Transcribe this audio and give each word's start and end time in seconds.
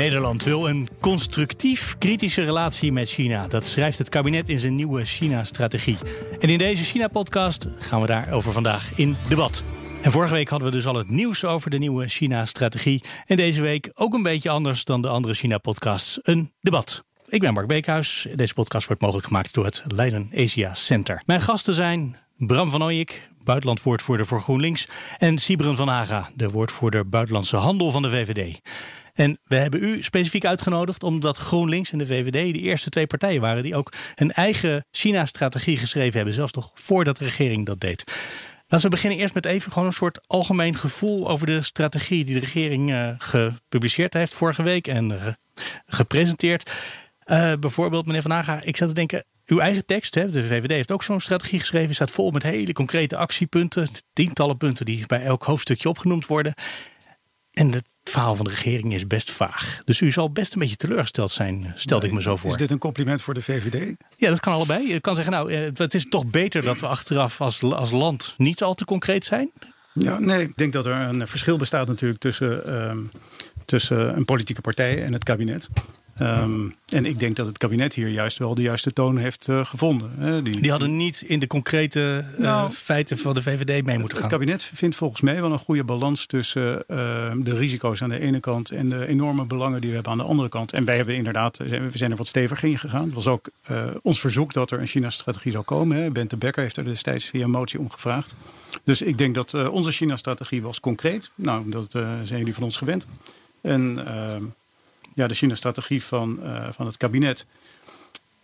Nederland 0.00 0.44
wil 0.44 0.68
een 0.68 0.88
constructief 1.00 1.98
kritische 1.98 2.44
relatie 2.44 2.92
met 2.92 3.08
China. 3.08 3.46
Dat 3.46 3.64
schrijft 3.64 3.98
het 3.98 4.08
kabinet 4.08 4.48
in 4.48 4.58
zijn 4.58 4.74
nieuwe 4.74 5.04
China-strategie. 5.04 5.96
En 6.38 6.48
in 6.48 6.58
deze 6.58 6.84
China-podcast 6.84 7.66
gaan 7.78 8.00
we 8.00 8.06
daarover 8.06 8.52
vandaag 8.52 8.92
in 8.94 9.16
debat. 9.28 9.62
En 10.02 10.10
vorige 10.10 10.32
week 10.32 10.48
hadden 10.48 10.68
we 10.68 10.74
dus 10.74 10.86
al 10.86 10.94
het 10.94 11.10
nieuws 11.10 11.44
over 11.44 11.70
de 11.70 11.78
nieuwe 11.78 12.08
China-strategie. 12.08 13.02
En 13.26 13.36
deze 13.36 13.62
week 13.62 13.90
ook 13.94 14.14
een 14.14 14.22
beetje 14.22 14.50
anders 14.50 14.84
dan 14.84 15.02
de 15.02 15.08
andere 15.08 15.34
China-podcasts. 15.34 16.18
Een 16.22 16.52
debat. 16.60 17.04
Ik 17.28 17.40
ben 17.40 17.52
Mark 17.52 17.66
Beekhuis. 17.66 18.26
Deze 18.34 18.54
podcast 18.54 18.86
wordt 18.86 19.02
mogelijk 19.02 19.26
gemaakt 19.26 19.54
door 19.54 19.64
het 19.64 19.82
Leiden 19.86 20.30
Asia 20.36 20.74
Center. 20.74 21.22
Mijn 21.26 21.40
gasten 21.40 21.74
zijn 21.74 22.16
Bram 22.36 22.70
van 22.70 22.82
Ooyek, 22.82 23.30
buitenlandwoordvoerder 23.44 24.26
voor 24.26 24.40
GroenLinks... 24.40 24.88
en 25.18 25.38
Sibren 25.38 25.76
van 25.76 25.88
Haga, 25.88 26.30
de 26.34 26.50
woordvoerder 26.50 27.08
buitenlandse 27.08 27.56
handel 27.56 27.90
van 27.90 28.02
de 28.02 28.10
VVD. 28.10 28.60
En 29.14 29.38
we 29.44 29.56
hebben 29.56 29.82
u 29.82 30.02
specifiek 30.02 30.44
uitgenodigd 30.44 31.02
omdat 31.02 31.36
GroenLinks 31.36 31.92
en 31.92 31.98
de 31.98 32.06
VVD 32.06 32.52
de 32.52 32.60
eerste 32.60 32.90
twee 32.90 33.06
partijen 33.06 33.40
waren 33.40 33.62
die 33.62 33.74
ook 33.74 33.92
een 34.14 34.32
eigen 34.32 34.84
China-strategie 34.90 35.76
geschreven 35.76 36.16
hebben, 36.16 36.34
zelfs 36.34 36.52
nog 36.52 36.70
voordat 36.74 37.16
de 37.16 37.24
regering 37.24 37.66
dat 37.66 37.80
deed. 37.80 38.04
Laten 38.68 38.88
we 38.88 38.94
beginnen 38.94 39.18
eerst 39.18 39.34
met 39.34 39.46
even 39.46 39.72
gewoon 39.72 39.88
een 39.88 39.94
soort 39.94 40.20
algemeen 40.26 40.76
gevoel 40.76 41.28
over 41.28 41.46
de 41.46 41.62
strategie 41.62 42.24
die 42.24 42.34
de 42.34 42.40
regering 42.40 42.90
uh, 42.90 43.10
gepubliceerd 43.18 44.14
heeft 44.14 44.34
vorige 44.34 44.62
week 44.62 44.86
en 44.86 45.10
uh, 45.10 45.26
gepresenteerd. 45.86 46.70
Uh, 47.26 47.52
bijvoorbeeld, 47.60 48.06
meneer 48.06 48.22
Van 48.22 48.30
Haga, 48.30 48.60
ik 48.62 48.76
zat 48.76 48.88
te 48.88 48.94
denken, 48.94 49.24
uw 49.46 49.58
eigen 49.58 49.86
tekst, 49.86 50.14
hè, 50.14 50.30
de 50.30 50.46
VVD 50.46 50.70
heeft 50.70 50.92
ook 50.92 51.02
zo'n 51.02 51.20
strategie 51.20 51.60
geschreven, 51.60 51.94
staat 51.94 52.10
vol 52.10 52.30
met 52.30 52.42
hele 52.42 52.72
concrete 52.72 53.16
actiepunten, 53.16 53.88
tientallen 54.12 54.56
punten 54.56 54.84
die 54.84 55.06
bij 55.06 55.24
elk 55.24 55.42
hoofdstukje 55.42 55.88
opgenoemd 55.88 56.26
worden. 56.26 56.54
En 57.50 57.72
het 57.72 57.84
verhaal 58.10 58.34
van 58.34 58.44
de 58.44 58.50
regering 58.50 58.94
is 58.94 59.06
best 59.06 59.30
vaag. 59.30 59.82
Dus 59.84 60.00
u 60.00 60.10
zal 60.10 60.30
best 60.30 60.52
een 60.52 60.58
beetje 60.58 60.76
teleurgesteld 60.76 61.30
zijn, 61.30 61.72
stelde 61.76 62.06
ik 62.06 62.12
me 62.12 62.22
zo 62.22 62.36
voor. 62.36 62.50
Is 62.50 62.56
dit 62.56 62.70
een 62.70 62.78
compliment 62.78 63.22
voor 63.22 63.34
de 63.34 63.42
VVD? 63.42 63.96
Ja, 64.16 64.28
dat 64.28 64.40
kan 64.40 64.52
allebei. 64.52 64.92
Je 64.92 65.00
kan 65.00 65.14
zeggen, 65.14 65.32
nou, 65.32 65.52
eh, 65.52 65.70
het 65.74 65.94
is 65.94 66.06
toch 66.08 66.26
beter 66.26 66.62
dat 66.62 66.80
we 66.80 66.86
achteraf 66.86 67.40
als, 67.40 67.62
als 67.62 67.90
land 67.90 68.34
niet 68.36 68.62
al 68.62 68.74
te 68.74 68.84
concreet 68.84 69.24
zijn? 69.24 69.50
Ja, 69.92 70.18
nee, 70.18 70.42
ik 70.42 70.56
denk 70.56 70.72
dat 70.72 70.86
er 70.86 70.92
een 70.92 71.28
verschil 71.28 71.56
bestaat 71.56 71.86
natuurlijk 71.86 72.20
tussen, 72.20 72.62
uh, 72.66 72.92
tussen 73.64 74.16
een 74.16 74.24
politieke 74.24 74.60
partij 74.60 75.04
en 75.04 75.12
het 75.12 75.24
kabinet. 75.24 75.68
Um, 76.20 76.74
en 76.88 77.06
ik 77.06 77.18
denk 77.18 77.36
dat 77.36 77.46
het 77.46 77.58
kabinet 77.58 77.94
hier 77.94 78.08
juist 78.08 78.38
wel 78.38 78.54
de 78.54 78.62
juiste 78.62 78.92
toon 78.92 79.16
heeft 79.16 79.48
uh, 79.48 79.64
gevonden. 79.64 80.44
Die, 80.44 80.60
die, 80.60 80.70
hadden 80.70 80.96
niet 80.96 81.24
in 81.26 81.38
de 81.38 81.46
concrete 81.46 82.24
uh, 82.32 82.38
nou, 82.38 82.70
feiten 82.70 83.18
van 83.18 83.34
de 83.34 83.42
VVD 83.42 83.84
mee 83.84 83.98
moeten 83.98 84.18
gaan. 84.18 84.26
Het 84.26 84.32
kabinet 84.32 84.62
vindt 84.62 84.96
volgens 84.96 85.20
mij 85.20 85.40
wel 85.40 85.52
een 85.52 85.58
goede 85.58 85.84
balans 85.84 86.26
tussen 86.26 86.84
uh, 86.88 86.96
de 87.36 87.54
risico's 87.54 88.02
aan 88.02 88.08
de 88.08 88.20
ene 88.20 88.40
kant 88.40 88.70
en 88.70 88.88
de 88.88 89.06
enorme 89.06 89.44
belangen 89.44 89.80
die 89.80 89.88
we 89.88 89.94
hebben 89.94 90.12
aan 90.12 90.18
de 90.18 90.24
andere 90.24 90.48
kant. 90.48 90.72
En 90.72 90.84
wij 90.84 90.96
hebben 90.96 91.14
inderdaad, 91.14 91.56
we 91.56 91.90
zijn 91.92 92.10
er 92.10 92.16
wat 92.16 92.26
steviger 92.26 92.68
in 92.68 92.78
gegaan. 92.78 93.04
Het 93.04 93.14
was 93.14 93.26
ook 93.26 93.50
ons 94.02 94.20
verzoek 94.20 94.52
dat 94.52 94.70
er 94.70 94.80
een 94.80 94.86
China-strategie 94.86 95.52
zou 95.52 95.64
komen. 95.64 95.96
Hè. 95.96 96.10
Bente 96.10 96.36
Becker 96.36 96.62
heeft 96.62 96.76
er 96.76 96.84
destijds 96.84 97.24
via 97.24 97.44
een 97.44 97.50
motie 97.50 97.78
om 97.78 97.90
gevraagd. 97.90 98.34
Dus 98.84 99.02
ik 99.02 99.18
denk 99.18 99.34
dat 99.34 99.68
onze 99.68 99.90
China-strategie 99.90 100.62
was 100.62 100.80
concreet. 100.80 101.30
Nou, 101.34 101.70
dat 101.70 101.90
zijn 102.22 102.38
jullie 102.38 102.54
van 102.54 102.62
ons 102.62 102.76
gewend. 102.76 103.06
En 103.60 104.06
ehm, 104.06 104.44
ja, 105.14 105.26
de 105.26 105.34
China-strategie 105.34 106.02
van, 106.04 106.38
uh, 106.42 106.68
van 106.70 106.86
het 106.86 106.96
kabinet. 106.96 107.46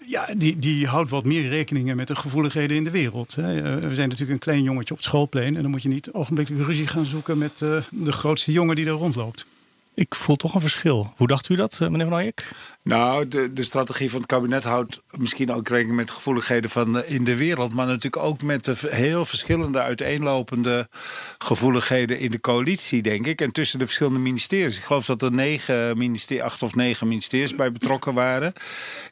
Ja, 0.06 0.34
die, 0.36 0.58
die 0.58 0.86
houdt 0.86 1.10
wat 1.10 1.24
meer 1.24 1.48
rekeningen 1.48 1.96
met 1.96 2.08
de 2.08 2.14
gevoeligheden 2.14 2.76
in 2.76 2.84
de 2.84 2.90
wereld. 2.90 3.34
Hè. 3.34 3.56
Uh, 3.56 3.88
we 3.88 3.94
zijn 3.94 4.08
natuurlijk 4.08 4.30
een 4.30 4.38
klein 4.38 4.62
jongetje 4.62 4.90
op 4.90 4.96
het 4.96 5.06
schoolplein. 5.06 5.56
En 5.56 5.62
dan 5.62 5.70
moet 5.70 5.82
je 5.82 5.88
niet 5.88 6.12
ogenblikkelijk 6.12 6.66
ruzie 6.66 6.86
gaan 6.86 7.06
zoeken 7.06 7.38
met 7.38 7.60
uh, 7.60 7.82
de 7.90 8.12
grootste 8.12 8.52
jongen 8.52 8.76
die 8.76 8.84
daar 8.84 8.94
rondloopt. 8.94 9.46
Ik 9.94 10.14
voel 10.14 10.36
toch 10.36 10.54
een 10.54 10.60
verschil. 10.60 11.12
Hoe 11.16 11.26
dacht 11.26 11.48
u 11.48 11.54
dat, 11.54 11.80
meneer 11.80 12.08
Van 12.08 12.18
Eyck? 12.18 12.50
Nou, 12.86 13.28
de, 13.28 13.52
de 13.52 13.62
strategie 13.62 14.10
van 14.10 14.20
het 14.20 14.28
kabinet 14.28 14.64
houdt 14.64 15.02
misschien 15.10 15.52
ook 15.52 15.68
rekening 15.68 15.96
met 15.96 16.10
gevoeligheden 16.10 16.70
van 16.70 17.04
in 17.04 17.24
de 17.24 17.36
wereld. 17.36 17.74
Maar 17.74 17.86
natuurlijk 17.86 18.22
ook 18.22 18.42
met 18.42 18.64
de 18.64 18.76
heel 18.88 19.24
verschillende 19.24 19.82
uiteenlopende 19.82 20.88
gevoeligheden 21.38 22.18
in 22.18 22.30
de 22.30 22.40
coalitie, 22.40 23.02
denk 23.02 23.26
ik. 23.26 23.40
En 23.40 23.52
tussen 23.52 23.78
de 23.78 23.84
verschillende 23.84 24.18
ministeries. 24.18 24.76
Ik 24.76 24.84
geloof 24.84 25.06
dat 25.06 25.22
er 25.22 25.32
negen 25.32 25.98
ministeries, 25.98 26.42
acht 26.42 26.62
of 26.62 26.74
negen 26.74 27.08
ministeries 27.08 27.54
bij 27.54 27.72
betrokken 27.72 28.14
waren. 28.14 28.52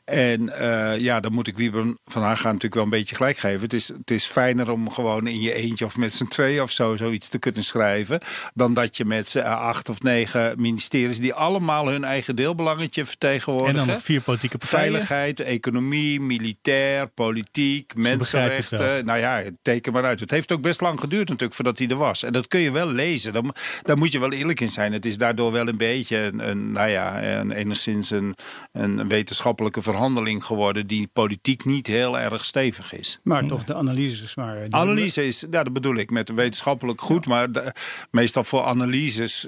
En 0.05 0.43
uh, 0.43 0.99
ja, 0.99 1.21
dan 1.21 1.33
moet 1.33 1.47
ik 1.47 1.57
Wiebe 1.57 1.97
van 2.05 2.23
Haga 2.23 2.47
natuurlijk 2.47 2.75
wel 2.75 2.85
een 2.85 2.91
beetje 2.91 3.15
gelijk 3.15 3.37
geven. 3.37 3.61
Het 3.61 3.73
is, 3.73 3.89
het 3.89 4.11
is 4.11 4.25
fijner 4.25 4.71
om 4.71 4.91
gewoon 4.91 5.27
in 5.27 5.41
je 5.41 5.53
eentje 5.53 5.85
of 5.85 5.97
met 5.97 6.13
z'n 6.13 6.27
twee 6.27 6.63
of 6.63 6.71
zo 6.71 6.97
zoiets 6.97 7.29
te 7.29 7.39
kunnen 7.39 7.65
schrijven. 7.65 8.21
Dan 8.55 8.75
dat 8.75 8.97
je 8.97 9.05
met 9.05 9.29
z'n 9.29 9.39
acht 9.39 9.89
of 9.89 10.03
negen 10.03 10.55
ministeries 10.61 11.19
die 11.19 11.35
allemaal 11.35 11.89
hun 11.89 12.05
eigen 12.05 12.37
deelbelangetje 12.37 13.05
vertegenwoordigen 13.05 13.64
en 13.69 13.77
dan 13.77 13.87
nog 13.87 14.03
vier 14.03 14.21
politieke 14.21 14.59
partijen. 14.59 14.91
Veiligheid, 14.91 15.41
economie, 15.41 16.21
militair, 16.21 17.09
politiek, 17.09 17.97
mensenrechten. 17.97 19.05
Nou 19.05 19.19
ja, 19.19 19.43
teken 19.63 19.93
maar 19.93 20.05
uit. 20.05 20.21
Het 20.21 20.31
heeft 20.31 20.53
ook 20.53 20.61
best 20.61 20.81
lang 20.81 21.01
geduurd 21.01 21.29
natuurlijk 21.29 21.55
voordat 21.55 21.79
hij 21.79 21.89
er 21.89 21.97
was. 21.97 22.23
En 22.23 22.33
dat 22.33 22.49
kun 22.49 22.61
je 22.61 22.71
wel 22.71 22.93
lezen. 22.93 23.33
Dan, 23.33 23.55
daar 23.83 23.97
moet 23.97 24.13
je 24.13 24.19
wel 24.19 24.33
eerlijk 24.33 24.61
in 24.61 24.69
zijn. 24.69 24.93
Het 24.93 25.07
is 25.07 25.19
daardoor 25.19 25.53
wel 25.53 25.69
een 25.69 25.77
beetje 25.77 26.19
een, 26.19 26.49
een 26.49 26.73
nou 26.73 26.89
ja, 26.89 27.23
een, 27.23 27.53
enigszins 27.53 28.11
een, 28.11 28.35
een 28.73 29.09
wetenschappelijke 29.09 29.83
verhandeling 29.83 30.45
geworden 30.45 30.87
die 30.87 31.09
politiek 31.13 31.65
niet 31.65 31.87
heel 31.87 32.19
erg 32.19 32.45
stevig 32.45 32.93
is. 32.93 33.19
Maar 33.23 33.47
toch 33.47 33.65
de 33.65 33.75
analyses 33.75 34.35
maar. 34.35 34.69
De 34.69 34.77
analyse 34.77 35.27
is, 35.27 35.41
ja, 35.41 35.63
dat 35.63 35.73
bedoel 35.73 35.97
ik 35.97 36.11
met 36.11 36.35
wetenschappelijk 36.35 37.01
goed. 37.01 37.27
Maar 37.27 37.49
meestal 38.11 38.45
voor 38.45 38.63
analyses 38.63 39.47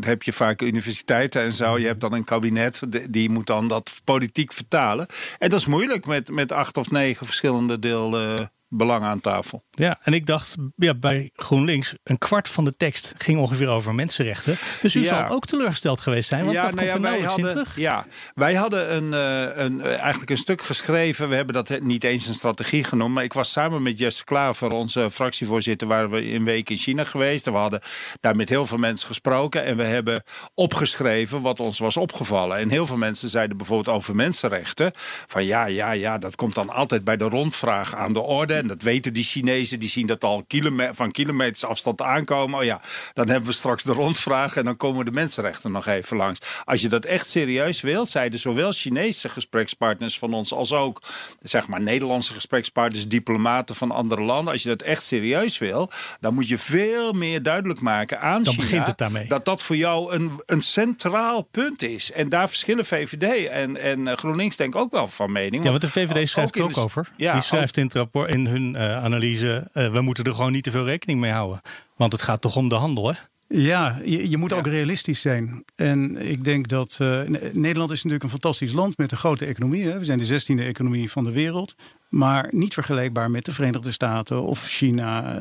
heb 0.00 0.22
je 0.22 0.32
vaak 0.32 0.62
universiteiten 0.62 1.42
en 1.42 1.52
zo. 1.52 1.78
Je 1.78 1.86
hebt 1.86 2.00
dan 2.00 2.12
een 2.12 2.24
kabinet 2.24 2.82
die 3.10 3.30
moet 3.30 3.39
dan 3.46 3.68
dat 3.68 4.00
politiek 4.04 4.52
vertalen. 4.52 5.06
En 5.38 5.48
dat 5.48 5.60
is 5.60 5.66
moeilijk 5.66 6.06
met, 6.06 6.30
met 6.30 6.52
acht 6.52 6.76
of 6.76 6.90
negen 6.90 7.26
verschillende 7.26 7.78
deel 7.78 8.38
belangen 8.70 9.08
aan 9.08 9.20
tafel. 9.20 9.64
Ja, 9.70 9.98
en 10.02 10.12
ik 10.12 10.26
dacht 10.26 10.56
ja, 10.76 10.94
bij 10.94 11.30
GroenLinks, 11.34 11.94
een 12.02 12.18
kwart 12.18 12.48
van 12.48 12.64
de 12.64 12.76
tekst 12.76 13.14
ging 13.18 13.38
ongeveer 13.38 13.68
over 13.68 13.94
mensenrechten. 13.94 14.56
Dus 14.82 14.94
u 14.94 15.00
ja. 15.00 15.06
zal 15.06 15.36
ook 15.36 15.46
teleurgesteld 15.46 16.00
geweest 16.00 16.28
zijn, 16.28 16.42
want 16.44 16.54
ja, 16.54 16.62
dat 16.64 16.74
nou 16.74 16.90
komt 16.90 17.02
ja, 17.02 17.10
wij 17.10 17.20
hadden, 17.20 17.50
terug. 17.50 17.76
Ja, 17.76 18.06
wij 18.34 18.54
hadden 18.54 18.94
een, 18.94 19.12
uh, 19.12 19.64
een, 19.64 19.78
uh, 19.78 19.98
eigenlijk 19.98 20.30
een 20.30 20.36
stuk 20.36 20.62
geschreven. 20.62 21.28
We 21.28 21.34
hebben 21.34 21.54
dat 21.54 21.80
niet 21.80 22.04
eens 22.04 22.26
een 22.26 22.34
strategie 22.34 22.84
genoemd. 22.84 23.14
Maar 23.14 23.24
ik 23.24 23.32
was 23.32 23.52
samen 23.52 23.82
met 23.82 23.98
Jesse 23.98 24.24
Klaver, 24.24 24.70
onze 24.70 25.10
fractievoorzitter, 25.10 25.88
waren 25.88 26.10
we 26.10 26.32
een 26.32 26.44
week 26.44 26.70
in 26.70 26.76
China 26.76 27.04
geweest. 27.04 27.46
En 27.46 27.52
we 27.52 27.58
hadden 27.58 27.80
daar 28.20 28.36
met 28.36 28.48
heel 28.48 28.66
veel 28.66 28.78
mensen 28.78 29.06
gesproken. 29.06 29.64
En 29.64 29.76
we 29.76 29.84
hebben 29.84 30.22
opgeschreven 30.54 31.42
wat 31.42 31.60
ons 31.60 31.78
was 31.78 31.96
opgevallen. 31.96 32.58
En 32.58 32.68
heel 32.68 32.86
veel 32.86 32.96
mensen 32.96 33.28
zeiden 33.28 33.56
bijvoorbeeld 33.56 33.96
over 33.96 34.14
mensenrechten. 34.14 34.90
Van 35.26 35.44
ja, 35.44 35.64
ja, 35.64 35.90
ja, 35.90 36.18
dat 36.18 36.36
komt 36.36 36.54
dan 36.54 36.70
altijd 36.70 37.04
bij 37.04 37.16
de 37.16 37.28
rondvraag 37.28 37.96
aan 37.96 38.12
de 38.12 38.20
orde. 38.20 38.59
En 38.60 38.66
dat 38.66 38.82
weten 38.82 39.12
die 39.12 39.24
Chinezen, 39.24 39.80
die 39.80 39.88
zien 39.88 40.06
dat 40.06 40.24
al 40.24 40.44
kilometer, 40.46 40.94
van 40.94 41.10
kilometers 41.10 41.64
afstand 41.64 42.02
aankomen. 42.02 42.58
Oh 42.58 42.64
ja, 42.64 42.80
dan 43.12 43.28
hebben 43.28 43.48
we 43.48 43.54
straks 43.54 43.82
de 43.82 43.92
rondvraag 43.92 44.56
en 44.56 44.64
dan 44.64 44.76
komen 44.76 45.04
de 45.04 45.10
mensenrechten 45.10 45.72
nog 45.72 45.86
even 45.86 46.16
langs. 46.16 46.62
Als 46.64 46.80
je 46.80 46.88
dat 46.88 47.04
echt 47.04 47.30
serieus 47.30 47.80
wilt, 47.80 48.08
zeiden 48.08 48.38
zowel 48.38 48.72
Chinese 48.72 49.28
gesprekspartners 49.28 50.18
van 50.18 50.34
ons 50.34 50.52
als 50.52 50.72
ook 50.72 51.02
zeg 51.42 51.66
maar 51.66 51.80
Nederlandse 51.80 52.32
gesprekspartners, 52.32 53.08
diplomaten 53.08 53.74
van 53.74 53.90
andere 53.90 54.22
landen. 54.22 54.52
Als 54.52 54.62
je 54.62 54.68
dat 54.68 54.82
echt 54.82 55.02
serieus 55.02 55.58
wil, 55.58 55.90
dan 56.20 56.34
moet 56.34 56.48
je 56.48 56.58
veel 56.58 57.12
meer 57.12 57.42
duidelijk 57.42 57.80
maken 57.80 58.20
aan 58.20 58.42
dan 58.42 58.54
China 58.54 58.92
daarmee. 58.96 59.28
dat 59.28 59.44
dat 59.44 59.62
voor 59.62 59.76
jou 59.76 60.14
een, 60.14 60.30
een 60.46 60.62
centraal 60.62 61.42
punt 61.42 61.82
is. 61.82 62.12
En 62.12 62.28
daar 62.28 62.48
verschillen 62.48 62.84
VVD 62.84 63.46
en, 63.48 63.76
en 63.76 64.08
eh, 64.08 64.16
GroenLinks 64.16 64.56
denk 64.56 64.74
ik 64.74 64.80
ook 64.80 64.90
wel 64.90 65.06
van 65.06 65.32
mening. 65.32 65.64
Ja, 65.64 65.70
want 65.70 65.82
de 65.82 65.88
VVD 65.88 66.28
schrijft 66.28 66.56
er 66.56 66.64
ook 66.64 66.76
over. 66.76 67.08
Ja, 67.16 67.32
Die 67.32 67.42
schrijft 67.42 67.76
in 67.76 67.84
het 67.84 67.94
rapport 67.94 68.30
in 68.34 68.46
hun 68.50 68.74
uh, 68.74 69.04
analyse, 69.04 69.70
uh, 69.74 69.92
we 69.92 70.00
moeten 70.00 70.24
er 70.24 70.34
gewoon 70.34 70.52
niet 70.52 70.64
te 70.64 70.70
veel 70.70 70.84
rekening 70.84 71.20
mee 71.20 71.30
houden. 71.30 71.60
Want 71.96 72.12
het 72.12 72.22
gaat 72.22 72.40
toch 72.40 72.56
om 72.56 72.68
de 72.68 72.74
handel, 72.74 73.08
hè? 73.08 73.14
Ja, 73.48 74.00
je, 74.04 74.30
je 74.30 74.36
moet 74.36 74.50
ja. 74.50 74.56
ook 74.56 74.66
realistisch 74.66 75.20
zijn. 75.20 75.64
En 75.76 76.28
ik 76.28 76.44
denk 76.44 76.68
dat 76.68 76.98
uh, 77.02 77.20
Nederland 77.52 77.90
is 77.90 77.96
natuurlijk 77.96 78.22
een 78.22 78.30
fantastisch 78.30 78.72
land 78.72 78.98
met 78.98 79.10
een 79.10 79.16
grote 79.16 79.44
economie. 79.44 79.86
Hè. 79.86 79.98
We 79.98 80.04
zijn 80.04 80.18
de 80.18 80.24
zestiende 80.24 80.62
economie 80.62 81.10
van 81.10 81.24
de 81.24 81.32
wereld. 81.32 81.74
Maar 82.08 82.48
niet 82.50 82.74
vergelijkbaar 82.74 83.30
met 83.30 83.44
de 83.44 83.52
Verenigde 83.52 83.92
Staten 83.92 84.42
of 84.42 84.66
China. 84.66 85.38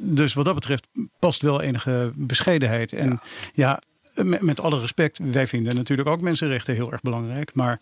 Dus 0.00 0.34
wat 0.34 0.44
dat 0.44 0.54
betreft 0.54 0.88
past 1.18 1.42
wel 1.42 1.60
enige 1.60 2.10
bescheidenheid. 2.14 2.92
En 2.92 3.08
ja, 3.08 3.20
ja 3.54 3.80
met, 4.14 4.40
met 4.40 4.60
alle 4.60 4.80
respect, 4.80 5.18
wij 5.22 5.46
vinden 5.46 5.74
natuurlijk 5.74 6.08
ook 6.08 6.20
mensenrechten 6.20 6.74
heel 6.74 6.92
erg 6.92 7.00
belangrijk. 7.00 7.54
Maar 7.54 7.80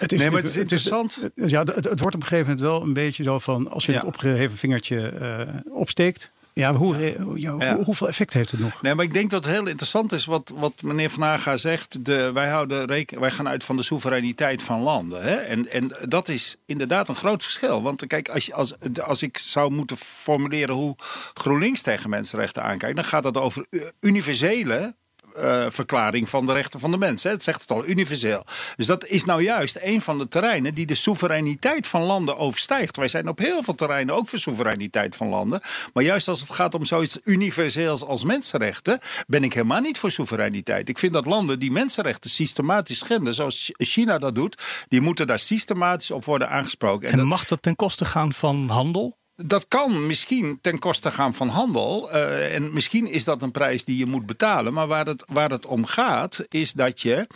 Het 0.00 0.12
is 0.12 0.18
Nee, 0.18 0.30
maar 0.30 0.40
het 0.40 0.48
is 0.50 0.56
interessant. 0.56 1.20
het- 1.34 1.50
ja, 1.50 1.64
het, 1.64 1.84
het 1.84 2.00
wordt 2.00 2.14
op 2.14 2.22
een 2.22 2.28
gegeven 2.28 2.44
moment 2.50 2.60
wel 2.60 2.82
een 2.82 2.92
beetje 2.92 3.22
zo 3.22 3.38
van... 3.38 3.70
als 3.70 3.86
je 3.86 3.92
Ja. 3.92 3.98
het 3.98 4.06
opgeheven 4.06 4.56
vingertje 4.58 5.08
eh, 5.08 5.40
opsteekt... 5.72 6.30
Ja, 6.52 6.74
hoe, 6.74 6.96
ja, 6.98 7.22
hoe- 7.22 7.38
Ja. 7.38 7.76
hoeveel 7.84 8.08
effect 8.08 8.32
heeft 8.32 8.50
het 8.50 8.60
nog? 8.60 8.82
Nee, 8.82 8.94
maar 8.94 9.04
ik 9.04 9.12
denk 9.12 9.30
dat 9.30 9.44
het 9.44 9.52
heel 9.54 9.66
interessant 9.66 10.12
is 10.12 10.24
wat, 10.24 10.52
wat 10.56 10.82
meneer 10.82 11.10
Van 11.10 11.22
Haga 11.22 11.56
zegt. 11.56 12.04
De, 12.04 12.32
wij, 12.32 12.48
houden 12.48 12.84
reken, 12.86 13.20
wij 13.20 13.30
gaan 13.30 13.48
uit 13.48 13.64
van 13.64 13.76
de 13.76 13.82
soevereiniteit 13.82 14.62
van 14.62 14.80
landen. 14.80 15.22
Hè? 15.22 15.34
En, 15.34 15.70
en 15.70 15.92
dat 16.08 16.28
is 16.28 16.56
inderdaad 16.66 17.08
een 17.08 17.14
groot 17.14 17.42
verschil. 17.42 17.82
Want 17.82 18.06
kijk, 18.06 18.28
als, 18.28 18.46
je, 18.46 18.54
als, 18.54 18.74
als 19.02 19.22
ik 19.22 19.38
zou 19.38 19.70
moeten 19.72 19.96
formuleren 19.96 20.74
hoe 20.74 20.94
GroenLinks 21.34 21.82
tegen 21.82 22.10
mensenrechten 22.10 22.62
aankijkt, 22.62 22.96
dan 22.96 23.04
gaat 23.04 23.24
het 23.24 23.36
over 23.36 23.66
universele. 24.00 24.94
Eh, 25.40 25.70
verklaring 25.70 26.28
van 26.28 26.46
de 26.46 26.52
rechten 26.52 26.80
van 26.80 26.90
de 26.90 26.98
mens. 26.98 27.22
Hè. 27.22 27.30
Het 27.30 27.42
zegt 27.42 27.60
het 27.60 27.70
al, 27.70 27.86
universeel. 27.86 28.44
Dus 28.76 28.86
dat 28.86 29.06
is 29.06 29.24
nou 29.24 29.42
juist 29.42 29.78
een 29.82 30.00
van 30.00 30.18
de 30.18 30.28
terreinen 30.28 30.74
die 30.74 30.86
de 30.86 30.94
soevereiniteit 30.94 31.86
van 31.86 32.02
landen 32.02 32.36
overstijgt. 32.38 32.96
Wij 32.96 33.08
zijn 33.08 33.28
op 33.28 33.38
heel 33.38 33.62
veel 33.62 33.74
terreinen 33.74 34.14
ook 34.14 34.28
voor 34.28 34.38
soevereiniteit 34.38 35.16
van 35.16 35.28
landen. 35.28 35.60
Maar 35.92 36.04
juist 36.04 36.28
als 36.28 36.40
het 36.40 36.50
gaat 36.50 36.74
om 36.74 36.84
zoiets 36.84 37.18
universeels 37.24 38.04
als 38.04 38.24
mensenrechten, 38.24 38.98
ben 39.26 39.44
ik 39.44 39.52
helemaal 39.52 39.80
niet 39.80 39.98
voor 39.98 40.10
soevereiniteit. 40.10 40.88
Ik 40.88 40.98
vind 40.98 41.12
dat 41.12 41.24
landen 41.24 41.58
die 41.58 41.70
mensenrechten 41.70 42.30
systematisch 42.30 42.98
schenden, 42.98 43.34
zoals 43.34 43.72
China 43.76 44.18
dat 44.18 44.34
doet, 44.34 44.62
die 44.88 45.00
moeten 45.00 45.26
daar 45.26 45.38
systematisch 45.38 46.10
op 46.10 46.24
worden 46.24 46.48
aangesproken. 46.48 47.08
En 47.08 47.12
En 47.12 47.18
dat, 47.18 47.26
mag 47.26 47.44
dat 47.44 47.62
ten 47.62 47.76
koste 47.76 48.04
gaan 48.04 48.32
van 48.32 48.68
handel? 48.68 49.18
Dat 49.46 49.68
kan 49.68 50.06
misschien 50.06 50.58
ten 50.60 50.78
koste 50.78 51.10
gaan 51.10 51.34
van 51.34 51.48
handel. 51.48 52.10
eh, 52.10 52.54
en 52.54 52.72
misschien 52.72 53.06
is 53.06 53.24
dat 53.24 53.42
een 53.42 53.50
prijs 53.50 53.84
die 53.84 53.96
je 53.96 54.06
moet 54.06 54.26
betalen. 54.26 54.72
Maar 54.72 54.86
waar 54.86 55.06
het, 55.06 55.24
waar 55.32 55.50
het 55.50 55.66
om 55.66 55.84
gaat, 55.84 56.44
is 56.48 56.72
dat 56.72 57.00
je 57.00 57.26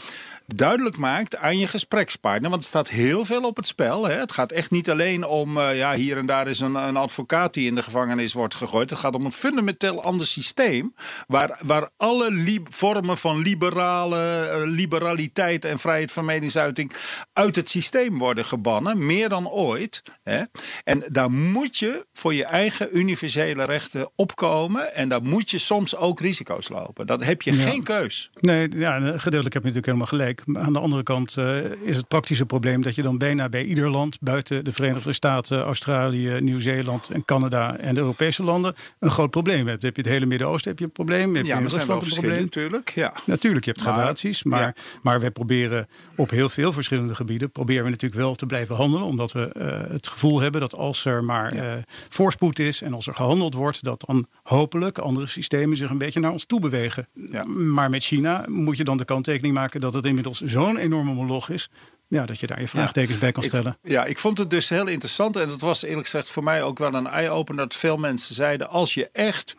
duidelijk 0.46 0.96
maakt 0.96 1.36
aan 1.36 1.58
je 1.58 1.66
gesprekspartner. 1.66 2.50
Want 2.50 2.62
er 2.62 2.68
staat 2.68 2.88
heel 2.88 3.24
veel 3.24 3.42
op 3.42 3.56
het 3.56 3.66
spel. 3.66 4.04
Hè. 4.04 4.18
Het 4.18 4.32
gaat 4.32 4.52
echt 4.52 4.70
niet 4.70 4.90
alleen 4.90 5.26
om, 5.26 5.58
eh, 5.58 5.76
ja, 5.76 5.94
hier 5.94 6.16
en 6.16 6.26
daar 6.26 6.48
is 6.48 6.60
een, 6.60 6.74
een 6.74 6.96
advocaat 6.96 7.54
die 7.54 7.66
in 7.66 7.74
de 7.74 7.82
gevangenis 7.82 8.32
wordt 8.32 8.54
gegooid. 8.54 8.90
Het 8.90 8.98
gaat 8.98 9.14
om 9.14 9.24
een 9.24 9.32
fundamenteel 9.32 10.02
ander 10.02 10.26
systeem. 10.26 10.94
Waar, 11.26 11.58
waar 11.60 11.88
alle 11.96 12.60
vormen 12.64 13.18
van 13.18 13.38
liberale, 13.38 14.48
eh, 14.48 14.62
liberaliteit 14.64 15.64
en 15.64 15.78
vrijheid 15.78 16.12
van 16.12 16.24
meningsuiting 16.24 16.92
uit 17.32 17.56
het 17.56 17.68
systeem 17.68 18.18
worden 18.18 18.44
gebannen. 18.44 19.06
Meer 19.06 19.28
dan 19.28 19.48
ooit. 19.48 20.02
Hè. 20.22 20.42
En 20.84 21.04
daar 21.08 21.30
moet 21.30 21.78
je 21.78 22.06
voor 22.12 22.34
je 22.34 22.44
eigen 22.44 22.88
universele 22.98 23.64
rechten 23.64 24.10
opkomen. 24.16 24.94
En 24.94 25.08
daar 25.08 25.22
moet 25.22 25.50
je 25.50 25.58
soms 25.58 25.96
ook 25.96 26.20
risico's 26.20 26.68
lopen. 26.68 27.06
Dat 27.06 27.24
heb 27.24 27.42
je 27.42 27.52
geen 27.52 27.82
keus. 27.82 28.30
Nee, 28.40 28.68
ja, 28.76 28.98
gedeeltelijk 28.98 29.32
heb 29.32 29.62
je 29.62 29.68
natuurlijk 29.68 29.86
helemaal 29.86 30.06
gelijk. 30.06 30.33
Maar 30.46 30.62
aan 30.62 30.72
de 30.72 30.78
andere 30.78 31.02
kant 31.02 31.36
eh, 31.36 31.56
is 31.82 31.96
het 31.96 32.08
praktische 32.08 32.46
probleem 32.46 32.82
dat 32.82 32.94
je 32.94 33.02
dan 33.02 33.18
bijna 33.18 33.48
bij 33.48 33.64
ieder 33.64 33.90
land 33.90 34.18
buiten 34.20 34.64
de 34.64 34.72
Verenigde 34.72 35.12
Staten, 35.12 35.62
Australië, 35.62 36.40
Nieuw-Zeeland 36.40 37.08
en 37.08 37.24
Canada 37.24 37.76
en 37.76 37.94
de 37.94 38.00
Europese 38.00 38.42
landen 38.42 38.74
een 38.98 39.10
groot 39.10 39.30
probleem 39.30 39.66
hebt. 39.66 39.82
Heb 39.82 39.96
je 39.96 40.02
het 40.02 40.10
hele 40.10 40.26
Midden-Oosten 40.26 40.70
heb 40.70 40.78
je 40.78 40.84
een 40.84 40.92
probleem. 40.92 41.34
Heb 41.34 41.42
je 41.44 41.48
Ja, 41.50 41.56
in 41.58 41.62
wel 41.64 41.72
Rusland 41.72 42.02
een 42.02 42.08
probleem. 42.12 42.40
natuurlijk. 42.42 42.88
Ja. 42.94 43.12
Natuurlijk, 43.26 43.64
je 43.64 43.70
hebt 43.70 43.84
Maar- 43.84 43.92
gradaties, 43.94 44.42
maar, 44.42 44.60
ja. 44.60 44.74
maar 45.02 45.20
wij 45.20 45.30
proberen 45.30 45.86
op 46.16 46.30
heel 46.30 46.48
veel 46.48 46.72
verschillende 46.72 47.14
gebieden 47.14 47.50
proberen 47.50 47.84
we 47.84 47.90
natuurlijk 47.90 48.20
wel 48.20 48.34
te 48.34 48.46
blijven 48.46 48.76
handelen, 48.76 49.06
omdat 49.06 49.32
we 49.32 49.48
eh, 49.52 49.90
het 49.90 50.06
gevoel 50.08 50.40
hebben 50.40 50.60
dat 50.60 50.74
als 50.74 51.04
er 51.04 51.24
maar 51.24 51.52
eh, 51.52 51.72
voorspoed 52.08 52.58
is 52.58 52.82
en 52.82 52.94
als 52.94 53.06
er 53.06 53.14
gehandeld 53.14 53.54
wordt, 53.54 53.84
dat 53.84 54.04
dan 54.06 54.26
hopelijk 54.42 54.98
andere 54.98 55.26
systemen 55.26 55.76
zich 55.76 55.90
een 55.90 55.98
beetje 55.98 56.20
naar 56.20 56.32
ons 56.32 56.44
toe 56.44 56.60
bewegen. 56.60 57.06
Ja. 57.30 57.44
Maar 57.44 57.90
met 57.90 58.02
China 58.04 58.44
moet 58.48 58.76
je 58.76 58.84
dan 58.84 58.96
de 58.96 59.04
kanttekening 59.04 59.54
maken 59.54 59.80
dat 59.80 59.94
het 59.94 60.04
inmiddels 60.24 60.52
zo'n 60.52 60.76
enorme 60.76 61.12
moloch 61.12 61.48
is, 61.48 61.68
ja, 62.14 62.26
dat 62.26 62.40
je 62.40 62.46
daar 62.46 62.60
je 62.60 62.68
vraagtekens 62.68 63.18
bij 63.18 63.32
kan 63.32 63.42
Ik- 63.42 63.48
stellen. 63.48 63.78
ja, 63.82 64.04
ik 64.04 64.18
vond 64.18 64.38
het 64.38 64.50
dus 64.50 64.68
heel 64.68 64.86
interessant. 64.86 65.36
En 65.36 65.48
dat 65.48 65.60
was 65.60 65.82
eerlijk 65.82 66.04
gezegd 66.04 66.30
voor 66.30 66.42
mij 66.44 66.62
ook 66.62 66.78
wel 66.78 66.94
een 66.94 67.06
eye-opener. 67.06 67.62
Dat 67.68 67.74
veel 67.76 67.96
mensen 67.96 68.34
zeiden: 68.34 68.68
als 68.70 68.94
je 68.94 69.08
echt 69.12 69.56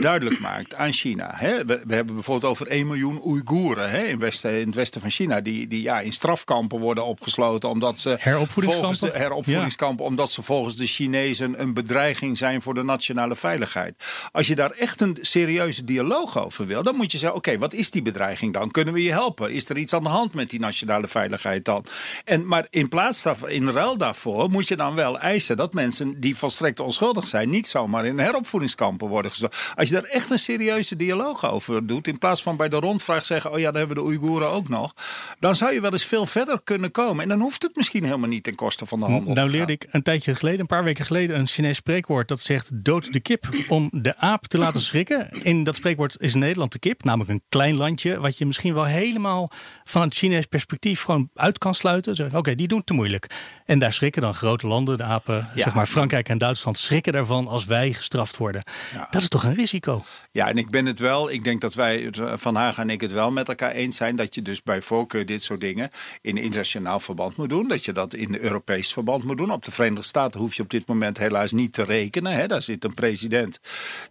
duidelijk 0.00 0.40
maakt 0.50 0.74
aan 0.74 0.92
China. 0.92 1.30
Hè, 1.34 1.64
we, 1.64 1.82
we 1.86 1.94
hebben 1.94 2.14
bijvoorbeeld 2.14 2.50
over 2.52 2.66
1 2.66 2.86
miljoen 2.86 3.20
Oeigoeren 3.24 3.90
hè, 3.90 4.02
in, 4.02 4.18
westen, 4.18 4.60
in 4.60 4.66
het 4.66 4.74
westen 4.74 5.00
van 5.00 5.10
China. 5.10 5.40
Die, 5.40 5.66
die 5.66 5.82
ja, 5.82 6.00
in 6.00 6.12
strafkampen 6.12 6.78
worden 6.78 7.04
opgesloten. 7.04 7.68
Omdat 7.68 7.98
ze 7.98 8.16
volgens 8.46 8.98
de 9.00 9.10
heropvoedingskampen. 9.12 10.04
Omdat 10.04 10.30
ze 10.30 10.42
volgens 10.42 10.76
de 10.76 10.86
Chinezen 10.86 11.60
een 11.60 11.74
bedreiging 11.74 12.38
zijn 12.38 12.62
voor 12.62 12.74
de 12.74 12.82
nationale 12.82 13.36
veiligheid. 13.36 14.04
Als 14.32 14.46
je 14.46 14.54
daar 14.54 14.70
echt 14.70 15.00
een 15.00 15.18
serieuze 15.20 15.84
dialoog 15.84 16.44
over 16.44 16.66
wil, 16.66 16.82
dan 16.82 16.96
moet 16.96 17.12
je 17.12 17.18
zeggen: 17.18 17.38
oké, 17.38 17.58
wat 17.58 17.72
is 17.72 17.90
die 17.90 18.02
bedreiging 18.02 18.52
dan? 18.52 18.70
Kunnen 18.70 18.94
we 18.94 19.02
je 19.02 19.10
helpen? 19.12 19.52
Is 19.52 19.68
er 19.68 19.76
iets 19.78 19.92
aan 19.92 20.02
de 20.02 20.08
hand 20.08 20.34
met 20.34 20.50
die 20.50 20.60
nationale 20.60 21.08
veiligheid 21.08 21.64
dan? 21.64 21.84
En, 22.24 22.46
maar 22.46 22.66
in 22.70 22.88
plaats 22.88 23.22
daarvan, 23.22 23.50
in 23.50 23.68
ruil 23.68 23.96
daarvoor, 23.96 24.50
moet 24.50 24.68
je 24.68 24.76
dan 24.76 24.94
wel 24.94 25.18
eisen 25.18 25.56
dat 25.56 25.74
mensen 25.74 26.20
die 26.20 26.36
volstrekt 26.36 26.80
onschuldig 26.80 27.28
zijn, 27.28 27.50
niet 27.50 27.66
zomaar 27.66 28.06
in 28.06 28.18
heropvoedingskampen 28.18 29.08
worden 29.08 29.30
gestopt. 29.30 29.72
Als 29.74 29.88
je 29.88 29.94
daar 29.94 30.04
echt 30.04 30.30
een 30.30 30.38
serieuze 30.38 30.96
dialoog 30.96 31.50
over 31.50 31.86
doet, 31.86 32.06
in 32.06 32.18
plaats 32.18 32.42
van 32.42 32.56
bij 32.56 32.68
de 32.68 32.76
rondvraag 32.76 33.24
zeggen: 33.24 33.52
oh 33.52 33.58
ja, 33.58 33.70
daar 33.70 33.78
hebben 33.78 33.96
we 33.96 34.02
de 34.02 34.08
Oeigoeren 34.08 34.48
ook 34.48 34.68
nog, 34.68 34.94
dan 35.38 35.56
zou 35.56 35.72
je 35.72 35.80
wel 35.80 35.92
eens 35.92 36.04
veel 36.04 36.26
verder 36.26 36.60
kunnen 36.64 36.90
komen. 36.90 37.22
En 37.22 37.28
dan 37.28 37.40
hoeft 37.40 37.62
het 37.62 37.76
misschien 37.76 38.04
helemaal 38.04 38.28
niet 38.28 38.42
ten 38.42 38.54
koste 38.54 38.86
van 38.86 39.00
de 39.00 39.06
handel. 39.06 39.34
Nou 39.34 39.50
leerde 39.50 39.72
ik 39.72 39.86
een 39.90 40.02
tijdje 40.02 40.34
geleden, 40.34 40.60
een 40.60 40.66
paar 40.66 40.84
weken 40.84 41.04
geleden, 41.04 41.38
een 41.38 41.46
Chinees 41.46 41.76
spreekwoord 41.76 42.28
dat 42.28 42.40
zegt 42.40 42.70
dood 42.84 43.12
de 43.12 43.20
kip 43.20 43.48
om 43.68 43.88
de 43.92 44.16
aap 44.16 44.46
te 44.46 44.58
laten 44.58 44.80
schrikken. 44.80 45.28
In 45.42 45.64
dat 45.64 45.76
spreekwoord 45.76 46.16
is 46.18 46.34
Nederland 46.34 46.72
de 46.72 46.78
kip, 46.78 47.04
namelijk 47.04 47.30
een 47.30 47.42
klein 47.48 47.76
landje 47.76 48.20
wat 48.20 48.38
je 48.38 48.46
misschien 48.46 48.74
wel 48.74 48.84
helemaal 48.84 49.50
van 49.84 50.02
het 50.02 50.14
Chinees 50.14 50.46
perspectief 50.46 51.02
gewoon 51.02 51.30
uit 51.34 51.58
kan 51.58 51.74
Zeggen, 51.82 52.38
Oké, 52.38 52.54
die 52.54 52.68
doen 52.68 52.78
het 52.78 52.86
te 52.86 52.92
moeilijk. 52.92 53.26
En 53.66 53.78
daar 53.78 53.92
schrikken 53.92 54.22
dan 54.22 54.34
grote 54.34 54.66
landen, 54.66 54.96
de 54.96 55.02
apen, 55.02 55.48
Ja. 55.54 55.62
zeg 55.62 55.74
maar 55.74 55.86
Frankrijk 55.86 56.28
en 56.28 56.38
Duitsland, 56.38 56.78
schrikken 56.78 57.12
daarvan 57.12 57.48
als 57.48 57.64
wij 57.64 57.92
gestraft 57.92 58.36
worden. 58.36 58.62
Ja. 58.94 59.06
Dat 59.10 59.22
is 59.22 59.28
toch 59.28 59.44
een 59.44 59.54
risico? 59.54 60.04
Ja, 60.30 60.48
en 60.48 60.56
ik 60.58 60.70
ben 60.70 60.86
het 60.86 60.98
wel. 60.98 61.30
Ik 61.30 61.44
denk 61.44 61.60
dat 61.60 61.74
wij, 61.74 62.00
het, 62.00 62.18
eh, 62.18 62.32
Van 62.36 62.54
Haga 62.54 62.82
en 62.82 62.90
ik, 62.90 63.00
het 63.00 63.12
wel 63.12 63.30
met 63.30 63.48
elkaar 63.48 63.70
eens 63.72 63.96
zijn. 63.96 64.16
Dat 64.16 64.34
je 64.34 64.42
dus 64.42 64.62
bij 64.62 64.82
voorkeur 64.82 65.26
dit 65.26 65.42
soort 65.42 65.60
dingen 65.60 65.90
in 66.20 66.36
internationaal 66.36 67.00
verband 67.00 67.36
moet 67.36 67.48
doen. 67.48 67.68
Dat 67.68 67.84
je 67.84 67.92
dat 67.92 68.14
in 68.14 68.36
Europees 68.40 68.92
verband 68.92 69.24
moet 69.24 69.36
doen. 69.36 69.50
Op 69.50 69.64
de 69.64 69.70
Verenigde 69.70 70.04
Staten 70.04 70.40
hoef 70.40 70.54
je 70.54 70.62
op 70.62 70.70
dit 70.70 70.86
moment 70.88 71.18
helaas 71.18 71.52
niet 71.52 71.72
te 71.72 71.82
rekenen. 71.82 72.32
Hè. 72.32 72.46
Daar 72.46 72.62
zit 72.62 72.84
een 72.84 72.94
president 72.94 73.58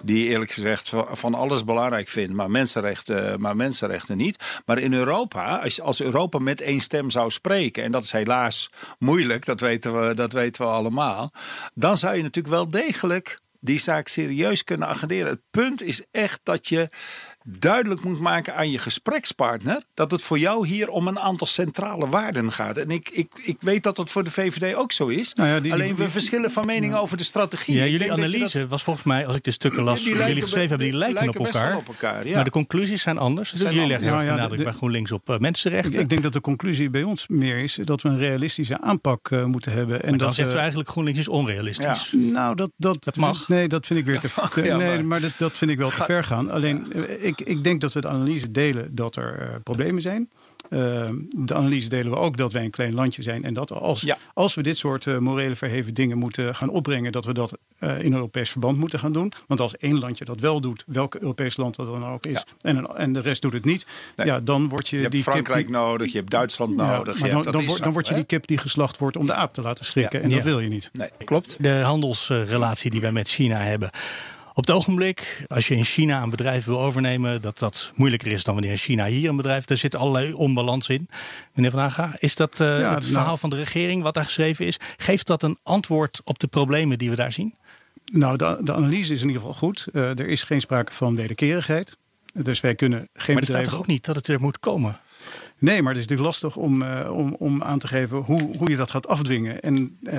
die 0.03 0.27
eerlijk 0.27 0.51
gezegd 0.51 0.89
van- 0.89 1.07
van 1.12 1.33
alles 1.33 1.63
belangrijk 1.63 2.07
vindt. 2.09 2.33
Maar 2.33 2.51
mensenrechten, 2.51 3.41
maar 3.41 3.56
mensenrechten 3.56 4.17
niet. 4.17 4.62
Maar 4.65 4.77
in 4.79 4.94
Europa, 4.94 5.57
als, 5.57 5.81
als 5.81 6.01
Europa 6.01 6.39
met 6.39 6.62
één 6.62 6.79
stem 6.79 7.09
zou 7.09 7.29
spreken. 7.29 7.50
En 7.51 7.92
dat 7.92 8.03
is 8.03 8.12
helaas 8.12 8.69
moeilijk, 9.00 9.45
dat 9.45 9.59
weten 9.59 10.07
we, 10.07 10.13
dat 10.13 10.33
weten 10.33 10.62
we 10.62 10.71
allemaal. 10.71 11.31
Dan 11.74 11.98
zou 11.98 12.15
je 12.15 12.24
natuurlijk 12.24 12.53
wel 12.53 12.69
degelijk 12.69 13.39
die 13.60 13.79
zaak 13.79 14.08
serieus 14.08 14.63
kunnen 14.63 14.88
agenderen. 14.88 15.27
Het 15.31 15.41
punt 15.51 15.81
is 15.81 16.03
echt 16.12 16.39
dat 16.43 16.67
je 16.67 16.89
duidelijk 17.43 18.03
moet 18.03 18.19
maken 18.19 18.55
aan 18.55 18.71
je 18.71 18.77
gesprekspartner 18.77 19.81
dat 19.93 20.12
het 20.12 20.21
voor 20.21 20.39
jou 20.39 20.67
hier 20.67 20.89
om 20.89 21.07
een 21.07 21.19
aantal 21.19 21.48
centrale 21.48 22.07
waarden 22.10 22.51
gaat. 22.51 22.77
En 22.77 22.89
ik, 22.91 23.10
ik, 23.10 23.27
ik 23.43 23.57
weet 23.60 23.83
dat 23.83 23.95
dat 23.95 24.10
voor 24.10 24.24
de 24.24 24.31
VVD 24.31 24.75
ook 24.75 24.91
zo 24.91 25.07
is. 25.07 25.33
Nou 25.33 25.50
ja, 25.50 25.60
die- 25.60 25.74
Alleen 25.74 25.95
we 25.95 26.01
die- 26.01 26.10
verschillen 26.12 26.51
van 26.51 26.65
mening 26.65 26.95
over 26.95 27.17
de 27.17 27.24
strategie. 27.24 27.75
Ja, 27.75 27.86
jullie 27.86 28.07
dat 28.07 28.17
analyse 28.17 28.60
dat- 28.60 28.69
was 28.69 28.83
volgens 28.83 29.05
mij, 29.05 29.27
als 29.27 29.36
ik 29.36 29.43
de 29.43 29.51
stukken 29.51 29.83
las 29.83 30.03
Die 30.03 30.15
jullie 30.15 30.41
geschreven 30.41 30.69
hebben, 30.69 30.88
die 30.88 30.98
lijken, 30.98 31.27
op 31.29 31.36
elkaar. 31.45 31.77
op 31.77 31.88
elkaar, 31.88 32.27
ja. 32.27 32.36
Maar 32.36 32.43
de 32.43 32.50
conclusies 32.50 33.01
zijn 33.01 33.17
anders. 33.17 33.53
Zijn 33.53 33.74
jullie 33.74 33.88
leggen 33.89 34.07
anders. 34.10 34.27
Ja, 34.27 34.33
ja, 34.36 34.39
nadruk 34.41 34.57
de- 34.57 34.63
bij 34.63 34.74
GroenLinks 34.74 35.12
op 35.12 35.29
eh, 35.29 35.38
mensenrechten. 35.38 35.93
Ik, 35.93 36.00
ik 36.00 36.10
denk 36.10 36.24
dat 36.24 36.33
de 36.33 36.41
conclusie 36.41 36.89
bij 36.89 37.03
ons 37.03 37.27
meer 37.27 37.57
is 37.57 37.79
dat 37.83 38.01
we 38.01 38.10
een 38.10 38.17
realistische 38.17 38.81
aanpak 38.81 39.31
eh, 39.31 39.43
moeten 39.45 39.71
hebben. 39.71 39.95
En 39.95 40.10
Maar 40.10 40.17
dan 40.17 40.27
dat 40.27 40.36
zegt 40.36 40.50
we- 40.50 40.55
u 40.55 40.60
eigenlijk 40.60 40.89
GroenLinks 40.89 41.19
is 41.19 41.27
onrealistisch. 41.27 42.13
Nou, 42.15 42.55
dat, 42.55 42.71
dat, 42.77 43.03
Dat 43.03 43.17
mag. 43.17 43.48
Nee, 43.48 43.67
dat 43.67 43.86
vind 43.88 44.00
ik 44.00 44.05
weer 44.05 44.19
te 44.19 44.29
nee, 44.62 44.77
maar- 44.77 45.05
maar, 45.05 45.21
dat, 45.21 45.31
dat 45.38 45.57
vind 45.57 45.71
ik 45.71 45.77
wel 45.77 45.89
te 45.89 46.03
ver 46.03 46.24
gaan. 46.24 46.51
Alleen, 46.51 46.93
eh, 46.93 47.27
ik, 47.39 47.47
ik 47.47 47.63
denk 47.63 47.81
dat 47.81 47.93
we 47.93 48.01
de 48.01 48.07
analyse 48.07 48.51
delen 48.51 48.95
dat 48.95 49.15
er 49.15 49.39
eh, 49.39 49.47
problemen 49.63 50.01
zijn. 50.01 50.29
Eh, 50.69 50.79
de 51.35 51.53
analyse 51.53 51.89
delen 51.89 52.11
we 52.11 52.17
ook 52.17 52.38
dat 52.38 52.51
wij 52.51 52.63
een 52.63 52.69
klein 52.69 52.93
landje 52.93 53.21
zijn. 53.21 53.43
En 53.43 53.53
dat 53.53 53.71
als, 53.71 54.01
Ja. 54.01 54.17
als 54.33 54.53
we 54.55 54.63
dit 54.63 54.77
soort 54.77 55.07
eh, 55.07 55.17
morele 55.17 55.55
verheven 55.55 55.93
dingen 55.93 56.17
moeten 56.17 56.55
gaan 56.55 56.69
opbrengen, 56.69 57.11
dat 57.11 57.25
we 57.25 57.33
dat 57.33 57.57
eh, 57.79 58.01
in 58.03 58.13
Europees 58.13 58.50
verband 58.50 58.77
moeten 58.77 59.00
gaan 59.00 59.13
doen. 59.13 59.31
Want 59.47 59.59
als 59.59 59.77
één 59.77 60.00
landje 60.00 60.25
dat 60.25 60.39
wel 60.39 60.61
doet, 60.61 60.83
welk 60.88 61.15
Europees 61.15 61.57
land 61.57 61.75
dat 61.75 61.85
dan 61.85 62.05
ook 62.05 62.25
is, 62.25 62.31
Ja. 62.33 62.43
en, 62.61 62.77
een- 62.77 62.88
en 62.95 63.13
de 63.13 63.19
rest 63.19 63.41
doet 63.41 63.53
het 63.53 63.65
niet, 63.65 63.85
Nee. 64.15 64.27
ja, 64.27 64.39
dan 64.39 64.69
word 64.69 64.88
je, 64.89 64.95
Je 64.95 65.01
hebt 65.01 65.13
die 65.13 65.23
kip 65.23 65.31
Frankrijk 65.33 65.65
die- 65.65 65.75
nodig, 65.75 66.11
je 66.11 66.17
hebt 66.17 66.31
Duitsland 66.31 66.73
Ja, 66.79 66.95
nodig. 66.97 67.05
maar 67.19 67.27
je 67.27 67.33
dan, 67.33 67.43
hebt- 67.43 67.43
dat 67.57 67.65
dan, 67.65 67.75
zo, 67.75 67.83
dan 67.83 67.93
word 67.93 68.07
je 68.07 68.13
die 68.13 68.23
kip 68.23 68.47
die 68.47 68.57
geslacht 68.57 68.97
wordt 68.97 69.17
om 69.17 69.25
de 69.25 69.33
aap 69.33 69.53
te 69.53 69.61
laten 69.61 69.85
schrikken. 69.85 70.19
Ja. 70.19 70.25
En 70.25 70.31
dat 70.31 70.43
wil 70.43 70.59
je 70.59 70.69
niet. 70.69 70.89
Nee, 70.93 71.09
klopt. 71.25 71.55
de 71.59 71.69
handelsrelatie 71.69 72.91
die 72.91 73.01
wij 73.01 73.11
met 73.11 73.29
China 73.29 73.57
hebben. 73.57 73.89
Op 74.53 74.65
het 74.65 74.75
ogenblik, 74.75 75.46
als 75.48 75.67
je 75.67 75.75
in 75.75 75.84
China 75.84 76.22
een 76.22 76.29
bedrijf 76.29 76.65
wil 76.65 76.81
overnemen, 76.81 77.41
dat 77.41 77.60
dat 77.60 77.91
moeilijker 77.96 78.31
is 78.31 78.43
dan 78.43 78.53
wanneer 78.53 78.77
China 78.77 79.05
hier 79.05 79.29
een 79.29 79.36
bedrijf. 79.36 79.65
Daar 79.65 79.77
zit 79.77 79.96
allerlei 79.96 80.34
onbalans 80.34 80.89
in. 80.89 81.10
Meneer 81.53 81.72
Van 81.72 81.79
Haga, 81.79 82.15
is 82.20 82.36
dat 82.36 82.60
eh, 82.60 82.67
Ja, 82.67 82.74
het 82.75 83.00
nou- 83.00 83.13
verhaal 83.13 83.38
van 83.38 83.50
de 83.50 83.55
regering 83.55 84.03
wat 84.03 84.13
daar 84.13 84.24
geschreven 84.24 84.65
is? 84.65 84.77
Geeft 84.98 85.27
dat 85.27 85.43
een 85.43 85.58
antwoord 85.63 86.22
op 86.24 86.39
de 86.39 86.48
problemen 86.48 86.98
die 86.98 87.10
we 87.10 87.15
daar 87.15 87.31
zien? 87.31 87.55
Nou, 88.12 88.38
de, 88.38 88.58
de 88.62 88.74
analyse 88.74 89.13
is 89.13 89.22
in 89.22 89.27
ieder 89.27 89.41
geval 89.41 89.58
goed. 89.58 89.88
Eh, 89.93 90.20
er 90.20 90.27
is 90.27 90.43
geen 90.43 90.62
sprake 90.62 90.93
van 90.93 91.15
wederkerigheid. 91.15 91.98
Dus 92.34 92.60
wij 92.60 92.75
kunnen 92.75 93.10
geen 93.13 93.36
Maar 93.36 93.43
er 93.43 93.50
staat 93.50 93.63
toch 93.63 93.77
ook 93.77 93.88
niet 93.88 94.05
dat 94.05 94.15
het 94.15 94.27
er 94.27 94.41
moet 94.41 94.60
komen? 94.60 95.00
Nee, 95.58 95.81
maar 95.81 95.93
het 95.93 96.01
is 96.01 96.08
natuurlijk 96.08 96.41
lastig 96.41 96.63
om, 96.63 96.81
uh, 96.81 97.12
om, 97.12 97.36
om 97.39 97.63
aan 97.63 97.79
te 97.79 97.88
geven 97.88 98.17
hoe, 98.17 98.58
hoe 98.58 98.70
je 98.70 98.75
dat 98.75 98.89
gaat 98.89 99.08
afdwingen. 99.08 99.62
En 99.62 99.98
uh, 100.03 100.13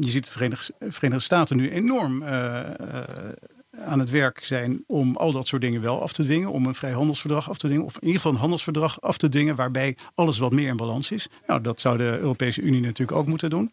je 0.00 0.08
ziet 0.08 0.24
de 0.24 0.32
Verenigde, 0.32 0.72
Verenigde 0.88 1.24
Staten 1.24 1.56
nu 1.56 1.70
enorm 1.70 2.22
uh, 2.22 2.60
aan 3.84 3.98
het 3.98 4.10
werk 4.10 4.44
zijn 4.44 4.84
om 4.86 5.16
al 5.16 5.32
dat 5.32 5.46
soort 5.46 5.62
dingen 5.62 5.80
wel 5.80 6.02
af 6.02 6.12
te 6.12 6.22
dwingen. 6.22 6.50
Om 6.50 6.66
een 6.66 6.74
vrijhandelsverdrag 6.74 7.50
af 7.50 7.58
te 7.58 7.66
dwingen. 7.66 7.84
Of 7.84 7.94
in 7.94 8.00
ieder 8.00 8.16
geval 8.16 8.32
een 8.32 8.38
handelsverdrag 8.38 9.00
af 9.00 9.16
te 9.16 9.28
dwingen 9.28 9.56
waarbij 9.56 9.96
alles 10.14 10.38
wat 10.38 10.52
meer 10.52 10.68
in 10.68 10.76
balans 10.76 11.10
is. 11.10 11.28
Nou, 11.46 11.60
dat 11.60 11.80
zou 11.80 11.96
de 11.96 12.18
Europese 12.18 12.60
Unie 12.60 12.80
natuurlijk 12.80 13.18
ook 13.18 13.26
moeten 13.26 13.50
doen. 13.50 13.72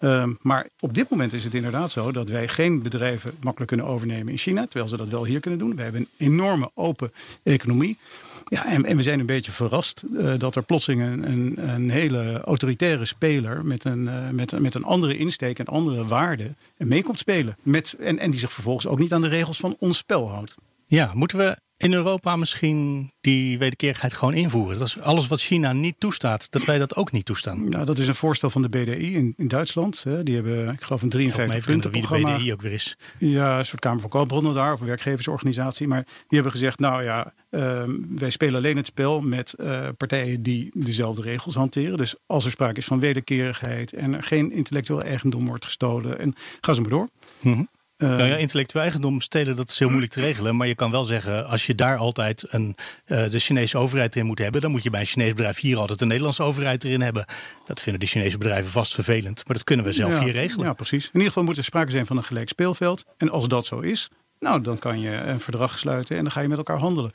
Uh, 0.00 0.26
maar 0.40 0.68
op 0.80 0.94
dit 0.94 1.10
moment 1.10 1.32
is 1.32 1.44
het 1.44 1.54
inderdaad 1.54 1.90
zo 1.90 2.12
dat 2.12 2.28
wij 2.28 2.48
geen 2.48 2.82
bedrijven 2.82 3.34
makkelijk 3.40 3.70
kunnen 3.70 3.86
overnemen 3.86 4.32
in 4.32 4.38
China. 4.38 4.66
Terwijl 4.66 4.88
ze 4.88 4.96
dat 4.96 5.08
wel 5.08 5.24
hier 5.24 5.40
kunnen 5.40 5.58
doen. 5.58 5.76
We 5.76 5.82
hebben 5.82 6.00
een 6.00 6.26
enorme 6.26 6.70
open 6.74 7.12
economie. 7.42 7.98
Ja, 8.44 8.66
en, 8.66 8.84
en 8.84 8.96
we 8.96 9.02
zijn 9.02 9.20
een 9.20 9.26
beetje 9.26 9.52
verrast 9.52 10.02
uh, 10.12 10.32
dat 10.38 10.56
er 10.56 10.62
plotseling 10.62 11.02
een, 11.02 11.30
een, 11.30 11.68
een, 11.68 11.90
hele 11.90 12.40
autoritaire 12.40 13.04
speler 13.04 13.64
met 13.64 13.84
een, 13.84 14.02
uh, 14.02 14.28
met, 14.30 14.60
met 14.60 14.74
een 14.74 14.84
andere 14.84 15.16
insteek 15.16 15.58
en 15.58 15.66
andere 15.66 16.06
waarden 16.06 16.56
mee 16.76 17.02
komt 17.02 17.18
spelen. 17.18 17.56
Met, 17.62 17.96
en, 18.00 18.18
en 18.18 18.30
die 18.30 18.40
zich 18.40 18.52
vervolgens 18.52 18.86
ook 18.86 18.98
niet 18.98 19.12
aan 19.12 19.20
de 19.20 19.28
regels 19.28 19.58
van 19.58 19.76
ons 19.78 19.96
spel 19.96 20.30
houdt. 20.30 20.54
Ja, 20.86 21.10
moeten 21.14 21.38
we 21.38 21.56
in 21.76 21.92
Europa 21.92 22.36
misschien 22.36 23.12
die 23.20 23.58
wederkerigheid 23.58 24.12
gewoon 24.12 24.34
invoeren? 24.34 24.78
Dat 24.78 24.86
is 24.86 25.00
alles 25.00 25.26
wat 25.26 25.40
China 25.40 25.72
niet 25.72 25.94
toestaat, 25.98 26.50
dat 26.50 26.64
wij 26.64 26.78
dat 26.78 26.96
ook 26.96 27.12
niet 27.12 27.24
toestaan. 27.24 27.68
Nou, 27.68 27.84
dat 27.84 27.98
is 27.98 28.08
een 28.08 28.14
voorstel 28.14 28.50
van 28.50 28.62
de 28.62 28.68
BDI 28.68 29.14
in, 29.14 29.34
in 29.36 29.48
Duitsland. 29.48 30.04
Die 30.22 30.34
hebben, 30.34 30.68
ik 30.72 30.82
geloof, 30.82 31.02
een 31.02 31.08
53 31.08 31.64
punten. 31.64 31.90
Wie 31.90 32.06
de 32.06 32.36
BDI 32.36 32.52
ook 32.52 32.62
weer 32.62 32.72
is. 32.72 32.96
Ja, 33.18 33.58
een 33.58 33.64
soort 33.64 33.80
Kamer 33.80 34.00
van 34.00 34.10
Koopbronnen 34.10 34.54
daar, 34.54 34.72
of 34.72 34.80
een 34.80 34.86
werkgeversorganisatie. 34.86 35.88
Maar 35.88 36.04
die 36.04 36.24
hebben 36.28 36.52
gezegd, 36.52 36.78
nou 36.78 37.02
ja, 37.02 37.32
uh, 37.50 37.82
wij 38.08 38.30
spelen 38.30 38.54
alleen 38.54 38.76
het 38.76 38.86
spel 38.86 39.20
met 39.20 39.54
uh, 39.60 39.88
partijen 39.96 40.42
die 40.42 40.70
dezelfde 40.74 41.22
regels 41.22 41.54
hanteren. 41.54 41.98
Dus 41.98 42.14
als 42.26 42.44
er 42.44 42.50
sprake 42.50 42.78
is 42.78 42.84
van 42.84 43.00
wederkerigheid 43.00 43.92
en 43.92 44.14
er 44.14 44.22
geen 44.22 44.52
intellectueel 44.52 45.02
eigendom 45.02 45.46
wordt 45.46 45.64
gestolen, 45.64 46.18
en 46.18 46.34
ga 46.60 46.72
ze 46.72 46.80
maar 46.80 46.90
door. 46.90 47.08
Mm 47.40 47.52
-hmm. 47.52 47.68
Uh, 48.04 48.10
nou 48.10 48.28
ja, 48.28 48.36
intellectueel 48.36 48.84
eigendom 48.84 49.20
stelen, 49.20 49.56
dat 49.56 49.68
is 49.68 49.78
heel 49.78 49.88
moeilijk 49.88 50.12
te 50.12 50.20
regelen. 50.20 50.56
Maar 50.56 50.66
je 50.66 50.74
kan 50.74 50.90
wel 50.90 51.04
zeggen, 51.04 51.46
als 51.46 51.66
je 51.66 51.74
daar 51.74 51.96
altijd 51.96 52.44
een, 52.48 52.76
uh, 53.06 53.30
de 53.30 53.38
Chinese 53.38 53.78
overheid 53.78 54.14
erin 54.14 54.26
moet 54.26 54.38
hebben, 54.38 54.60
dan 54.60 54.70
moet 54.70 54.82
je 54.82 54.90
bij 54.90 55.00
een 55.00 55.06
Chinees 55.06 55.32
bedrijf 55.32 55.60
hier 55.60 55.78
altijd 55.78 56.00
een 56.00 56.06
Nederlandse 56.06 56.42
overheid 56.42 56.84
erin 56.84 57.00
hebben. 57.00 57.24
Dat 57.64 57.80
vinden 57.80 58.00
de 58.00 58.06
Chinese 58.06 58.38
bedrijven 58.38 58.70
vast 58.70 58.94
vervelend. 58.94 59.42
Maar 59.46 59.56
dat 59.56 59.64
kunnen 59.64 59.84
we 59.84 59.92
zelf 59.92 60.12
ja, 60.12 60.22
hier 60.22 60.32
regelen. 60.32 60.66
Ja, 60.66 60.72
precies. 60.72 61.04
In 61.04 61.10
ieder 61.12 61.28
geval 61.28 61.44
moet 61.44 61.56
er 61.56 61.64
sprake 61.64 61.90
zijn 61.90 62.06
van 62.06 62.16
een 62.16 62.22
gelijk 62.22 62.48
speelveld. 62.48 63.04
En 63.16 63.30
als 63.30 63.48
dat 63.48 63.66
zo 63.66 63.78
is, 63.78 64.08
nou, 64.40 64.60
dan 64.60 64.78
kan 64.78 65.00
je 65.00 65.10
een 65.10 65.40
verdrag 65.40 65.78
sluiten 65.78 66.16
en 66.16 66.22
dan 66.22 66.32
ga 66.32 66.40
je 66.40 66.48
met 66.48 66.58
elkaar 66.58 66.78
handelen. 66.78 67.10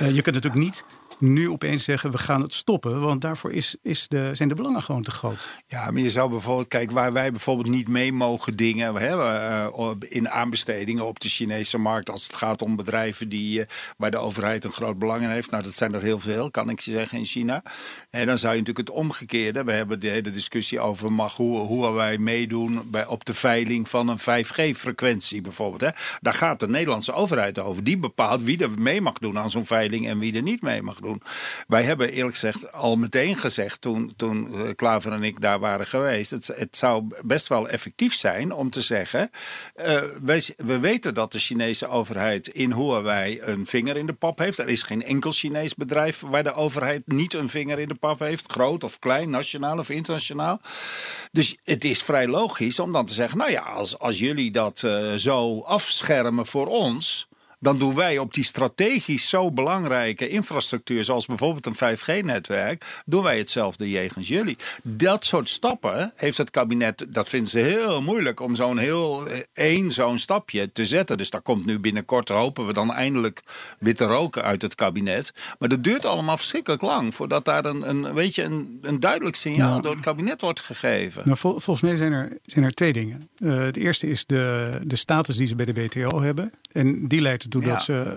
Uh, 0.00 0.14
je 0.14 0.22
kunt 0.22 0.34
natuurlijk 0.34 0.64
niet 0.64 0.84
nu 1.18 1.50
opeens 1.50 1.84
zeggen 1.84 2.10
we 2.10 2.18
gaan 2.18 2.42
het 2.42 2.52
stoppen. 2.52 3.00
Want 3.00 3.20
daarvoor 3.20 3.52
is, 3.52 3.76
is 3.82 4.08
de, 4.08 4.30
zijn 4.34 4.48
de 4.48 4.54
belangen 4.54 4.82
gewoon 4.82 5.02
te 5.02 5.10
groot. 5.10 5.62
Ja, 5.66 5.90
maar 5.90 6.02
je 6.02 6.10
zou 6.10 6.30
bijvoorbeeld, 6.30 6.68
kijk, 6.68 6.90
waar 6.90 7.12
wij 7.12 7.30
bijvoorbeeld 7.30 7.68
niet 7.68 7.88
mee 7.88 8.12
mogen 8.12 8.56
dingen. 8.56 8.94
Hebben 8.94 9.70
uh, 9.78 9.90
in 10.08 10.30
aanbestedingen 10.30 11.06
op 11.06 11.20
de 11.20 11.28
Chinese 11.28 11.78
markt. 11.78 12.10
Als 12.10 12.26
het 12.26 12.36
gaat 12.36 12.62
om 12.62 12.76
bedrijven 12.76 13.28
die, 13.28 13.58
uh, 13.58 13.64
waar 13.96 14.10
de 14.10 14.16
overheid 14.16 14.64
een 14.64 14.72
groot 14.72 14.98
belang 14.98 15.22
in 15.22 15.28
heeft. 15.28 15.50
Nou, 15.50 15.62
dat 15.62 15.72
zijn 15.72 15.94
er 15.94 16.02
heel 16.02 16.20
veel, 16.20 16.50
kan 16.50 16.70
ik 16.70 16.80
je 16.80 16.90
zeggen, 16.90 17.18
in 17.18 17.24
China. 17.24 17.62
En 18.10 18.26
dan 18.26 18.38
zou 18.38 18.52
je 18.54 18.58
natuurlijk 18.58 18.88
het 18.88 18.96
omgekeerde. 18.96 19.64
We 19.64 19.72
hebben 19.72 20.00
de 20.00 20.08
hele 20.08 20.30
discussie 20.30 20.80
over 20.80 21.12
mag 21.12 21.36
hoe, 21.36 21.58
hoe 21.58 21.92
wij 21.92 22.18
meedoen 22.18 22.90
bij, 22.90 23.06
op 23.06 23.24
de 23.24 23.34
veiling 23.34 23.88
van 23.88 24.08
een 24.08 24.20
5G-frequentie 24.20 25.40
bijvoorbeeld. 25.40 25.80
Hè. 25.80 25.90
Daar 26.20 26.34
gaat 26.34 26.60
de 26.60 26.68
Nederlandse 26.68 27.12
overheid 27.12 27.58
over. 27.58 27.84
Die 27.84 27.98
bepaalt 27.98 28.42
wie 28.42 28.62
er 28.62 28.70
mee 28.78 29.00
mag 29.00 29.18
doen 29.18 29.38
aan 29.38 29.50
zo'n 29.50 29.66
veiling 29.66 30.06
en 30.08 30.18
wie 30.18 30.34
er 30.34 30.42
niet 30.42 30.62
mee 30.62 30.82
mag 30.82 31.00
doen. 31.00 31.05
Wij 31.68 31.82
hebben 31.82 32.10
eerlijk 32.10 32.34
gezegd 32.34 32.72
al 32.72 32.96
meteen 32.96 33.36
gezegd 33.36 33.80
toen, 33.80 34.12
toen 34.16 34.74
Klaver 34.76 35.12
en 35.12 35.22
ik 35.22 35.40
daar 35.40 35.58
waren 35.58 35.86
geweest. 35.86 36.30
Het, 36.30 36.46
het 36.46 36.76
zou 36.76 37.06
best 37.24 37.48
wel 37.48 37.68
effectief 37.68 38.14
zijn 38.14 38.52
om 38.52 38.70
te 38.70 38.80
zeggen. 38.80 39.30
Uh, 39.76 40.02
wij, 40.22 40.42
we 40.56 40.78
weten 40.78 41.14
dat 41.14 41.32
de 41.32 41.38
Chinese 41.38 41.88
overheid 41.88 42.48
in 42.48 42.72
Huawei 42.72 43.40
een 43.40 43.66
vinger 43.66 43.96
in 43.96 44.06
de 44.06 44.12
pap 44.12 44.38
heeft. 44.38 44.58
Er 44.58 44.68
is 44.68 44.82
geen 44.82 45.04
enkel 45.04 45.32
Chinees 45.32 45.74
bedrijf 45.74 46.20
waar 46.20 46.44
de 46.44 46.54
overheid 46.54 47.02
niet 47.06 47.34
een 47.34 47.48
vinger 47.48 47.78
in 47.78 47.88
de 47.88 47.94
pap 47.94 48.18
heeft. 48.18 48.52
Groot 48.52 48.84
of 48.84 48.98
klein, 48.98 49.30
nationaal 49.30 49.78
of 49.78 49.90
internationaal. 49.90 50.60
Dus 51.32 51.56
het 51.64 51.84
is 51.84 52.02
vrij 52.02 52.26
logisch 52.26 52.78
om 52.78 52.92
dan 52.92 53.06
te 53.06 53.14
zeggen: 53.14 53.38
nou 53.38 53.50
ja, 53.50 53.62
als, 53.62 53.98
als 53.98 54.18
jullie 54.18 54.50
dat 54.50 54.82
uh, 54.84 55.12
zo 55.14 55.60
afschermen 55.60 56.46
voor 56.46 56.66
ons 56.66 57.28
dan 57.66 57.78
doen 57.78 57.94
wij 57.94 58.18
op 58.18 58.34
die 58.34 58.44
strategisch 58.44 59.28
zo 59.28 59.50
belangrijke 59.50 60.28
infrastructuur, 60.28 61.04
zoals 61.04 61.26
bijvoorbeeld 61.26 61.66
een 61.66 61.96
5G-netwerk, 61.96 63.02
doen 63.06 63.22
wij 63.22 63.38
hetzelfde 63.38 63.90
jegens 63.90 64.28
jullie. 64.28 64.56
Dat 64.82 65.24
soort 65.24 65.48
stappen 65.48 66.12
heeft 66.16 66.38
het 66.38 66.50
kabinet, 66.50 67.06
dat 67.08 67.28
vinden 67.28 67.50
ze 67.50 67.58
heel 67.58 68.02
moeilijk 68.02 68.40
om 68.40 68.54
zo'n 68.54 68.78
heel 68.78 69.28
één 69.52 69.92
zo'n 69.92 70.18
stapje 70.18 70.72
te 70.72 70.86
zetten. 70.86 71.16
Dus 71.16 71.30
daar 71.30 71.40
komt 71.40 71.66
nu 71.66 71.78
binnenkort, 71.78 72.28
hopen 72.28 72.66
we 72.66 72.72
dan 72.72 72.92
eindelijk 72.92 73.42
witte 73.78 74.04
roken 74.04 74.42
uit 74.42 74.62
het 74.62 74.74
kabinet. 74.74 75.32
Maar 75.58 75.68
dat 75.68 75.84
duurt 75.84 76.04
allemaal 76.04 76.36
verschrikkelijk 76.36 76.82
lang 76.82 77.14
voordat 77.14 77.44
daar 77.44 77.64
een, 77.64 77.88
een, 77.88 78.14
weet 78.14 78.34
je, 78.34 78.42
een, 78.42 78.78
een 78.82 79.00
duidelijk 79.00 79.36
signaal 79.36 79.70
nou, 79.70 79.82
door 79.82 79.92
het 79.94 80.04
kabinet 80.04 80.40
wordt 80.40 80.60
gegeven. 80.60 81.22
Nou, 81.24 81.38
vol, 81.38 81.60
volgens 81.60 81.80
mij 81.80 81.96
zijn 81.96 82.12
er, 82.12 82.38
zijn 82.44 82.64
er 82.64 82.74
twee 82.74 82.92
dingen. 82.92 83.28
Uh, 83.38 83.58
het 83.58 83.76
eerste 83.76 84.08
is 84.08 84.26
de, 84.26 84.80
de 84.84 84.96
status 84.96 85.36
die 85.36 85.46
ze 85.46 85.54
bij 85.54 85.66
de 85.66 85.74
WTO 85.74 86.20
hebben. 86.20 86.52
En 86.72 87.08
die 87.08 87.20
leidt 87.20 87.50
ertoe 87.56 87.70
ja. 87.70 87.74
dat 87.74 87.82
ze 87.82 88.16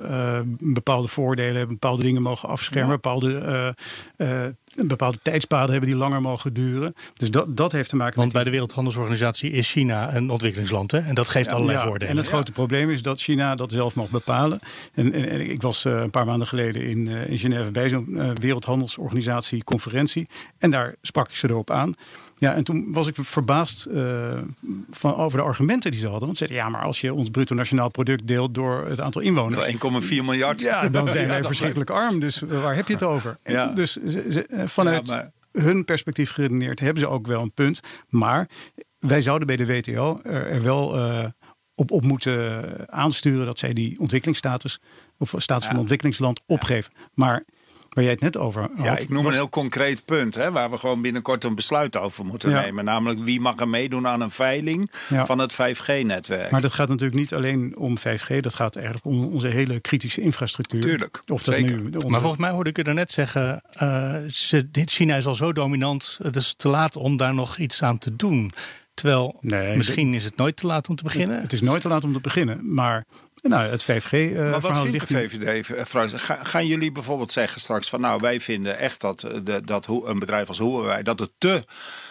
uh, 0.60 0.74
bepaalde 0.74 1.08
voordelen 1.08 1.56
hebben, 1.56 1.80
bepaalde 1.80 2.04
dingen 2.04 2.22
mogen 2.22 2.50
afschermen, 2.50 2.90
ja. 2.90 2.96
bepaalde, 2.96 3.76
uh, 4.18 4.28
uh, 4.28 4.88
bepaalde 4.88 5.18
tijdspaden 5.22 5.72
hebben 5.72 5.90
die 5.90 6.00
langer 6.00 6.22
mogen 6.22 6.54
duren. 6.54 6.94
Dus 7.14 7.32
dat, 7.32 7.58
dat 7.58 7.72
heeft 7.72 7.90
te 7.90 7.96
maken 7.96 8.16
Want 8.16 8.26
met. 8.26 8.36
bij 8.36 8.44
de 8.44 8.50
Wereldhandelsorganisatie 8.50 9.52
is 9.52 9.72
China 9.72 10.16
een 10.16 10.30
ontwikkelingsland. 10.30 10.92
Hè? 10.92 11.00
En 11.00 11.16
dat 11.16 11.30
geeft 11.30 11.50
ja, 11.50 11.56
allerlei 11.56 11.80
voordelen. 11.80 12.08
En 12.08 12.18
het 12.18 12.28
grote 12.28 12.52
probleem 12.52 12.90
is 12.90 13.02
dat 13.02 13.20
China 13.20 13.56
dat 13.56 13.72
zelf 13.72 13.96
mag 13.96 14.10
bepalen. 14.10 14.60
En, 14.94 15.14
en, 15.14 15.30
en 15.30 15.50
ik 15.50 15.62
was 15.62 15.84
een 15.84 16.10
paar 16.10 16.26
maanden 16.26 16.48
geleden 16.48 16.82
in, 16.84 17.08
in 17.08 17.38
Genève 17.38 17.72
bij 17.72 17.90
zo'n 17.90 18.34
Wereldhandelsorganisatie 18.34 19.64
conferentie. 19.64 20.28
En 20.58 20.72
daar 20.72 20.96
sprak 21.02 21.28
ik 21.28 21.36
ze 21.36 21.50
erop 21.50 21.72
aan. 21.72 21.94
Ja, 22.40 22.54
en 22.54 22.64
toen 22.64 22.92
was 22.92 23.08
ik 23.08 23.16
verbaasd 23.18 23.88
uh, 23.92 24.38
van, 24.90 25.16
over 25.16 25.38
de 25.38 25.44
argumenten 25.44 25.92
die 25.92 26.00
ze 26.00 26.08
hadden. 26.08 26.26
Want 26.26 26.38
ze 26.38 26.46
zeiden, 26.46 26.68
ja, 26.68 26.78
maar 26.78 26.86
als 26.86 27.02
je 27.02 27.14
ons 27.14 27.30
bruto 27.30 27.56
nationaal 27.56 27.90
product 27.90 28.28
deelt 28.28 28.54
door 28.54 28.86
het 28.88 29.00
aantal 29.00 29.22
inwoners. 29.22 29.74
1,4 29.74 29.78
miljard. 30.10 30.62
Ja, 30.62 30.90
dan 30.90 31.08
zijn 31.18 31.28
wij 31.28 31.44
verschrikkelijk 31.44 31.90
blijft. 31.90 32.10
arm. 32.10 32.20
Dus 32.20 32.40
waar 32.40 32.76
heb 32.76 32.88
je 32.88 32.94
het 32.94 33.04
over? 33.04 33.38
Ja. 33.44 33.68
Dus 33.68 33.92
ze, 33.92 34.26
ze, 34.30 34.66
vanuit 34.66 35.08
ja, 35.08 35.16
maar... 35.16 35.32
hun 35.64 35.86
perspectief 35.86 36.32
geredeneerd 36.32 36.80
hebben 36.80 37.04
ze 37.04 37.10
ook 37.10 37.28
wel 37.28 37.42
een 37.42 37.54
punt. 37.54 37.80
Maar 38.10 38.50
wij 39.00 39.22
zouden 39.22 39.48
bij 39.48 39.56
de 39.56 39.66
WTO 39.66 40.20
er, 40.24 40.48
er 40.48 40.62
wel 40.62 40.98
uh, 40.98 41.26
op, 41.76 41.92
op 41.92 42.04
moeten 42.04 42.64
aansturen 42.90 43.46
dat 43.46 43.60
zij 43.60 43.74
die 43.74 44.00
ontwikkelingsstatus, 44.00 44.80
of 45.18 45.34
status 45.38 45.68
van 45.68 45.78
ontwikkelingsland, 45.78 46.42
opgeven. 46.46 46.94
Maar 47.14 47.44
waar 48.00 48.08
jij 48.08 48.18
het 48.22 48.34
net 48.34 48.44
over 48.44 48.62
had. 48.62 48.72
Ja, 48.84 48.98
ik 48.98 49.10
noem 49.10 49.24
was... 49.24 49.32
een 49.32 49.38
heel 49.38 49.50
concreet 49.50 50.06
punt 50.06 50.36
hè, 50.36 50.52
waar 50.52 50.70
we 50.70 50.78
gewoon 50.78 51.02
binnenkort 51.02 51.44
een 51.44 51.56
besluit 51.56 51.98
over 51.98 52.26
moeten 52.26 52.50
ja. 52.50 52.62
nemen. 52.62 52.86
Namelijk 52.86 53.20
wie 53.20 53.40
mag 53.40 53.60
er 53.60 53.68
meedoen 53.68 54.08
aan 54.08 54.22
een 54.22 54.32
veiling 54.32 54.92
ja. 55.10 55.26
van 55.26 55.40
het 55.40 55.54
5G-netwerk. 55.54 56.52
Maar 56.52 56.62
dat 56.62 56.74
gaat 56.74 56.88
natuurlijk 56.88 57.20
niet 57.20 57.34
alleen 57.34 57.78
om 57.78 57.98
5G, 57.98 58.40
dat 58.40 58.54
gaat 58.54 58.76
eigenlijk 58.76 59.06
om 59.06 59.24
onze 59.24 59.48
hele 59.48 59.80
kritische 59.80 60.22
infrastructuur. 60.22 60.82
Tuurlijk. 60.82 61.20
Of 61.32 61.44
dat 61.44 61.56
zeker. 61.56 61.82
nu. 61.82 61.90
Maar 62.08 62.22
volgens 62.22 62.42
mij 62.42 62.52
hoorde 62.52 62.70
ik 62.70 62.78
u 62.78 62.82
er 62.82 62.94
net 62.94 63.12
zeggen, 63.12 63.62
uh, 63.82 64.16
China 64.86 65.16
is 65.16 65.26
al 65.26 65.36
zo 65.36 65.54
dominant, 65.54 66.20
het 66.24 66.36
is 66.36 66.54
te 66.54 66.70
laat 66.70 66.96
om 66.96 67.18
daar 67.18 67.34
nog 67.34 67.58
iets 67.58 67.84
aan 67.84 67.98
te 67.98 68.16
doen. 68.16 68.52
Terwijl 68.94 69.38
nee, 69.42 69.78
misschien 69.78 70.14
is 70.14 70.24
het 70.24 70.36
nooit 70.36 70.56
te 70.56 70.68
laat 70.68 70.90
om 70.90 70.96
te 70.96 71.04
beginnen. 71.04 71.42
Het 71.42 71.54
is 71.54 71.62
nooit 71.62 71.82
te 71.82 71.88
laat 71.88 72.04
om 72.04 72.14
te 72.14 72.20
beginnen, 72.20 72.74
maar 72.74 73.06
nou, 73.42 73.70
het 73.70 73.84
5G 73.84 74.12
uh, 74.12 74.50
Maar 74.50 74.60
wat 74.60 74.80
vindt 74.80 75.00
de 75.00 75.06
VVD, 75.06 75.88
Frans? 75.88 76.14
Ga, 76.14 76.40
gaan 76.44 76.68
jullie 76.68 76.92
bijvoorbeeld 76.92 77.32
zeggen 77.32 77.62
straks 77.62 77.90
van... 77.90 78.02
nou, 78.02 78.22
wij 78.22 78.40
vinden 78.40 78.78
echt 78.78 79.02
dat, 79.02 79.26
de, 79.44 79.62
dat 79.66 79.88
een 80.06 80.20
bedrijf 80.20 80.48
als 80.48 80.58
Huawei... 80.58 81.04
dat 81.04 81.20
het 81.20 81.32
te 81.38 81.64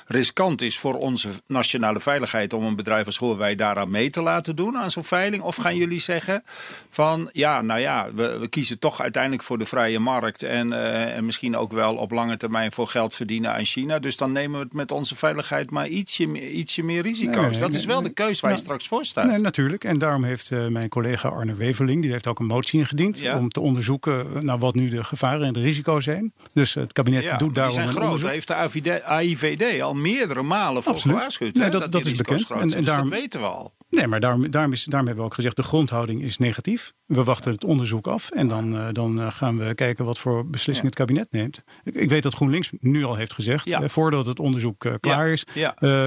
riskant 0.07 0.63
is 0.63 0.79
voor 0.79 0.95
onze 0.95 1.29
nationale 1.47 2.01
veiligheid... 2.01 2.53
om 2.53 2.65
een 2.65 2.77
bedrijf 2.77 3.07
als 3.07 3.19
Huawei 3.19 3.55
daaraan 3.55 3.91
mee 3.91 4.11
te 4.11 4.23
laten 4.23 4.57
doen 4.57 4.77
aan 4.77 4.91
zo'n 4.91 5.05
veiling? 5.05 5.43
Of 5.43 5.57
gaan 5.57 5.77
jullie 5.77 6.01
zeggen 6.01 6.43
van... 6.89 7.29
ja, 7.33 7.63
nou 7.63 7.81
ja, 7.81 8.07
we, 8.15 8.39
we 8.39 8.49
kiezen 8.49 8.79
toch 8.79 9.01
uiteindelijk 9.01 9.43
voor 9.43 9.59
de 9.59 9.67
vrije 9.67 9.99
markt... 9.99 10.43
En, 10.43 10.69
uh, 10.69 11.17
en 11.17 11.25
misschien 11.25 11.57
ook 11.57 11.73
wel 11.73 11.95
op 11.95 12.11
lange 12.11 12.37
termijn 12.37 12.73
voor 12.73 12.89
geld 12.89 13.15
verdienen 13.15 13.55
aan 13.55 13.65
China. 13.65 13.99
Dus 13.99 14.17
dan 14.17 14.33
nemen 14.33 14.59
we 14.59 14.65
het 14.65 14.75
met 14.75 14.93
onze 14.93 15.17
veiligheid 15.17 15.71
maar 15.71 15.89
ietsje, 15.89 16.51
ietsje 16.53 16.77
je 16.79 16.87
meer 16.87 17.03
risico's. 17.03 17.59
dat 17.59 17.73
is 17.73 17.85
wel 17.85 18.03
de 18.03 18.09
keus 18.09 18.41
waar 18.41 18.51
je 18.51 18.57
straks 18.57 18.89
voor 18.89 19.05
staat. 19.05 19.27
Nee, 19.27 19.39
natuurlijk. 19.39 19.85
En 19.85 19.99
daarom 19.99 20.25
heeft 20.25 20.51
uh, 20.51 20.67
mijn 20.67 20.89
collega 20.89 21.18
Arne 21.25 21.55
Weverling... 21.55 22.03
die 22.03 22.11
heeft 22.11 22.27
ook 22.27 22.39
een 22.39 22.47
motie 22.47 22.81
ingediend... 22.81 23.33
om 23.35 23.49
te 23.49 23.61
onderzoeken 23.61 24.45
nou, 24.45 24.59
wat 24.59 24.75
nu 24.75 24.89
de 24.89 25.05
gevaren 25.05 25.47
en 25.47 25.53
de 25.53 25.61
risico's 25.61 26.05
zijn. 26.05 26.33
Dus 26.53 26.75
het 26.75 26.93
kabinet 26.93 27.39
doet 27.39 27.55
daarom 27.55 27.75
die 27.75 27.75
zijn 27.75 27.87
een 27.87 27.93
groot. 27.93 28.05
onderzoek. 28.05 28.31
heeft 28.31 28.47
de 28.47 28.55
AIVD, 28.55 29.03
AIVD 29.03 29.81
al 29.83 29.95
meerdere 29.95 30.43
malen 30.43 30.83
voor 30.83 30.93
Absoluut. 30.93 31.17
gewaarschuwd. 31.17 31.55
Nee, 31.55 31.71
dat, 31.71 31.93
dat, 31.93 32.05
is 32.05 32.15
bekend. 32.15 32.51
En, 32.51 32.61
en 32.61 32.69
Dus 32.69 32.85
daarom, 32.85 33.11
dat 33.11 33.19
weten 33.19 33.41
we 33.41 33.47
al. 33.47 33.75
Nee, 33.91 34.07
maar 34.07 34.21
daarom, 34.21 34.51
daarom, 34.51 34.73
is, 34.73 34.85
daarom 34.85 35.07
hebben 35.07 35.25
we 35.25 35.31
ook 35.31 35.37
gezegd... 35.37 35.57
de 35.57 35.63
grondhouding 35.63 36.23
is 36.23 36.39
negatief. 36.39 36.93
We 37.09 37.25
wachten 37.25 37.53
het 37.53 37.65
onderzoek 37.65 38.07
af. 38.07 38.31
En 38.31 38.49
dan, 38.49 38.75
uh, 38.75 38.87
dan 38.93 39.21
uh, 39.21 39.31
gaan 39.31 39.59
we 39.59 39.75
kijken 39.75 40.05
wat 40.05 40.19
voor 40.19 40.47
beslissing 40.47 40.87
het 40.87 40.97
kabinet 40.97 41.29
neemt. 41.31 41.63
Ik, 41.85 41.95
ik, 41.95 42.09
weet 42.09 42.23
dat 42.23 42.35
GroenLinks 42.35 42.71
nu 42.81 43.05
al 43.05 43.15
heeft 43.15 43.33
gezegd... 43.33 43.69
Ja. 43.69 43.83
Uh, 43.83 43.89
voordat 43.89 44.27
het 44.27 44.39
onderzoek 44.39 44.87
klaar 45.01 45.27
Ja. 45.27 45.33
is... 45.33 45.45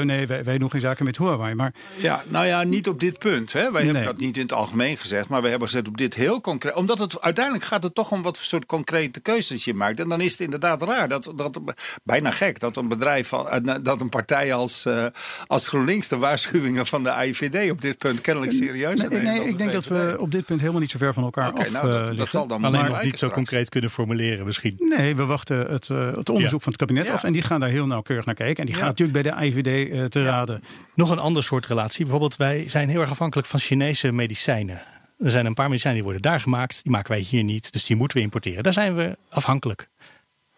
Nee, 0.04 0.28
wij, 0.28 0.44
wij 0.44 0.58
doen 0.58 0.72
geen 0.72 0.82
zaken 0.82 1.06
met 1.06 1.18
Huawei. 1.18 1.56
Maar 1.56 1.74
Ja, 1.98 2.24
nou 2.28 2.46
ja, 2.46 2.64
niet 2.64 2.88
op 2.88 3.00
dit 3.00 3.20
punt. 3.20 3.54
Hè. 3.54 3.72
Wij 3.72 3.84
hebben 3.84 4.02
Nee. 4.02 4.12
dat 4.12 4.18
niet 4.18 4.36
in 4.38 4.42
het 4.42 4.54
algemeen 4.54 4.98
gezegd, 4.98 5.30
maar 5.30 5.42
we 5.42 5.48
hebben 5.50 5.68
gezegd 5.68 5.88
op 5.88 5.98
dit 5.98 6.14
heel 6.14 6.42
concreet. 6.42 6.76
Omdat 6.76 7.00
het 7.00 7.22
uiteindelijk 7.22 7.66
gaat 7.66 7.84
het 7.84 7.96
toch 7.96 8.12
om 8.12 8.22
wat 8.22 8.38
voor 8.38 8.46
soort 8.46 8.66
concrete 8.66 9.20
keuzes 9.20 9.66
je 9.66 9.74
maakt. 9.74 10.00
En 10.00 10.10
dan 10.10 10.22
is 10.22 10.32
het 10.32 10.40
inderdaad 10.40 10.82
raar 10.82 11.08
dat, 11.10 11.32
dat 11.36 11.60
bijna 12.04 12.32
gek 12.32 12.60
dat 12.60 12.78
een 12.78 12.88
bedrijf, 12.88 13.32
eh, 13.32 13.76
dat 13.82 14.02
een 14.02 14.10
partij 14.10 14.54
als, 14.54 14.86
eh, 14.86 15.06
als 15.48 15.68
GroenLinks 15.68 16.08
de 16.08 16.18
waarschuwingen 16.18 16.86
van 16.86 17.04
de 17.04 17.12
AIVD 17.12 17.72
op 17.72 17.82
dit 17.82 17.98
punt 17.98 18.22
kennelijk 18.22 18.52
serieus 18.52 19.00
nee, 19.00 19.10
neemt 19.10 19.24
nee, 19.24 19.38
dan 19.38 19.46
ik 19.46 19.52
de 19.52 19.58
denk 19.58 19.72
dat 19.72 19.86
we 19.86 20.16
op 20.20 20.32
dit 20.32 20.46
punt 20.46 20.60
helemaal 20.60 20.82
niet 20.82 20.91
zo 20.92 20.98
ver 20.98 21.14
van 21.14 21.24
elkaar 21.24 21.50
Oké, 21.50 21.62
af 21.62 21.72
nou, 21.72 21.88
dat- 21.88 22.12
eh, 22.12 22.18
dat 22.18 22.28
zal 22.28 22.48
dan 22.48 22.64
Alleen 22.64 22.82
maar 22.82 22.90
nog 22.90 23.02
niet 23.02 23.10
zo 23.10 23.16
straks. 23.16 23.34
concreet 23.34 23.70
kunnen 23.70 23.90
formuleren 23.90 24.46
misschien. 24.46 24.76
Nee, 24.98 25.16
we 25.16 25.26
wachten 25.26 25.58
het, 25.72 25.90
eh, 25.90 26.06
het 26.16 26.30
onderzoek 26.30 26.60
Ja. 26.60 26.64
van 26.64 26.72
het 26.72 26.78
kabinet 26.78 27.08
Ja. 27.08 27.14
af. 27.14 27.24
En 27.24 27.34
die 27.34 27.42
gaan 27.42 27.60
daar 27.60 27.70
heel 27.70 27.88
nauwkeurig 27.88 28.26
naar 28.26 28.36
kijken. 28.36 28.58
En 28.58 28.66
die 28.66 28.74
Ja. 28.76 28.80
gaan 28.82 28.90
natuurlijk 28.90 29.24
bij 29.24 29.32
de 29.32 29.46
IVD 29.46 29.90
eh, 29.92 30.04
te 30.04 30.24
raden. 30.24 30.62
Nog 30.96 31.10
een 31.10 31.20
ander 31.20 31.44
soort 31.44 31.66
relatie. 31.66 32.00
Bijvoorbeeld, 32.02 32.36
wij 32.36 32.70
zijn 32.70 32.90
heel 32.90 33.02
erg 33.02 33.10
afhankelijk 33.12 33.48
van 33.48 33.60
Chinese 33.60 34.12
medicijnen. 34.12 34.82
Er 35.20 35.32
zijn 35.32 35.46
een 35.46 35.54
paar 35.54 35.68
medicijnen 35.70 35.96
die 36.02 36.12
worden 36.12 36.32
daar 36.32 36.40
gemaakt. 36.42 36.84
Die 36.84 36.92
maken 36.92 37.12
wij 37.12 37.20
hier 37.20 37.44
niet. 37.44 37.72
Dus 37.72 37.86
die 37.86 37.96
moeten 37.96 38.18
we 38.18 38.24
importeren. 38.24 38.64
Daar 38.64 38.74
zijn 38.74 38.96
we 38.96 39.18
afhankelijk. 39.30 39.90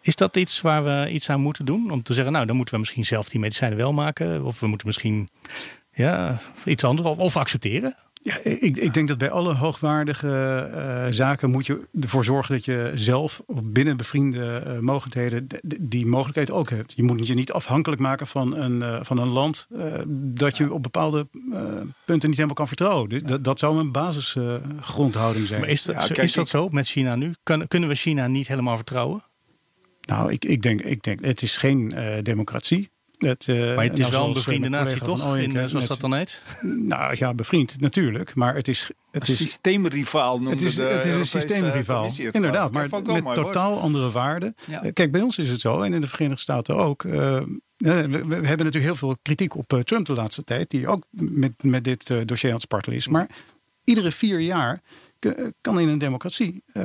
Is 0.00 0.16
dat 0.16 0.36
iets 0.36 0.60
waar 0.60 0.84
we 0.84 1.10
iets 1.10 1.30
aan 1.30 1.40
moeten 1.40 1.64
doen? 1.64 1.90
Om 1.90 2.02
te 2.02 2.12
zeggen, 2.14 2.32
nou, 2.32 2.46
dan 2.46 2.56
moeten 2.56 2.74
we 2.74 2.80
misschien 2.80 3.04
zelf 3.04 3.28
die 3.28 3.40
medicijnen 3.40 3.78
wel 3.78 3.92
maken. 3.92 4.44
Of 4.44 4.60
we 4.60 4.66
moeten 4.66 4.86
misschien 4.86 5.28
ja, 5.92 6.38
iets 6.64 6.84
anders. 6.84 7.08
Of, 7.08 7.16
of 7.18 7.36
accepteren. 7.36 7.96
Ja, 8.26 8.38
ik, 8.42 8.76
ik 8.76 8.94
denk 8.94 9.08
dat 9.08 9.18
bij 9.18 9.30
alle 9.30 9.54
hoogwaardige 9.54 10.28
eh, 10.74 11.06
zaken 11.10 11.50
moet 11.50 11.66
je 11.66 11.86
ervoor 12.00 12.24
zorgen 12.24 12.54
dat 12.54 12.64
je 12.64 12.90
zelf 12.94 13.42
of 13.46 13.60
binnen 13.64 13.96
bevriende 13.96 14.56
eh, 14.56 14.78
mogelijkheden 14.78 15.46
die 15.80 16.06
mogelijkheid 16.06 16.50
ook 16.50 16.70
hebt. 16.70 16.92
Je 16.96 17.02
moet 17.02 17.26
je 17.26 17.34
niet 17.34 17.52
afhankelijk 17.52 18.00
maken 18.00 18.26
van 18.26 18.56
een, 18.56 18.82
eh, 18.82 18.98
van 19.02 19.18
een 19.18 19.28
land 19.28 19.66
eh, 19.78 19.84
dat 20.08 20.56
je 20.56 20.72
op 20.72 20.82
bepaalde 20.82 21.28
eh, 21.52 21.60
punten 22.04 22.26
niet 22.28 22.36
helemaal 22.36 22.54
kan 22.54 22.68
vertrouwen. 22.68 23.08
Dus 23.08 23.22
dat, 23.22 23.44
dat 23.44 23.58
zou 23.58 23.78
een 23.78 23.92
basisgrondhouding 23.92 25.46
zijn. 25.46 25.60
Maar 25.60 25.68
is 25.68 25.82
dat, 25.82 25.94
Ja, 25.94 26.00
zo- 26.00 26.06
kijk, 26.14 26.26
is 26.26 26.32
dat 26.32 26.44
ik- 26.44 26.50
zo 26.50 26.68
met 26.68 26.86
China 26.88 27.16
nu? 27.16 27.32
Kan, 27.42 27.66
kunnen 27.68 27.88
we 27.88 27.94
China 27.94 28.26
niet 28.26 28.48
helemaal 28.48 28.76
vertrouwen? 28.76 29.22
Nou, 30.00 30.32
ik, 30.32 30.44
ik, 30.44 30.62
denk, 30.62 30.80
ik 30.80 31.02
denk, 31.02 31.24
het 31.24 31.42
is 31.42 31.56
geen 31.56 31.92
eh, 31.92 32.22
democratie. 32.22 32.90
Het, 33.18 33.48
eh, 33.48 33.56
Maar 33.56 33.84
het 33.84 33.92
nou, 33.92 34.00
is 34.02 34.08
wel 34.10 34.26
een 34.26 34.32
bevriende 34.32 34.66
eh, 34.66 34.72
natie, 34.72 35.00
toch? 35.00 35.36
In, 35.36 35.56
eh, 35.56 35.62
eh, 35.62 35.68
zoals 35.68 35.72
net- 35.72 35.86
dat 35.86 36.00
dan 36.00 36.14
heet? 36.14 36.42
Nou 36.62 37.14
ja, 37.18 37.34
bevriend 37.34 37.80
natuurlijk. 37.80 38.34
Maar 38.34 38.54
het 38.54 38.68
is, 38.68 38.90
het 39.10 39.28
is, 39.28 39.36
systeemrivaal 39.36 40.36
noemde 40.36 40.50
het 40.50 40.60
is, 40.60 40.74
de 40.74 40.82
het 40.82 41.04
is 41.04 41.14
een 41.14 41.26
systeemrivaal. 41.26 42.08
Inderdaad, 42.30 42.72
maar 42.72 42.88
met 42.90 43.22
hoor. 43.22 43.34
totaal 43.34 43.80
andere 43.80 44.10
waarden. 44.10 44.54
Ja. 44.66 44.82
Eh, 44.82 44.92
Kijk, 44.92 45.12
bij 45.12 45.20
ons 45.20 45.38
is 45.38 45.48
het 45.50 45.60
zo, 45.60 45.82
en 45.82 45.92
in 45.92 46.00
de 46.00 46.06
Verenigde 46.06 46.40
Staten 46.42 46.76
ook. 46.76 47.04
eh, 47.04 47.36
eh, 47.36 47.44
we, 47.76 48.08
we 48.08 48.34
hebben 48.34 48.46
natuurlijk 48.46 48.84
heel 48.84 48.96
veel 48.96 49.16
kritiek 49.22 49.56
op 49.56 49.72
eh, 49.72 49.78
Trump 49.78 50.06
de 50.06 50.12
laatste 50.12 50.44
tijd, 50.44 50.70
die 50.70 50.88
ook 50.88 51.04
met, 51.10 51.52
met 51.62 51.84
dit 51.84 52.10
eh, 52.10 52.18
dossier 52.24 52.48
aan 52.50 52.56
het 52.56 52.64
spartelen 52.64 52.96
is. 52.98 53.08
Maar 53.08 53.28
iedere 53.84 54.12
vier 54.12 54.40
jaar 54.40 54.80
kan 55.60 55.80
in 55.80 55.88
een 55.88 55.98
democratie 55.98 56.62
eh, 56.72 56.82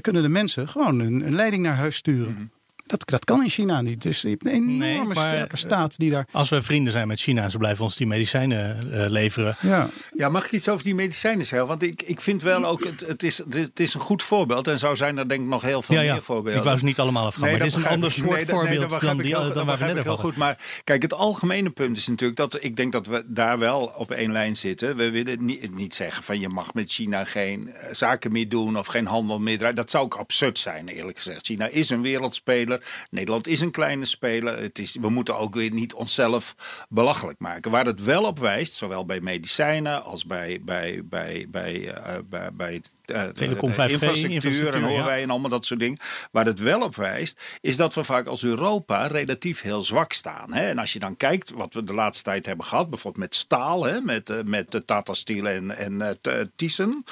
kunnen 0.00 0.22
de 0.22 0.28
mensen 0.28 0.68
gewoon 0.68 0.98
een, 1.00 1.26
een 1.26 1.34
leiding 1.34 1.62
naar 1.62 1.76
huis 1.76 1.96
sturen. 1.96 2.32
Mhm. 2.34 2.44
Dat, 2.86 3.02
dat 3.08 3.24
kan 3.24 3.42
in 3.42 3.48
China 3.48 3.80
niet. 3.80 4.02
Dus 4.02 4.20
je 4.22 4.28
hebt 4.28 4.46
een 4.46 4.52
enorme 4.52 4.76
Nee, 4.76 5.02
maar, 5.04 5.16
sterke 5.16 5.56
staat 5.56 5.98
die 5.98 6.10
daar. 6.10 6.26
Als 6.32 6.48
we 6.48 6.62
vrienden 6.62 6.92
zijn 6.92 7.08
met 7.08 7.20
China 7.20 7.42
en 7.42 7.50
ze 7.50 7.58
blijven 7.58 7.84
ons 7.84 7.96
die 7.96 8.06
medicijnen 8.06 8.92
eh, 8.92 9.08
leveren. 9.10 9.56
Ja, 9.60 9.88
Ja, 10.16 10.28
mag 10.28 10.44
ik 10.44 10.52
iets 10.52 10.68
over 10.68 10.84
die 10.84 10.94
medicijnen 10.94 11.44
zeggen? 11.44 11.68
Want 11.68 11.82
ik, 11.82 12.02
ik 12.02 12.20
vind 12.20 12.42
wel 12.42 12.64
ook, 12.64 12.84
het, 12.84 13.00
het, 13.06 13.22
is, 13.22 13.38
het 13.50 13.80
is 13.80 13.94
een 13.94 14.00
goed 14.00 14.22
voorbeeld. 14.22 14.66
En 14.68 14.78
zo 14.78 14.94
zijn 14.94 15.18
er 15.18 15.28
denk 15.28 15.40
ik 15.40 15.46
nog 15.48 15.62
heel 15.62 15.82
veel 15.82 15.96
Ja, 15.96 16.00
ja. 16.02 16.12
meer 16.12 16.22
voorbeelden. 16.22 16.58
Ik 16.60 16.66
wou 16.66 16.78
ze 16.78 16.84
niet 16.84 16.98
allemaal 16.98 17.26
afgaan. 17.26 17.40
maar 17.40 17.50
dat 17.50 17.60
het 17.60 17.76
is 17.76 17.84
een 17.84 17.90
ander 17.90 18.08
ik. 18.08 18.14
soort 18.14 18.26
Nee, 18.28 18.36
nee, 18.36 18.46
voorbeeld 18.46 18.80
dat 18.80 18.88
begrijp 18.88 19.14
dan, 19.16 19.24
die, 19.26 19.34
heel- 19.34 19.44
dan 19.44 19.54
dat 19.54 19.78
waar 19.78 19.88
we 19.88 19.94
net 19.94 20.04
heel 20.04 20.16
goed. 20.16 20.36
Maar 20.36 20.58
kijk, 20.84 21.02
het 21.02 21.14
algemene 21.14 21.70
punt 21.70 21.96
is 21.96 22.06
natuurlijk 22.08 22.38
dat 22.38 22.62
ik 22.64 22.76
denk 22.76 22.92
dat 22.92 23.06
we 23.06 23.24
daar 23.26 23.58
wel 23.58 23.92
op 23.96 24.10
één 24.10 24.32
lijn 24.32 24.56
zitten. 24.56 24.96
We 24.96 25.10
willen 25.10 25.44
niet, 25.44 25.74
niet 25.76 25.94
zeggen 25.94 26.22
van 26.22 26.40
je 26.40 26.48
mag 26.48 26.74
met 26.74 26.92
China 26.92 27.24
geen 27.24 27.72
eh, 27.74 27.94
zaken 27.94 28.32
meer 28.32 28.48
doen 28.48 28.78
of 28.78 28.86
geen 28.86 29.06
handel 29.06 29.38
meer 29.38 29.58
draaien. 29.58 29.76
Dat 29.76 29.90
zou 29.90 30.04
ook 30.04 30.14
absurd 30.14 30.58
zijn, 30.58 30.88
eerlijk 30.88 31.16
gezegd. 31.16 31.46
China 31.46 31.66
is 31.66 31.90
een 31.90 32.02
wereldspeler. 32.02 32.75
Nederland 33.10 33.46
is 33.46 33.60
een 33.60 33.70
kleine 33.70 34.04
speler. 34.04 34.58
Het 34.58 34.78
is, 34.78 34.96
we 35.00 35.08
moeten 35.08 35.38
ook 35.38 35.54
weer 35.54 35.72
niet 35.72 35.94
onszelf 35.94 36.54
belachelijk 36.88 37.38
maken. 37.38 37.70
Waar 37.70 37.86
het 37.86 38.04
wel 38.04 38.24
op 38.24 38.38
wijst, 38.38 38.72
zowel 38.72 39.06
bij 39.06 39.20
medicijnen 39.20 40.04
als 40.04 40.24
bij, 40.24 40.60
bij, 40.62 41.02
bij, 41.04 41.46
bij, 41.50 41.94
eh, 41.94 42.18
bij, 42.28 42.52
bij 42.52 42.74
eh, 42.74 42.80
Telecom, 43.06 43.70
eh, 43.70 43.74
5G, 43.74 43.90
infrastructuur 43.92 44.74
en 44.74 44.80
ja. 44.80 44.88
Huawei 44.88 45.22
en 45.22 45.30
allemaal 45.30 45.50
dat 45.50 45.64
soort 45.64 45.80
dingen. 45.80 45.98
Waar 46.32 46.46
het 46.46 46.58
wel 46.58 46.80
op 46.80 46.96
wijst, 46.96 47.58
is 47.60 47.76
dat 47.76 47.94
we 47.94 48.04
vaak 48.04 48.26
als 48.26 48.44
Europa 48.44 49.06
relatief 49.06 49.62
heel 49.62 49.82
zwak 49.82 50.12
staan. 50.12 50.52
Hè? 50.52 50.68
En 50.68 50.78
als 50.78 50.92
je 50.92 50.98
dan 50.98 51.16
kijkt 51.16 51.50
wat 51.50 51.74
we 51.74 51.84
de 51.84 51.94
laatste 51.94 52.24
tijd 52.24 52.46
hebben 52.46 52.66
gehad, 52.66 52.90
bijvoorbeeld 52.90 53.24
met 53.24 53.34
staal, 53.34 53.84
hè? 53.84 54.00
met, 54.00 54.30
eh, 54.30 54.42
met 54.44 54.82
Tata 54.86 55.14
Steel 55.14 55.46
en, 55.46 55.76
en 55.76 56.02
eh, 56.02 56.40
Thyssen. 56.56 57.04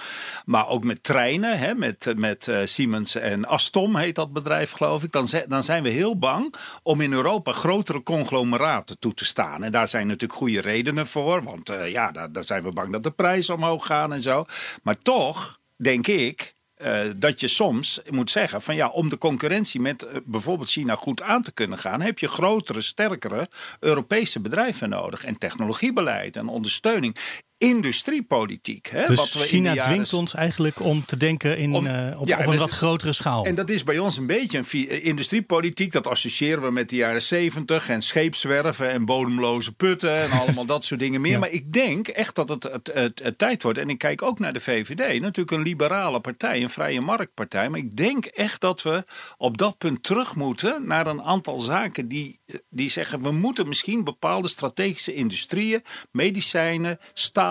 Maar 0.44 0.68
ook 0.68 0.84
met 0.84 1.02
treinen, 1.02 1.58
hè? 1.58 1.74
met, 1.74 2.12
met 2.16 2.50
Siemens 2.64 3.14
en 3.14 3.44
Astom 3.44 3.96
heet 3.96 4.14
dat 4.14 4.32
bedrijf 4.32 4.70
geloof 4.70 5.02
ik. 5.02 5.12
Dan, 5.12 5.26
dan 5.48 5.62
zijn 5.62 5.82
we 5.82 5.88
heel 5.88 6.18
bang 6.18 6.54
om 6.82 7.00
in 7.00 7.12
Europa 7.12 7.52
grotere 7.52 8.02
conglomeraten 8.02 8.98
toe 8.98 9.14
te 9.14 9.24
staan. 9.24 9.64
En 9.64 9.72
daar 9.72 9.88
zijn 9.88 10.06
natuurlijk 10.06 10.38
goede 10.38 10.60
redenen 10.60 11.06
voor. 11.06 11.42
Want 11.42 11.72
ja, 11.86 12.10
daar, 12.10 12.32
daar 12.32 12.44
zijn 12.44 12.62
we 12.62 12.70
bang 12.70 12.92
dat 12.92 13.02
de 13.02 13.10
prijzen 13.10 13.54
omhoog 13.54 13.86
gaan 13.86 14.12
en 14.12 14.20
zo. 14.20 14.44
Maar 14.82 14.98
toch 14.98 15.62
denk 15.84 16.06
ik 16.06 16.54
eh, 16.74 17.00
dat 17.16 17.40
je 17.40 17.48
soms 17.48 18.00
moet 18.10 18.30
zeggen 18.30 18.62
van 18.62 18.74
ja, 18.74 18.88
om 18.88 19.08
de 19.08 19.18
concurrentie 19.18 19.80
met 19.80 20.02
eh, 20.02 20.16
bijvoorbeeld 20.24 20.70
China 20.70 20.94
goed 20.94 21.22
aan 21.22 21.42
te 21.42 21.52
kunnen 21.52 21.78
gaan, 21.78 22.00
heb 22.00 22.18
je 22.18 22.28
grotere, 22.28 22.80
sterkere 22.80 23.48
Europese 23.80 24.40
bedrijven 24.40 24.88
nodig. 24.88 25.24
En 25.24 25.38
technologiebeleid 25.38 26.36
en 26.36 26.48
ondersteuning. 26.48 27.16
Industriepolitiek. 27.58 28.86
Hè, 28.90 29.06
Dus 29.06 29.16
wat 29.16 29.32
we 29.32 29.38
in 29.38 29.44
China 29.46 29.74
jaren- 29.74 29.92
dwingt 29.92 30.12
ons 30.12 30.34
eigenlijk 30.34 30.80
om 30.80 31.04
te 31.04 31.16
denken 31.16 31.58
in, 31.58 31.74
Om- 31.74 31.86
eh, 31.86 32.20
op, 32.20 32.26
Ja, 32.26 32.36
op 32.36 32.42
en 32.42 32.52
een 32.52 32.58
wat 32.58 32.70
grotere 32.70 33.12
schaal. 33.12 33.44
En 33.44 33.54
dat 33.54 33.70
is 33.70 33.84
bij 33.84 33.98
ons 33.98 34.16
een 34.16 34.26
beetje 34.26 34.58
een 34.58 34.88
eh, 34.88 35.04
industriepolitiek. 35.04 35.92
Dat 35.92 36.06
associëren 36.06 36.62
we 36.62 36.70
met 36.70 36.88
de 36.88 36.96
jaren 36.96 37.22
zeventig 37.22 37.88
en 37.88 38.02
scheepswerven 38.02 38.90
en 38.90 39.04
bodemloze 39.04 39.72
putten 39.74 40.16
en 40.22 40.30
allemaal 40.30 40.64
dat 40.66 40.84
soort 40.84 41.00
dingen 41.00 41.20
meer. 41.20 41.32
Ja. 41.34 41.38
Maar 41.40 41.50
ik 41.50 41.72
denk 41.72 42.08
echt 42.08 42.34
dat 42.34 42.48
het, 42.48 42.62
het, 42.62 42.90
het, 42.94 43.20
het 43.22 43.38
tijd 43.38 43.62
wordt. 43.62 43.78
En 43.78 43.88
ik 43.88 43.98
kijk 43.98 44.22
ook 44.22 44.38
naar 44.38 44.52
de 44.52 44.60
VVD. 44.60 45.20
Natuurlijk 45.20 45.50
een 45.56 45.62
liberale 45.62 46.20
partij, 46.20 46.62
een 46.62 46.70
vrije 46.70 47.00
marktpartij. 47.00 47.68
Maar 47.68 47.78
ik 47.80 47.96
denk 47.96 48.24
echt 48.26 48.60
dat 48.60 48.82
we 48.82 49.04
op 49.36 49.58
dat 49.58 49.78
punt 49.78 50.02
terug 50.02 50.34
moeten 50.34 50.86
naar 50.86 51.06
een 51.06 51.22
aantal 51.22 51.58
zaken 51.58 52.08
die, 52.08 52.40
die 52.70 52.88
zeggen 52.90 53.22
we 53.22 53.30
moeten 53.32 53.68
misschien 53.68 54.04
bepaalde 54.04 54.48
strategische 54.48 55.14
industrieën, 55.14 55.82
medicijnen, 56.10 56.98
staal, 57.14 57.42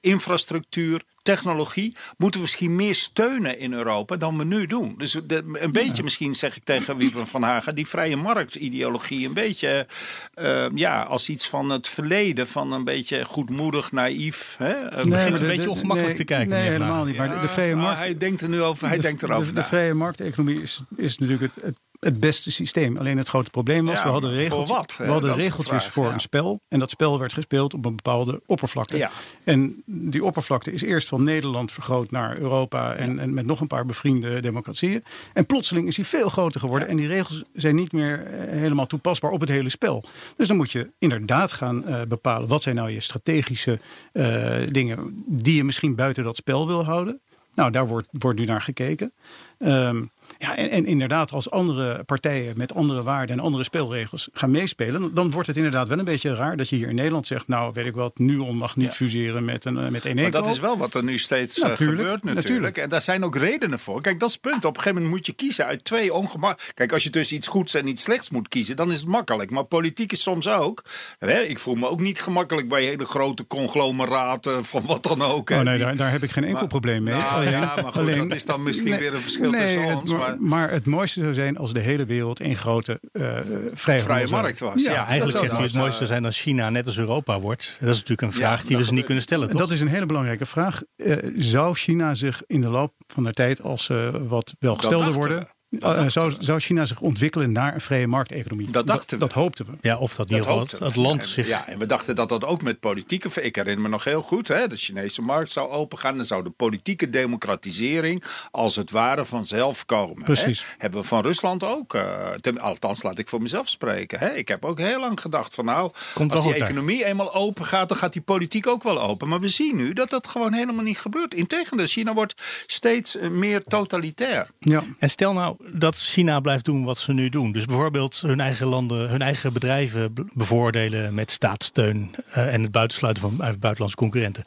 infrastructuur, 0.00 1.02
technologie 1.22 1.96
moeten 2.16 2.40
we 2.40 2.46
misschien 2.46 2.76
meer 2.76 2.94
steunen 2.94 3.58
in 3.58 3.72
Europa 3.72 4.16
dan 4.16 4.38
we 4.38 4.44
nu 4.44 4.66
doen. 4.66 4.94
Dus 4.98 5.16
de- 5.26 5.42
een 5.52 5.72
beetje 5.72 6.02
misschien 6.02 6.34
zeg 6.34 6.56
ik 6.56 6.64
tegen 6.64 6.96
Wieper 6.96 7.26
van 7.26 7.42
Hagen, 7.42 7.74
die 7.74 7.86
vrije 7.86 8.16
marktideologie 8.16 9.26
een 9.26 9.32
beetje 9.34 9.86
eh, 10.34 10.66
ja, 10.74 11.02
als 11.02 11.28
iets 11.28 11.48
van 11.48 11.70
het 11.70 11.88
verleden, 11.88 12.48
van 12.48 12.72
een 12.72 12.84
beetje 12.84 13.24
goedmoedig, 13.24 13.92
naïef. 13.92 14.54
Hè? 14.58 14.90
Een 14.96 15.08
begint 15.08 15.34
een 15.34 15.40
de- 15.40 15.46
beetje 15.46 15.70
ongemakkelijk 15.70 16.16
nee, 16.16 16.26
te 16.26 16.32
kijken, 16.34 16.48
Nee, 16.48 16.68
helemaal 16.68 17.04
niet. 17.04 17.16
Maar 17.16 17.34
de, 17.34 17.40
de 17.40 17.48
vrije 17.48 17.76
markt. 17.76 17.98
hij 17.98 18.16
denkt 18.16 18.40
er 18.40 18.48
nu 18.48 18.62
over, 18.62 18.86
hij 18.88 18.96
de, 18.96 19.02
denkt 19.02 19.22
erover 19.22 19.54
de, 19.54 19.64
vrije 19.64 19.94
markteconomie 19.94 20.62
is, 20.62 20.82
is 20.96 21.18
natuurlijk 21.18 21.54
het, 21.54 21.64
het, 21.64 21.76
het 22.00 22.20
beste 22.20 22.52
systeem. 22.52 22.96
Alleen 22.96 23.16
het 23.16 23.28
grote 23.28 23.50
probleem 23.50 23.86
was, 23.86 23.98
Ja, 23.98 24.04
we 24.04 24.10
hadden, 24.10 24.30
regeltjes, 24.30 24.76
wat, 24.76 24.96
we 24.96 25.06
hadden 25.06 25.34
regeltjes 25.34 25.82
vraag, 25.82 25.92
voor 25.92 26.06
ja. 26.06 26.12
een 26.12 26.20
spel. 26.20 26.60
En 26.68 26.78
dat 26.78 26.90
spel 26.90 27.18
werd 27.18 27.32
gespeeld 27.32 27.74
op 27.74 27.84
een 27.84 27.96
bepaalde 27.96 28.40
oppervlakte. 28.46 28.96
Ja. 28.96 29.10
En 29.44 29.82
die 29.86 30.24
oppervlakte 30.24 30.72
is 30.72 30.82
eerst 30.82 31.08
van 31.08 31.22
Nederland 31.22 31.72
vergroot 31.72 32.10
naar 32.10 32.38
Europa. 32.38 32.94
En, 32.94 33.18
en 33.18 33.34
met 33.34 33.46
nog 33.46 33.60
een 33.60 33.66
paar 33.66 33.86
bevriende 33.86 34.40
democratieën. 34.40 35.04
En 35.32 35.46
plotseling 35.46 35.86
is 35.86 35.94
die 35.96 36.06
veel 36.06 36.28
groter 36.28 36.60
geworden. 36.60 36.88
En 36.88 36.96
die 36.96 37.06
regels 37.06 37.42
zijn 37.52 37.74
niet 37.74 37.92
meer 37.92 38.26
eh, 38.26 38.48
helemaal 38.48 38.86
toepasbaar 38.86 39.30
op 39.30 39.40
het 39.40 39.48
hele 39.48 39.68
spel. 39.68 40.04
Dus 40.36 40.48
dan 40.48 40.56
moet 40.56 40.72
je 40.72 40.90
inderdaad 40.98 41.52
gaan 41.52 41.86
eh, 41.86 42.00
bepalen. 42.08 42.48
Wat 42.48 42.62
zijn 42.62 42.74
nou 42.74 42.90
je 42.90 43.00
strategische 43.00 43.80
eh, 44.12 44.56
dingen 44.68 45.24
die 45.26 45.54
je 45.54 45.64
misschien 45.64 45.94
buiten 45.94 46.24
dat 46.24 46.36
spel 46.36 46.66
wil 46.66 46.84
houden. 46.84 47.20
Nou, 47.54 47.70
daar 47.70 47.86
wordt, 47.86 48.08
wordt 48.10 48.38
nu 48.38 48.44
naar 48.44 48.60
gekeken. 48.60 49.12
Ehm, 49.58 50.02
ja, 50.38 50.56
en, 50.56 50.70
en, 50.70 50.86
inderdaad, 50.86 51.32
als 51.32 51.50
andere 51.50 52.04
partijen 52.04 52.52
met 52.56 52.74
andere 52.74 53.02
waarden 53.02 53.36
en 53.36 53.42
andere 53.42 53.64
speelregels 53.64 54.28
gaan 54.32 54.50
meespelen, 54.50 55.14
dan 55.14 55.30
wordt 55.30 55.46
het 55.46 55.56
inderdaad 55.56 55.88
wel 55.88 55.98
een 55.98 56.04
beetje 56.04 56.34
raar 56.34 56.56
dat 56.56 56.68
je 56.68 56.76
hier 56.76 56.88
in 56.88 56.94
Nederland 56.94 57.26
zegt, 57.26 57.48
nou 57.48 57.72
weet 57.74 57.86
ik 57.86 57.94
wat, 57.94 58.18
Nuon 58.18 58.56
mag 58.56 58.76
niet 58.76 58.92
fuseren 58.92 59.44
met, 59.44 59.64
een, 59.64 59.74
met 59.74 60.04
Eneco. 60.04 60.22
Maar 60.22 60.30
dat 60.30 60.46
is 60.46 60.58
wel 60.58 60.78
wat 60.78 60.94
er 60.94 61.04
nu 61.04 61.18
steeds 61.18 61.58
uh, 61.58 61.64
gebeurt 61.64 62.00
natuurlijk. 62.00 62.34
natuurlijk. 62.34 62.76
En 62.76 62.88
daar 62.88 63.02
zijn 63.02 63.24
ook 63.24 63.36
redenen 63.36 63.78
voor. 63.78 64.02
Kijk, 64.02 64.20
dat 64.20 64.28
is 64.28 64.34
het 64.34 64.42
punt. 64.50 64.64
Op 64.64 64.76
een 64.76 64.82
gegeven 64.82 64.94
moment 64.94 65.16
moet 65.16 65.26
je 65.26 65.32
kiezen 65.32 65.66
uit 65.66 65.84
twee 65.84 66.14
ongemak. 66.14 66.60
Kijk, 66.74 66.92
als 66.92 67.02
je 67.02 67.10
tussen 67.10 67.36
iets 67.36 67.46
goeds 67.46 67.74
en 67.74 67.88
iets 67.88 68.02
slechts 68.02 68.30
moet 68.30 68.48
kiezen, 68.48 68.76
dan 68.76 68.90
is 68.90 68.98
het 68.98 69.06
makkelijk. 69.06 69.50
Maar 69.50 69.64
politiek 69.64 70.12
is 70.12 70.22
soms 70.22 70.48
ook. 70.48 70.84
Hè, 71.18 71.40
ik 71.40 71.58
voel 71.58 71.74
me 71.74 71.88
ook 71.88 72.00
niet 72.00 72.20
gemakkelijk 72.20 72.68
bij 72.68 72.82
hele 72.82 73.04
grote 73.04 73.46
conglomeraten 73.46 74.64
van 74.64 74.86
wat 74.86 75.02
dan 75.02 75.22
ook. 75.22 75.50
Oh 75.50 75.60
nee, 75.60 75.78
daar, 75.78 75.96
daar 75.96 76.10
heb 76.10 76.22
ik 76.22 76.30
geen 76.30 76.44
enkel 76.44 76.66
probleem 76.66 77.02
mee. 77.02 77.14
Nou, 77.14 77.32
alleen, 77.32 77.50
ja, 77.50 77.74
maar 77.74 77.84
goed, 77.84 77.96
alleen, 77.96 78.28
dat 78.28 78.36
is 78.36 78.44
dan 78.44 78.62
misschien 78.62 78.96
weer 78.96 79.14
een 79.14 79.20
verschil 79.20 79.50
nee, 79.50 79.76
tussen 79.76 79.96
ons. 79.96 80.10
Maar, 80.18 80.36
maar, 80.40 80.70
het 80.70 80.86
mooiste 80.86 81.20
zou 81.20 81.34
zijn 81.34 81.56
als 81.56 81.72
de 81.72 81.80
hele 81.80 82.04
wereld 82.04 82.40
een 82.40 82.56
grote 82.56 83.00
uh, 83.12 83.38
vrije, 83.74 84.00
vrije 84.00 84.28
markt 84.28 84.58
was. 84.58 84.84
Ja, 84.84 84.92
ja 84.92 85.06
eigenlijk 85.06 85.38
zegt 85.38 85.52
hij 85.52 85.62
het 85.62 85.74
mooiste 85.74 86.06
zijn 86.06 86.24
als 86.24 86.40
China 86.40 86.70
net 86.70 86.86
als 86.86 86.98
Europa 86.98 87.40
wordt. 87.40 87.76
Dat 87.80 87.88
is 87.88 87.94
natuurlijk 87.94 88.22
een 88.22 88.32
vraag 88.32 88.64
die 88.64 88.76
we 88.76 88.84
ze 88.84 88.92
niet 88.92 89.04
kunnen 89.04 89.22
stellen. 89.22 89.48
Toch? 89.48 89.60
Dat 89.60 89.70
is 89.70 89.80
een 89.80 89.88
hele 89.88 90.06
belangrijke 90.06 90.46
vraag. 90.46 90.82
Uh, 90.96 91.16
zou 91.36 91.74
China 91.74 92.14
zich 92.14 92.42
in 92.46 92.60
de 92.60 92.68
loop 92.68 92.92
van 93.06 93.24
de 93.24 93.32
tijd 93.32 93.62
als 93.62 93.84
ze 93.84 94.10
uh, 94.14 94.20
wat 94.28 94.54
welgestelder 94.58 95.12
worden 95.12 95.48
uh, 95.70 96.08
zou, 96.08 96.32
zou, 96.38 96.60
China 96.60 96.84
zich 96.84 97.00
ontwikkelen 97.00 97.52
naar 97.52 97.74
een 97.74 97.80
vrije 97.80 98.06
markteconomie? 98.06 98.70
Dat 98.70 98.86
dachten 98.86 99.18
dat, 99.18 99.28
we. 99.28 99.34
Dat 99.34 99.42
hoopten 99.44 99.66
we. 99.66 99.72
Ja, 99.80 99.98
of 99.98 100.14
dat, 100.14 100.28
dat 100.28 100.70
het, 100.70 100.78
het 100.78 100.96
land 100.96 101.24
zich... 101.24 101.48
Ja, 101.48 101.68
en 101.68 101.78
we 101.78 101.86
dachten 101.86 102.14
dat 102.14 102.28
dat 102.28 102.44
ook 102.44 102.62
met 102.62 102.80
politieke... 102.80 103.42
Ik 103.42 103.56
herinner 103.56 103.82
me 103.82 103.88
nog 103.88 104.04
heel 104.04 104.22
goed, 104.22 104.48
hè, 104.48 104.66
de 104.66 104.76
Chinese 104.76 105.22
markt 105.22 105.50
zou 105.50 105.70
opengaan. 105.70 106.16
Dan 106.16 106.24
zou 106.24 106.42
de 106.42 106.50
politieke 106.50 107.10
democratisering 107.10 108.24
als 108.50 108.76
het 108.76 108.90
ware 108.90 109.24
vanzelf 109.24 109.86
komen. 109.86 110.24
Precies. 110.24 110.60
Hè. 110.60 110.66
Hebben 110.78 111.00
we 111.00 111.06
van 111.06 111.22
Rusland 111.22 111.64
ook. 111.64 111.94
Uh, 111.94 112.30
althans, 112.58 113.02
laat 113.02 113.18
ik 113.18 113.28
voor 113.28 113.42
mezelf 113.42 113.68
spreken. 113.68 114.18
Hè. 114.18 114.34
Ik 114.34 114.48
heb 114.48 114.64
ook 114.64 114.78
heel 114.78 115.00
lang 115.00 115.20
gedacht 115.20 115.54
van 115.54 115.64
nou... 115.64 115.90
Komt 116.14 116.32
als 116.32 116.42
die 116.42 116.54
economie 116.54 117.04
eenmaal 117.04 117.34
open 117.34 117.64
gaat, 117.64 117.88
dan 117.88 117.98
gaat 117.98 118.12
die 118.12 118.22
politiek 118.22 118.66
ook 118.66 118.82
wel 118.82 119.00
open. 119.00 119.28
Maar 119.28 119.40
we 119.40 119.48
zien 119.48 119.76
nu 119.76 119.92
dat 119.92 120.10
dat 120.10 120.26
gewoon 120.26 120.52
helemaal 120.52 120.84
niet 120.84 120.98
gebeurt. 120.98 121.34
Integendeel, 121.34 121.86
China 121.86 122.14
wordt 122.14 122.34
steeds 122.66 123.16
eh, 123.16 123.30
meer 123.30 123.62
totalitair. 123.62 124.50
Ja. 124.58 124.82
En 124.98 125.10
stel 125.10 125.32
nou 125.32 125.56
dat 125.58 125.96
China 125.96 126.40
blijft 126.40 126.64
doen 126.64 126.84
wat 126.84 126.98
ze 126.98 127.12
nu 127.12 127.28
doen. 127.28 127.52
Dus 127.52 127.64
bijvoorbeeld 127.64 128.20
hun 128.20 128.40
eigen 128.40 128.66
landen, 128.66 129.08
hun 129.08 129.22
eigen 129.22 129.52
bedrijven 129.52 130.14
bevoordelen 130.32 131.14
met 131.14 131.30
staatssteun 131.30 132.14
uh, 132.28 132.54
en 132.54 132.62
het 132.62 132.70
buitensluiten 132.70 133.22
van 133.22 133.36
buitenlandse 133.36 133.96
concurrenten. 133.96 134.44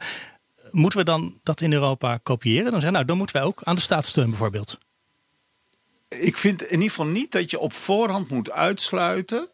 Moeten 0.70 0.98
we 0.98 1.04
dan 1.04 1.40
dat 1.42 1.60
in 1.60 1.72
Europa 1.72 2.16
kopiëren? 2.16 2.64
Dan 2.64 2.72
zeggen 2.72 2.92
nou, 2.92 3.04
dan 3.04 3.16
moeten 3.16 3.36
wij 3.36 3.44
ook 3.44 3.60
aan 3.62 3.74
de 3.74 3.80
staatssteun 3.80 4.28
bijvoorbeeld. 4.28 4.78
Ik 6.08 6.36
vind 6.36 6.62
in 6.62 6.70
ieder 6.70 6.88
geval 6.88 7.06
niet 7.06 7.32
dat 7.32 7.50
je 7.50 7.58
op 7.58 7.72
voorhand 7.72 8.28
moet 8.28 8.50
uitsluiten 8.50 9.48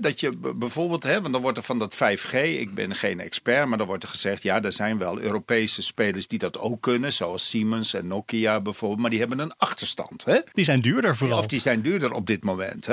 dat 0.00 0.20
je 0.20 0.32
bijvoorbeeld, 0.56 1.04
want 1.04 1.32
dan 1.32 1.40
wordt 1.40 1.58
er 1.58 1.64
van 1.64 1.78
dat 1.78 1.94
5G, 1.94 2.32
ik 2.32 2.74
ben 2.74 2.94
geen 2.94 3.20
expert, 3.20 3.68
maar 3.68 3.78
dan 3.78 3.86
wordt 3.86 4.02
er 4.02 4.08
gezegd, 4.08 4.42
ja, 4.42 4.62
er 4.62 4.72
zijn 4.72 4.98
wel 4.98 5.20
Europese 5.20 5.82
spelers 5.82 6.26
die 6.28 6.38
dat 6.38 6.58
ook 6.58 6.82
kunnen, 6.82 7.12
zoals 7.12 7.48
Siemens 7.48 7.94
en 7.94 8.06
Nokia 8.06 8.60
bijvoorbeeld, 8.60 9.00
maar 9.00 9.10
die 9.10 9.18
hebben 9.18 9.38
een 9.38 9.52
achterstand. 9.56 10.24
Die 10.52 10.64
zijn 10.64 10.80
duurder 10.80 11.16
vooral. 11.16 11.38
Of 11.38 11.46
die 11.46 11.60
zijn 11.60 11.82
duurder 11.82 12.12
op 12.12 12.26
dit 12.26 12.44
moment. 12.44 12.88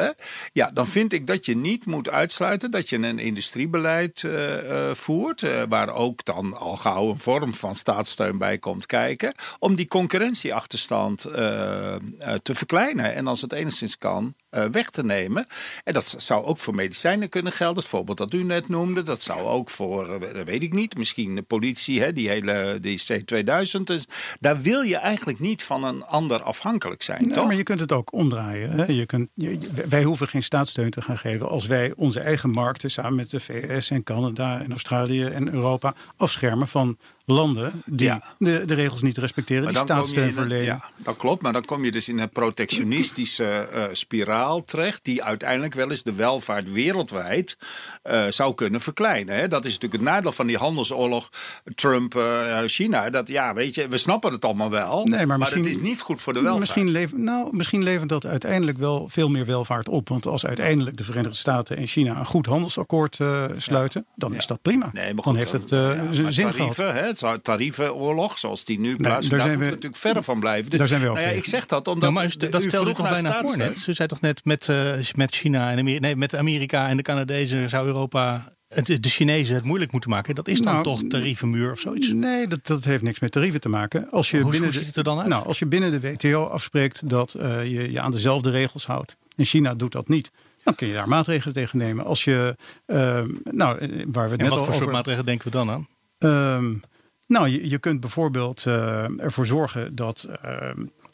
Ja, 0.54 0.72
dan 0.74 0.88
vind 0.88 1.14
ik 1.14 1.28
dat 1.28 1.46
je 1.46 1.56
niet 1.56 1.86
moet 1.86 2.10
uitsluiten 2.10 2.72
dat 2.72 2.90
je 2.90 2.98
een 2.98 3.20
industriebeleid 3.20 4.22
uh, 4.22 4.94
voert, 4.94 5.42
uh, 5.42 5.64
waar 5.70 5.94
ook 5.94 6.26
dan 6.26 6.58
al 6.58 6.78
gauw 6.78 7.10
een 7.10 7.20
vorm 7.20 7.54
van 7.54 7.76
staatssteun 7.76 8.38
bij 8.38 8.58
komt 8.58 8.86
kijken, 8.86 9.34
om 9.60 9.76
die 9.76 9.88
concurrentieachterstand 9.88 11.22
te 11.22 12.56
verkleinen. 12.56 13.14
En 13.14 13.28
als 13.28 13.42
het 13.42 13.54
enigszins 13.54 13.98
kan, 13.98 14.36
weg 14.72 14.90
te 14.90 15.04
nemen. 15.04 15.46
En 15.84 15.94
dat 15.94 16.16
zou 16.18 16.46
ook 16.46 16.58
voor 16.58 16.76
medicijnen 16.76 17.30
kunnen 17.30 17.52
gelden. 17.52 17.78
Het 17.78 17.88
voorbeeld 17.88 18.18
dat 18.18 18.34
u 18.34 18.44
net 18.44 18.68
noemde. 18.68 19.02
Dat 19.02 19.22
zou 19.22 19.40
ook 19.40 19.70
voor, 19.70 20.14
eh, 20.14 20.34
dat 20.34 20.46
weet 20.46 20.64
ik 20.64 20.74
niet, 20.74 20.98
misschien 20.98 21.36
de 21.36 21.42
politie, 21.42 22.02
hè, 22.02 22.14
die 22.14 22.30
hele 22.30 22.78
die 22.82 23.02
C2000. 23.04 23.88
Dus 23.88 24.08
daar 24.40 24.62
wil 24.62 24.82
je 24.82 24.98
eigenlijk 24.98 25.40
niet 25.40 25.64
van 25.64 25.84
een 25.84 26.04
ander 26.04 26.42
afhankelijk 26.42 27.04
zijn. 27.04 27.22
Nee, 27.22 27.34
toch? 27.34 27.46
maar 27.46 27.56
je 27.56 27.64
kunt 27.64 27.80
het 27.80 27.92
ook 27.92 28.14
omdraaien. 28.14 28.72
Hè? 28.72 28.86
Je 28.86 29.06
kunt, 29.06 29.30
wij 29.88 30.04
hoeven 30.04 30.28
geen 30.28 30.44
staatssteun 30.44 30.90
te 30.90 31.02
gaan 31.02 31.18
geven 31.18 31.50
als 31.50 31.66
wij 31.66 31.94
onze 31.96 32.20
eigen 32.20 32.50
markten 32.50 32.92
samen 32.92 33.16
met 33.16 33.30
de 33.30 33.40
VS 33.40 33.90
en 33.90 34.04
Canada 34.04 34.62
en 34.62 34.72
Australië 34.72 35.24
en 35.24 35.54
Europa 35.54 35.94
afschermen 36.18 36.68
van 36.68 36.98
landen 37.26 37.84
die 37.86 38.14
de, 38.38 38.64
de 38.66 38.74
regels 38.74 39.02
niet 39.02 39.18
respecteren, 39.18 39.68
die 39.68 39.78
staatssteun 39.78 40.34
verlenen. 40.34 40.66
Ja, 40.66 40.90
dat 40.98 41.18
klopt, 41.18 41.42
maar 41.42 41.54
dan 41.54 41.66
kom 41.66 41.84
je 41.84 41.92
dus 41.92 42.10
in 42.10 42.20
een 42.20 42.30
protectionistische 42.30 43.70
uh, 43.74 43.84
spiraal 43.92 44.66
terecht, 44.66 45.04
die 45.04 45.24
uiteindelijk 45.24 45.74
wel 45.74 45.90
eens 45.90 46.04
de 46.04 46.14
welvaart 46.14 46.72
wereldwijd 46.72 47.58
uh, 48.04 48.24
zou 48.30 48.56
kunnen 48.56 48.82
verkleinen. 48.82 49.36
Hè. 49.36 49.48
Dat 49.48 49.66
is 49.66 49.74
natuurlijk 49.74 50.04
het 50.04 50.12
nadeel 50.12 50.32
van 50.32 50.48
die 50.48 50.58
handelsoorlog 50.58 51.30
Trump-China. 51.76 53.06
Uh, 53.06 53.12
dat 53.12 53.28
ja, 53.28 53.54
weet 53.54 53.76
je, 53.76 53.88
we 53.88 53.98
snappen 53.98 54.32
het 54.32 54.46
allemaal 54.46 54.70
wel, 54.70 55.06
nee, 55.06 55.26
maar, 55.26 55.38
maar 55.38 55.52
het 55.52 55.66
is 55.66 55.80
niet 55.80 56.02
goed 56.02 56.22
voor 56.22 56.34
de 56.34 56.40
welvaart. 56.40 56.60
Misschien, 56.60 56.92
leven, 56.92 57.24
nou, 57.24 57.56
misschien 57.56 57.84
levert 57.84 58.10
dat 58.10 58.26
uiteindelijk 58.26 58.78
wel 58.78 59.10
veel 59.10 59.30
meer 59.30 59.46
welvaart 59.46 59.90
op. 59.90 60.10
Want 60.10 60.26
als 60.26 60.46
uiteindelijk 60.46 60.98
de 60.98 61.04
Verenigde 61.04 61.38
Staten 61.38 61.78
en 61.78 61.88
China 61.88 62.20
een 62.20 62.26
goed 62.26 62.46
handelsakkoord 62.46 63.18
sluiten, 63.58 64.06
ja. 64.08 64.14
dan 64.16 64.36
is 64.36 64.48
dat 64.48 64.62
prima. 64.62 64.90
Nee, 64.94 65.14
maar 65.14 65.24
goed, 65.24 65.34
dan 65.34 65.36
heeft 65.36 65.52
het 65.52 65.70
zijn 65.70 66.34
zin 66.34 66.50
tarieven, 66.50 66.74
gehad. 66.74 66.94
Hè, 66.94 67.15
tarievenoorlog, 67.42 68.40
zoals 68.40 68.66
die 68.66 68.80
nu 68.80 68.96
plaatsvindt, 68.96 69.30
daar, 69.30 69.38
daar 69.38 69.48
moeten 69.48 69.66
we 69.66 69.74
natuurlijk 69.74 70.02
verder 70.02 70.24
van 70.24 70.40
blijven. 70.40 70.70
Dus, 70.70 70.80
daar 70.80 70.88
zijn 70.88 71.02
we 71.02 71.08
ook 71.08 71.16
nou 71.16 71.28
ja, 71.28 71.34
ik 71.34 71.46
zeg 71.46 71.66
dat 71.66 71.88
omdat... 71.88 72.12
Nou, 72.12 72.14
maar 72.14 72.50
dat 72.50 72.64
stelde 72.64 72.90
u 72.90 72.94
toch 72.94 73.12
bijna 73.12 73.42
voor 73.46 73.58
net? 73.58 73.86
U 73.88 73.94
zei 73.94 74.08
toch 74.08 74.22
net 74.22 74.46
met, 74.46 74.68
uh, 74.68 74.96
met 75.16 75.36
China 75.36 75.72
en 75.72 75.80
Amerika, 75.80 76.06
nee, 76.06 76.16
met 76.16 76.36
Amerika 76.36 76.88
en 76.88 76.98
de 76.98 77.04
Canadezen 77.04 77.70
zou 77.70 77.88
Europa 77.88 78.54
het, 78.68 79.04
de 79.04 79.10
Chinezen 79.10 79.56
het 79.56 79.64
moeilijk 79.64 79.92
moeten 79.92 80.10
maken. 80.10 80.36
Dat 80.36 80.48
is 80.48 80.62
dan 80.62 80.74
nou, 80.74 80.86
toch 80.86 81.04
tarievenmuur 81.04 81.72
of 81.72 81.80
zoiets? 81.80 82.12
Nee, 82.12 82.48
dat, 82.48 82.68
dat 82.68 82.84
heeft 82.84 83.04
niks 83.04 83.20
met 83.20 83.32
tarieven 83.32 83.62
te 83.62 83.70
maken. 83.70 84.12
Als 84.12 84.32
je 84.32 84.40
hoe, 84.40 84.52
binnen 84.52 84.72
ziet 84.72 84.86
het 84.86 84.96
er 84.96 85.04
dan 85.04 85.20
uit? 85.20 85.28
Nou, 85.28 85.46
als 85.46 85.60
je 85.60 85.66
binnen 85.66 85.92
de 85.92 86.00
WTO 86.00 86.46
afspreekt 86.46 87.10
dat 87.10 87.36
uh, 87.40 87.64
je 87.64 87.92
je 87.92 88.00
aan 88.00 88.12
dezelfde 88.12 88.50
regels 88.50 88.86
houdt. 88.86 89.18
En 89.36 89.46
China 89.46 89.74
doet 89.74 89.92
dat 89.92 90.08
niet. 90.08 90.32
Dan 90.64 90.76
kun 90.76 90.88
je 90.88 90.94
daar 90.94 91.08
maatregelen 91.08 91.54
tegen 91.54 91.78
nemen. 91.78 92.06
Als 92.06 92.24
je, 92.24 92.56
uh, 92.86 92.98
nou, 93.44 94.04
waar 94.08 94.26
we 94.26 94.32
het 94.32 94.32
en 94.32 94.38
net 94.38 94.50
wat 94.50 94.52
al 94.52 94.58
voor 94.58 94.58
over... 94.58 94.74
soort 94.74 94.92
maatregelen 94.92 95.26
denken 95.26 95.46
we 95.46 95.58
dan 95.58 95.70
aan? 95.70 95.88
Um, 96.18 96.82
nou, 97.28 97.48
je, 97.48 97.70
je 97.70 97.78
kunt 97.78 98.00
bijvoorbeeld 98.00 98.66
uh, 98.68 99.20
ervoor 99.20 99.46
zorgen 99.46 99.96
dat 99.96 100.28
uh, 100.46 100.70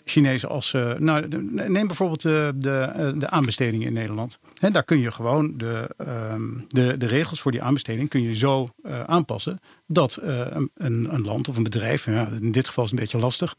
Chinezen 0.06 0.50
als. 0.50 0.74
Uh, 0.74 0.94
nou, 0.94 1.28
neem 1.52 1.88
bijvoorbeeld 1.88 2.22
de, 2.22 2.52
de, 2.56 3.14
de 3.18 3.30
aanbestedingen 3.30 3.88
in 3.88 3.94
Nederland. 3.94 4.40
Daar 4.72 4.84
kun 4.84 5.00
je 5.00 5.12
gewoon 5.12 5.58
de, 5.58 5.90
ehm, 5.98 6.50
de, 6.68 6.98
de 6.98 7.06
regels 7.06 7.42
voor 7.42 7.52
die 7.52 7.62
aanbesteding 7.62 8.10
kun 8.10 8.22
je 8.22 8.36
zo 8.36 8.70
aanpassen 9.06 9.60
dat 9.88 10.20
een, 10.22 10.70
een 11.14 11.22
land 11.22 11.48
of 11.48 11.58
een 11.58 11.64
bedrijf, 11.64 12.06
ja, 12.06 12.30
in 12.42 12.52
dit 12.52 12.68
geval 12.68 12.84
is 12.84 12.90
het 12.90 13.00
een 13.00 13.06
beetje 13.06 13.22
lastig, 13.22 13.56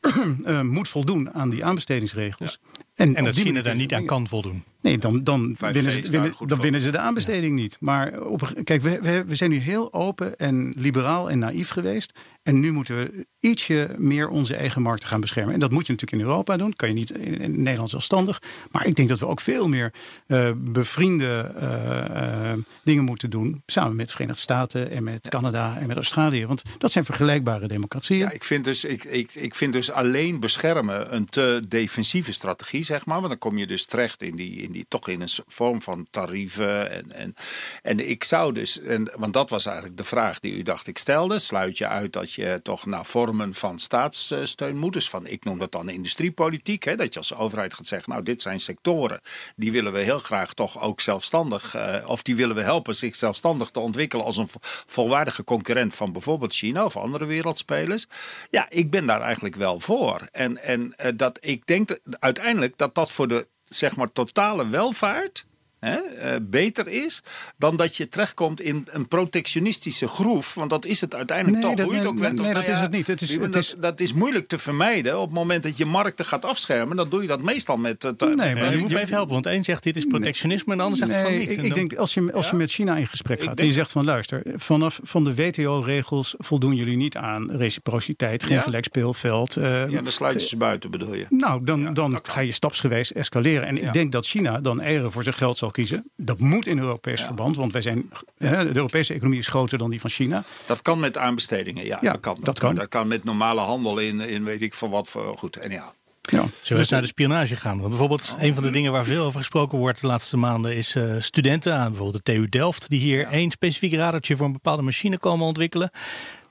moet 0.76 0.88
voldoen 0.88 1.32
aan 1.32 1.50
die 1.50 1.64
aanbestedingsregels. 1.64 2.58
En, 2.94 3.14
en 3.14 3.24
dat 3.24 3.34
China 3.34 3.62
daar 3.62 3.76
niet 3.76 3.94
aan 3.94 4.04
kan 4.04 4.26
voldoen. 4.26 4.64
Nee, 4.80 4.98
dan, 4.98 5.24
dan, 5.24 5.56
winnen 5.58 5.92
ze, 5.92 6.10
winnen, 6.10 6.34
dan 6.46 6.60
winnen 6.60 6.80
ze 6.80 6.90
de 6.90 6.98
aanbesteding 6.98 7.54
niet. 7.54 7.76
Maar 7.80 8.20
op, 8.20 8.52
kijk, 8.64 8.82
we, 8.82 9.24
we 9.26 9.34
zijn 9.34 9.50
nu 9.50 9.56
heel 9.56 9.92
open 9.92 10.36
en 10.36 10.72
liberaal 10.76 11.30
en 11.30 11.38
naïef 11.38 11.68
geweest. 11.68 12.12
En 12.42 12.60
nu 12.60 12.72
moeten 12.72 12.96
we 12.96 13.26
ietsje 13.40 13.94
meer 13.98 14.28
onze 14.28 14.54
eigen 14.54 14.82
markten 14.82 15.08
gaan 15.08 15.20
beschermen. 15.20 15.54
En 15.54 15.60
dat 15.60 15.70
moet 15.70 15.86
je 15.86 15.92
natuurlijk 15.92 16.22
in 16.22 16.28
Europa 16.28 16.56
doen. 16.56 16.76
kan 16.76 16.88
je 16.88 16.94
niet 16.94 17.10
in, 17.10 17.62
Nederland 17.62 17.90
zelfstandig. 17.90 18.42
Maar 18.70 18.86
ik 18.86 18.96
denk 18.96 19.08
dat 19.08 19.18
we 19.18 19.26
ook 19.26 19.40
veel 19.40 19.68
meer 19.68 19.92
uh, 20.26 20.50
bevriende 20.56 21.52
uh, 21.56 21.62
uh, 21.62 22.52
dingen 22.82 23.04
moeten 23.04 23.30
doen. 23.30 23.62
Samen 23.66 23.96
met 23.96 24.06
de 24.06 24.12
Verenigde 24.12 24.40
Staten 24.40 24.90
en 24.90 25.02
met 25.02 25.28
Canada 25.28 25.78
en 25.78 25.86
met 25.86 25.96
Australië. 25.96 26.46
Want 26.46 26.62
dat 26.78 26.92
zijn 26.92 27.04
vergelijkbare 27.04 27.68
democratieën. 27.68 28.20
Ja, 28.20 28.30
ik 28.30 28.44
vind 28.44 28.64
dus, 28.64 28.84
ik, 28.84 29.04
ik, 29.04 29.34
ik 29.34 29.54
vind 29.54 29.72
dus 29.72 29.90
alleen 29.90 30.40
beschermen 30.40 31.14
een 31.14 31.24
te 31.24 31.62
defensieve 31.68 32.32
strategie, 32.32 32.83
zeg 32.84 33.06
maar. 33.06 33.16
Want 33.16 33.28
dan 33.28 33.38
kom 33.38 33.58
je 33.58 33.66
dus 33.66 33.84
terecht 33.84 34.22
in 34.22 34.36
die, 34.36 34.62
in 34.62 34.72
die 34.72 34.86
toch 34.88 35.08
in 35.08 35.20
een 35.20 35.28
vorm 35.46 35.82
van 35.82 36.06
tarieven. 36.10 36.90
En, 36.90 37.12
en, 37.12 37.34
en 37.82 38.08
ik 38.08 38.24
zou 38.24 38.52
dus, 38.52 38.80
en, 38.80 39.12
want 39.16 39.32
dat 39.32 39.50
was 39.50 39.66
eigenlijk 39.66 39.96
de 39.96 40.04
vraag 40.04 40.40
die 40.40 40.52
u 40.52 40.62
dacht 40.62 40.86
ik 40.86 40.98
stelde. 40.98 41.38
Sluit 41.38 41.78
je 41.78 41.86
uit 41.86 42.12
dat 42.12 42.32
je 42.32 42.60
toch 42.62 42.86
naar 42.86 43.04
vormen 43.04 43.54
van 43.54 43.78
staatssteun 43.78 44.76
moet. 44.76 44.92
Dus 44.92 45.10
van, 45.10 45.26
ik 45.26 45.44
noem 45.44 45.58
dat 45.58 45.72
dan 45.72 45.88
industriepolitiek. 45.88 46.84
Hè, 46.84 46.96
dat 46.96 47.12
je 47.12 47.18
als 47.18 47.34
overheid 47.34 47.74
gaat 47.74 47.86
zeggen, 47.86 48.12
nou 48.12 48.22
dit 48.22 48.42
zijn 48.42 48.60
sectoren. 48.60 49.20
Die 49.56 49.72
willen 49.72 49.92
we 49.92 49.98
heel 49.98 50.18
graag 50.18 50.54
toch 50.54 50.80
ook 50.80 51.00
zelfstandig, 51.00 51.76
uh, 51.76 51.96
of 52.06 52.22
die 52.22 52.36
willen 52.36 52.56
we 52.56 52.62
helpen 52.62 52.96
zich 52.96 53.14
zelfstandig 53.14 53.70
te 53.70 53.80
ontwikkelen 53.80 54.24
als 54.24 54.36
een 54.36 54.48
volwaardige 54.86 55.44
concurrent 55.44 55.94
van 55.94 56.12
bijvoorbeeld 56.12 56.52
China 56.54 56.84
of 56.84 56.96
andere 56.96 57.24
wereldspelers. 57.24 58.06
Ja, 58.50 58.66
ik 58.70 58.90
ben 58.90 59.06
daar 59.06 59.20
eigenlijk 59.20 59.54
wel 59.56 59.80
voor. 59.80 60.28
En, 60.32 60.62
en 60.62 60.94
uh, 61.00 61.10
dat 61.16 61.38
ik 61.40 61.66
denk 61.66 61.88
dat 61.88 62.00
uiteindelijk 62.18 62.73
dat 62.76 62.94
dat 62.94 63.12
voor 63.12 63.28
de 63.28 63.48
zeg 63.64 63.96
maar 63.96 64.12
totale 64.12 64.68
welvaart 64.68 65.46
hè, 65.84 65.98
uh, 66.34 66.40
beter 66.42 66.88
is 66.88 67.22
dan 67.58 67.76
dat 67.76 67.96
je 67.96 68.08
terechtkomt 68.08 68.60
in 68.60 68.86
een 68.90 69.08
protectionistische 69.08 70.06
groef. 70.08 70.54
Want 70.54 70.70
dat 70.70 70.84
is 70.84 71.00
het 71.00 71.14
uiteindelijk 71.14 71.56
nee, 71.58 71.66
toch. 71.66 71.76
Dat, 71.76 71.84
Hoe 71.86 71.94
je 71.94 72.00
het 72.00 72.08
ook 72.08 72.18
bent, 72.18 72.40
nee, 72.40 72.54
dat 72.54 72.62
nou 72.62 72.74
is 72.74 72.80
het 72.80 72.90
niet. 72.90 73.06
Het 73.06 73.22
is, 73.22 73.30
het 73.30 73.52
dat, 73.52 73.62
is, 73.62 73.74
dat 73.78 74.00
is 74.00 74.12
moeilijk 74.12 74.48
te 74.48 74.58
vermijden. 74.58 75.18
Op 75.20 75.24
het 75.26 75.34
moment 75.34 75.62
dat 75.62 75.76
je 75.76 75.84
markten 75.84 76.24
gaat 76.24 76.44
afschermen, 76.44 76.96
dan 76.96 77.08
doe 77.08 77.22
je 77.22 77.28
dat 77.28 77.42
meestal 77.42 77.76
met. 77.76 78.02
Het, 78.02 78.20
Nee, 78.20 78.34
Maar 78.34 78.54
maar 78.54 78.72
je 78.72 78.78
moet 78.78 78.90
me 78.90 79.00
even 79.00 79.14
helpen, 79.14 79.32
want 79.32 79.46
één 79.46 79.64
zegt 79.64 79.82
dit 79.82 79.96
is 79.96 80.04
protectionisme 80.04 80.72
en 80.72 80.78
de 80.78 80.84
ander 80.84 80.98
zegt 80.98 81.22
van 81.22 81.38
niet. 81.38 81.50
ik, 81.50 81.74
denk 81.74 81.94
als 81.94 82.14
je, 82.14 82.32
als 82.32 82.50
je 82.50 82.56
met 82.56 82.70
China 82.70 82.96
in 82.96 83.06
gesprek 83.06 83.40
gaat 83.40 83.48
en 83.48 83.54
denk- 83.54 83.68
je 83.68 83.74
zegt 83.74 83.90
van 83.90 84.04
luister, 84.04 84.42
vanaf 84.56 85.00
van 85.02 85.24
de 85.24 85.34
WTO-regels 85.34 86.34
voldoen 86.38 86.74
jullie 86.74 86.96
niet 86.96 87.16
aan 87.16 87.50
reciprociteit, 87.50 88.44
geen 88.44 88.56
Ja? 88.56 88.60
gelijk 88.62 88.84
speelveld. 88.84 89.56
eh, 89.56 89.88
ja, 89.88 90.02
dan 90.02 90.12
sluit 90.12 90.42
je 90.42 90.48
ze 90.48 90.56
buiten, 90.56 90.90
bedoel 90.90 91.14
je. 91.14 91.26
Nou, 91.28 91.64
dan, 91.64 91.94
dan 91.94 92.18
ga 92.22 92.40
je 92.40 92.52
stapsgewijs 92.52 93.12
escaleren. 93.12 93.66
En 93.68 93.82
ik 93.82 93.92
denk 93.92 94.12
dat 94.12 94.26
China 94.26 94.60
dan 94.60 94.80
eieren 94.80 95.12
voor 95.12 95.22
zijn 95.22 95.34
geld 95.34 95.58
zal 95.58 95.70
kiezen. 95.74 96.10
Dat 96.16 96.38
moet 96.38 96.66
in 96.66 96.78
Europees 96.78 97.22
verband, 97.22 97.56
want 97.56 97.72
wij 97.72 97.82
zijn, 97.82 98.10
hè, 98.38 98.64
de 98.64 98.76
Europese 98.76 99.14
economie 99.14 99.38
is 99.38 99.48
groter 99.48 99.78
dan 99.78 99.90
die 99.90 100.00
van 100.00 100.10
China. 100.10 100.44
Dat 100.66 100.82
kan 100.82 101.00
met 101.00 101.18
aanbestedingen, 101.18 101.84
ja. 101.84 101.98
Ja, 102.00 102.12
dat 102.12 102.20
kan. 102.20 102.38
dat 102.42 102.58
kan. 102.58 102.74
Dat 102.74 102.88
kan 102.88 103.08
met 103.08 103.24
normale 103.24 103.60
handel 103.60 103.98
in, 103.98 104.20
in 104.20 104.44
weet 104.44 104.62
ik 104.62 104.74
van 104.74 104.90
wat 104.90 105.08
voor. 105.08 105.38
Goed, 105.38 105.56
en 105.56 105.70
ja. 105.70 105.92
Ja. 106.30 106.30
Zullen 106.30 106.52
we 106.62 106.78
eens 106.78 106.88
naar 106.88 107.00
de 107.00 107.06
spionage 107.06 107.56
gaan? 107.56 107.76
Want 107.76 107.88
bijvoorbeeld, 107.88 108.34
een 108.38 108.54
van 108.54 108.62
de 108.62 108.70
dingen 108.70 108.92
waar 108.92 109.04
veel 109.04 109.24
over 109.24 109.38
gesproken 109.38 109.78
wordt 109.78 110.00
de 110.00 110.06
laatste 110.06 110.36
maanden 110.36 110.76
is 110.76 110.94
eh, 110.94 111.14
studenten 111.18 111.74
aan 111.74 111.88
bijvoorbeeld 111.88 112.24
de 112.24 112.32
TU 112.32 112.48
Delft, 112.48 112.88
die 112.88 113.00
hier 113.00 113.26
één 113.26 113.50
specifiek 113.50 113.92
radartje 113.92 114.36
voor 114.36 114.46
een 114.46 114.52
bepaalde 114.52 114.82
machine 114.82 115.18
komen 115.18 115.46
ontwikkelen. 115.46 115.90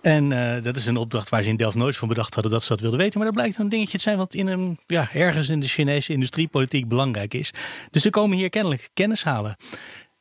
En 0.04 0.32
eh, 0.32 0.64
dat 0.64 0.76
is 0.76 0.86
een 0.86 0.98
opdracht 0.98 1.30
waar 1.30 1.44
ze 1.44 1.50
in 1.50 1.56
Delft 1.56 1.76
nooit 1.76 1.98
van 1.98 2.08
bedacht 2.08 2.34
hadden 2.34 2.52
dat 2.52 2.62
ze 2.62 2.68
dat 2.68 2.80
wilden 2.80 3.00
weten. 3.00 3.18
Maar 3.18 3.28
dat 3.28 3.36
blijkt 3.36 3.58
een 3.58 3.70
dingetje 3.70 3.98
te 3.98 4.04
zijn 4.04 4.18
wat 4.18 4.34
in 4.34 4.48
een, 4.48 4.80
ja, 4.88 5.10
ergens 5.14 5.50
in 5.50 5.60
de 5.60 5.68
Chinese 5.68 6.14
industriepolitiek 6.14 6.88
belangrijk 6.88 7.34
is. 7.34 7.52
Dus 7.90 8.02
ze 8.02 8.10
komen 8.10 8.38
hier 8.38 8.50
kennelijk 8.50 8.90
kennis 8.94 9.24
halen. 9.24 9.56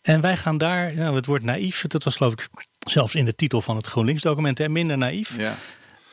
En 0.03 0.21
wij 0.21 0.37
gaan 0.37 0.59
daar, 0.59 0.95
nou, 0.95 1.15
het 1.15 1.27
woord 1.27 1.43
naïef, 1.43 1.85
dat 1.87 2.05
was 2.05 2.17
geloof 2.17 2.33
ik 2.33 2.49
zelfs 2.79 3.15
in 3.15 3.25
de 3.25 3.35
titel 3.35 3.61
van 3.61 3.77
het 3.77 3.87
GroenLinks-document, 3.87 4.69
minder 4.69 4.99
naïef. 4.99 5.39
ja. 5.39 5.55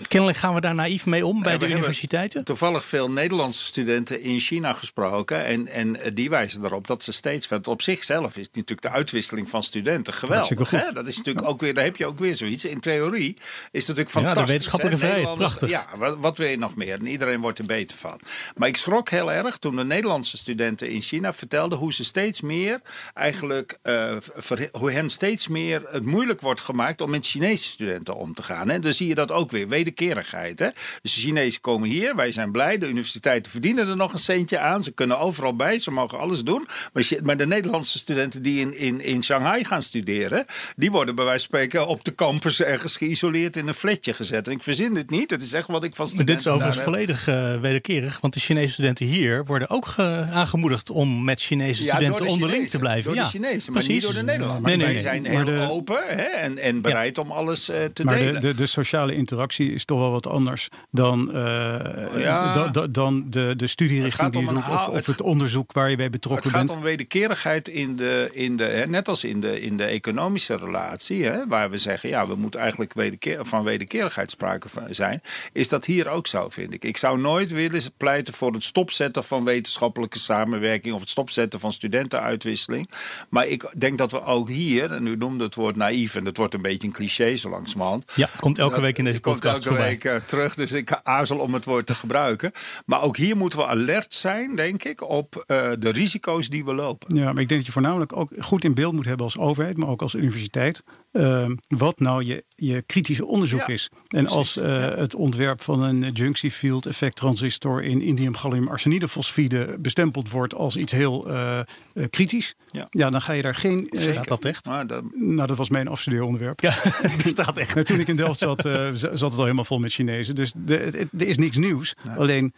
Kennelijk 0.08 0.38
gaan 0.38 0.54
we 0.54 0.62
daar 0.62 0.76
naïef 0.76 1.06
mee 1.06 1.26
om 1.26 1.42
bij 1.44 1.58
de 1.58 1.70
universiteiten. 1.70 2.44
Toevallig 2.44 2.86
veel 2.86 3.12
Nederlandse 3.12 3.66
studenten 3.66 4.22
in 4.22 4.40
China 4.40 4.74
gesproken. 4.74 5.46
En, 5.46 5.68
en 5.68 6.02
eh, 6.02 6.12
die 6.14 6.30
wijzen 6.30 6.66
erop 6.66 6.88
dat 6.88 7.04
ze 7.04 7.12
steeds. 7.12 7.48
Want 7.48 7.68
op 7.68 7.82
zichzelf 7.82 8.38
is 8.38 8.46
natuurlijk 8.46 8.82
de 8.82 8.90
uitwisseling 8.90 9.50
van 9.50 9.64
studenten 9.64 10.14
geweldig. 10.14 10.70
Hè? 10.70 10.92
Dat 10.94 11.08
is 11.08 11.18
natuurlijk 11.18 11.48
ook 11.48 11.62
weer. 11.62 11.74
Daar 11.74 11.84
heb 11.84 11.96
je 11.96 12.06
ook 12.06 12.20
weer 12.20 12.36
zoiets. 12.36 12.66
In 12.66 12.80
theorie 12.80 13.34
is 13.72 13.88
het 13.88 13.98
natuurlijk 13.98 14.10
Ja, 14.10 14.20
de 14.20 14.26
fantastisch. 14.26 14.52
wetenschappelijke 14.52 15.06
hè? 15.06 15.12
vrijheid, 15.12 15.38
prachtig. 15.38 15.70
Ja, 15.70 15.88
wat, 15.98 16.18
wat 16.20 16.38
wil 16.38 16.48
je 16.48 16.58
nog 16.58 16.76
meer? 16.76 17.00
En 17.00 17.08
iedereen 17.08 17.42
wordt 17.42 17.60
er 17.60 17.66
beter 17.66 17.98
van. 17.98 18.20
Maar 18.56 18.68
ik 18.68 18.78
schrok 18.78 19.10
heel 19.10 19.32
erg 19.32 19.58
toen 19.58 19.76
de 19.76 19.84
Nederlandse 19.86 20.38
studenten 20.38 20.90
in 20.90 21.02
China 21.02 21.34
vertelden 21.34 21.78
hoe 21.78 21.94
ze 21.94 22.04
steeds 22.04 22.42
meer 22.42 22.82
eigenlijk. 23.14 23.78
eh, 23.82 24.16
ver- 24.36 24.70
hoe 24.72 24.92
hen 24.92 25.10
steeds 25.10 25.48
meer 25.48 25.82
het 25.92 26.06
moeilijk 26.06 26.42
wordt 26.42 26.62
gemaakt 26.62 27.02
om 27.02 27.10
met 27.10 27.26
Chinese 27.28 27.68
studenten 27.68 28.14
om 28.16 28.34
te 28.34 28.44
gaan. 28.44 28.70
Hè? 28.70 28.80
Dan 28.80 28.94
zie 28.94 29.08
je 29.08 29.16
dat 29.16 29.32
ook 29.32 29.52
weer. 29.52 29.68
Wederkerigheid. 29.94 30.60
Hè? 30.60 30.68
Dus 31.02 31.14
de 31.14 31.22
Chinezen 31.22 31.62
komen 31.62 31.90
hier, 31.90 32.16
wij 32.16 32.32
zijn 32.32 32.52
blij. 32.52 32.78
De 32.78 32.88
universiteiten 32.88 33.52
verdienen 33.52 33.88
er 33.88 33.96
nog 33.96 34.14
een 34.14 34.20
centje 34.20 34.60
aan. 34.60 34.84
Ze 34.84 34.92
kunnen 34.92 35.20
overal 35.20 35.56
bij, 35.56 35.78
ze 35.78 35.92
mogen 35.92 36.20
alles 36.20 36.44
doen. 36.44 36.68
Maar, 36.94 37.04
maar 37.24 37.38
de 37.38 37.48
Nederlandse 37.48 37.98
studenten 37.98 38.42
die 38.42 38.60
in, 38.60 38.78
in, 38.78 39.02
in 39.02 39.24
Shanghai 39.24 39.64
gaan 39.64 39.82
studeren, 39.82 40.46
die 40.76 40.92
worden 40.92 41.16
bij 41.16 41.26
wijze 41.26 41.48
van 41.50 41.60
spreken 41.60 41.88
op 41.88 42.04
de 42.04 42.16
campus 42.16 42.62
ergens 42.62 42.98
geïsoleerd 42.98 43.56
in 43.56 43.68
een 43.68 43.74
flatje 43.74 44.14
gezet. 44.14 44.48
En 44.48 44.54
ik 44.54 44.64
verzin 44.64 44.94
dit 44.94 45.10
niet, 45.10 45.32
het 45.32 45.42
is 45.42 45.54
echt 45.54 45.68
wat 45.68 45.84
ik 45.84 45.96
van 45.96 46.06
Maar 46.06 46.14
studenten 46.14 46.36
dit 46.36 46.46
is 46.46 46.52
overigens 46.52 46.84
volledig 46.84 47.28
eh, 47.28 47.60
wederkerig. 47.62 48.20
Want 48.20 48.34
de 48.34 48.40
Chinese 48.40 48.74
studenten 48.74 49.06
hier 49.06 49.46
worden 49.46 49.70
ook 49.70 49.86
ge- 49.86 50.28
aangemoedigd 50.32 50.90
om 50.90 51.24
met 51.24 51.42
Chinese 51.42 51.84
studenten 51.84 52.24
de 52.26 52.32
onderling 52.32 52.52
Chinezen. 52.52 52.72
te 52.72 52.80
blijven. 52.80 53.04
Door 53.04 53.16
ja, 53.16 53.24
de 53.24 53.30
Chinezen, 53.30 53.74
maar 53.74 53.84
precies. 53.84 54.04
niet 54.04 54.14
door 54.14 54.22
de 54.22 54.32
Nederlanders. 54.32 54.66
Nee, 54.66 54.76
nee, 54.76 54.86
Wij 54.86 54.94
nee. 54.94 55.04
zijn 55.04 55.22
Maar 55.22 55.32
heel 55.32 55.68
de- 55.68 55.72
open 55.74 55.98
hè, 56.08 56.22
en, 56.24 56.58
en 56.58 56.82
bereid 56.82 57.18
om 57.18 57.32
alles 57.32 57.70
eh, 57.70 57.84
te 57.94 58.04
Maar 58.04 58.16
delen. 58.18 58.34
de, 58.42 58.48
de, 58.48 58.56
de 58.56 58.66
sociale 58.66 59.16
interactie 59.16 59.72
is 59.80 59.86
toch 59.86 60.00
wel 60.00 60.12
wat 60.12 60.28
anders 60.28 60.68
dan, 60.92 61.32
eh, 61.34 62.22
Ja. 62.22 62.54
da- 62.54 62.68
da- 62.68 62.88
dan 62.88 63.24
de, 63.30 63.30
de 63.30 63.46
Het 63.48 63.70
studierichting 63.70 64.22
gaat 64.24 64.34
die 64.34 64.42
je 64.42 64.48
doet 64.48 64.88
of, 64.90 65.06
het 65.06 65.22
onderzoek 65.22 65.72
waar 65.74 65.90
je 65.90 65.96
bij 65.96 66.04
Het 66.04 66.14
betrokken 66.14 66.52
gaat 66.52 66.66
bent. 66.66 66.78
om 66.78 66.84
wederkerigheid 66.84 67.68
in 67.68 67.96
de, 67.96 68.30
in 68.34 68.58
de 68.58 68.64
hè, 68.64 68.86
net 68.88 69.08
als 69.08 69.24
in 69.24 69.42
de, 69.42 69.62
in 69.62 69.78
de 69.78 69.84
economische 69.84 70.56
relatie, 70.56 71.24
hè, 71.26 71.48
waar 71.48 71.70
we 71.70 71.78
zeggen, 71.78 72.10
ja, 72.10 72.28
we 72.28 72.36
moeten 72.36 72.60
eigenlijk 72.60 72.94
wederkeer, 72.94 73.46
van 73.46 73.64
wederkerigheid 73.64 74.32
sprake 74.32 74.68
zijn, 74.90 75.22
is 75.54 75.70
dat 75.70 75.86
hier 75.86 76.10
ook 76.10 76.28
zo, 76.28 76.50
vind 76.50 76.74
ik. 76.74 76.84
Ik 76.84 76.98
zou 76.98 77.20
nooit 77.20 77.52
willen 77.52 77.82
pleiten 77.98 78.34
voor 78.34 78.54
het 78.54 78.64
stopzetten 78.64 79.24
van 79.24 79.44
wetenschappelijke 79.44 80.20
samenwerking 80.20 80.94
of 80.94 81.00
het 81.00 81.10
stopzetten 81.10 81.60
van 81.60 81.72
studentenuitwisseling. 81.74 82.90
Maar 83.30 83.48
ik 83.48 83.74
denk 83.78 83.98
dat 83.98 84.12
we 84.12 84.24
ook 84.24 84.50
hier, 84.50 84.92
en 84.92 85.08
u 85.08 85.16
noemde 85.16 85.44
het 85.44 85.56
woord 85.56 85.76
naïef, 85.76 86.16
en 86.16 86.24
dat 86.24 86.38
wordt 86.38 86.54
een 86.54 86.62
beetje 86.62 86.88
een 86.88 86.94
cliché 86.94 87.36
zo 87.36 87.50
langzamerhand. 87.50 88.06
Ja, 88.16 88.30
komt 88.40 88.60
elke 88.60 88.74
Dat 88.76 88.84
week 88.84 88.98
in 88.98 89.04
deze 89.04 89.20
podcast 89.20 89.66
week 89.78 90.04
eh, 90.04 90.16
terug, 90.16 90.56
dus 90.56 90.72
ik 90.72 91.00
aarzel 91.04 91.38
om 91.38 91.54
het 91.54 91.66
woord 91.66 91.86
te 91.86 91.96
gebruiken. 91.96 92.52
Maar 92.86 93.02
ook 93.02 93.18
hier 93.18 93.38
moeten 93.38 93.60
we 93.60 93.66
alert 93.66 94.14
zijn, 94.14 94.56
denk 94.56 94.84
ik, 94.84 95.10
op 95.10 95.44
eh, 95.48 95.72
de 95.80 95.90
risico's 95.90 96.50
die 96.50 96.66
we 96.66 96.74
lopen. 96.74 97.16
Ja, 97.16 97.34
maar 97.34 97.42
ik 97.42 97.48
denk 97.48 97.50
dat 97.50 97.66
je 97.66 97.72
voornamelijk 97.72 98.16
ook 98.16 98.32
goed 98.40 98.64
in 98.64 98.74
beeld 98.74 98.94
moet 98.94 99.06
hebben 99.06 99.26
als 99.26 99.38
overheid, 99.38 99.78
maar 99.78 99.90
ook 99.90 100.02
als 100.02 100.14
universiteit. 100.14 100.84
Eh, 101.12 101.50
wat 101.68 102.00
nou 102.00 102.26
je, 102.26 102.46
je 102.56 102.82
kritische 102.82 103.26
onderzoek 103.26 103.60
Ja, 103.68 103.68
is. 103.68 103.90
En 104.08 104.28
als 104.28 104.58
eh, 104.58 104.96
het 104.96 105.16
ontwerp 105.16 105.62
van 105.62 105.82
een 105.84 106.12
junction 106.12 106.52
field 106.52 106.86
effect 106.86 107.16
transistor 107.16 107.84
in 107.84 108.02
indium 108.02 108.36
gallium 108.36 108.68
arsenidefosfide 108.68 109.78
bestempeld 109.80 110.30
wordt 110.30 110.54
als 110.54 110.76
iets 110.78 110.92
heel 110.92 111.28
eh, 111.30 111.60
eh, 111.60 111.66
kritisch, 112.10 112.56
Ja. 112.72 112.88
ja. 112.90 113.10
dan 113.10 113.22
ga 113.22 113.34
je 113.34 113.42
daar 113.42 113.56
geen. 113.56 113.88
Staat 113.92 114.28
dat 114.28 114.46
echt? 114.46 114.66
Maar 114.66 114.88
dat, 114.88 115.04
nou, 115.16 115.48
dat 115.48 115.58
was 115.58 115.70
mijn 115.70 115.88
afstudeeronderwerp. 115.88 116.60
Ja, 116.60 116.72
staat 117.26 117.58
echt. 117.58 117.74
Nou, 117.74 117.86
toen 117.86 118.00
ik 118.00 118.08
in 118.08 118.16
Delft 118.16 118.40
zat, 118.40 118.66
eh, 118.66 118.88
zat 118.94 119.20
het 119.20 119.38
al 119.38 119.44
helemaal 119.44 119.66
vol 119.66 119.80
met 119.80 119.92
Chinezen. 119.92 120.36
Dus 120.36 120.54
er 120.68 121.28
is 121.28 121.38
niks 121.38 121.58
nieuws. 121.58 121.96
Alleen 122.18 122.54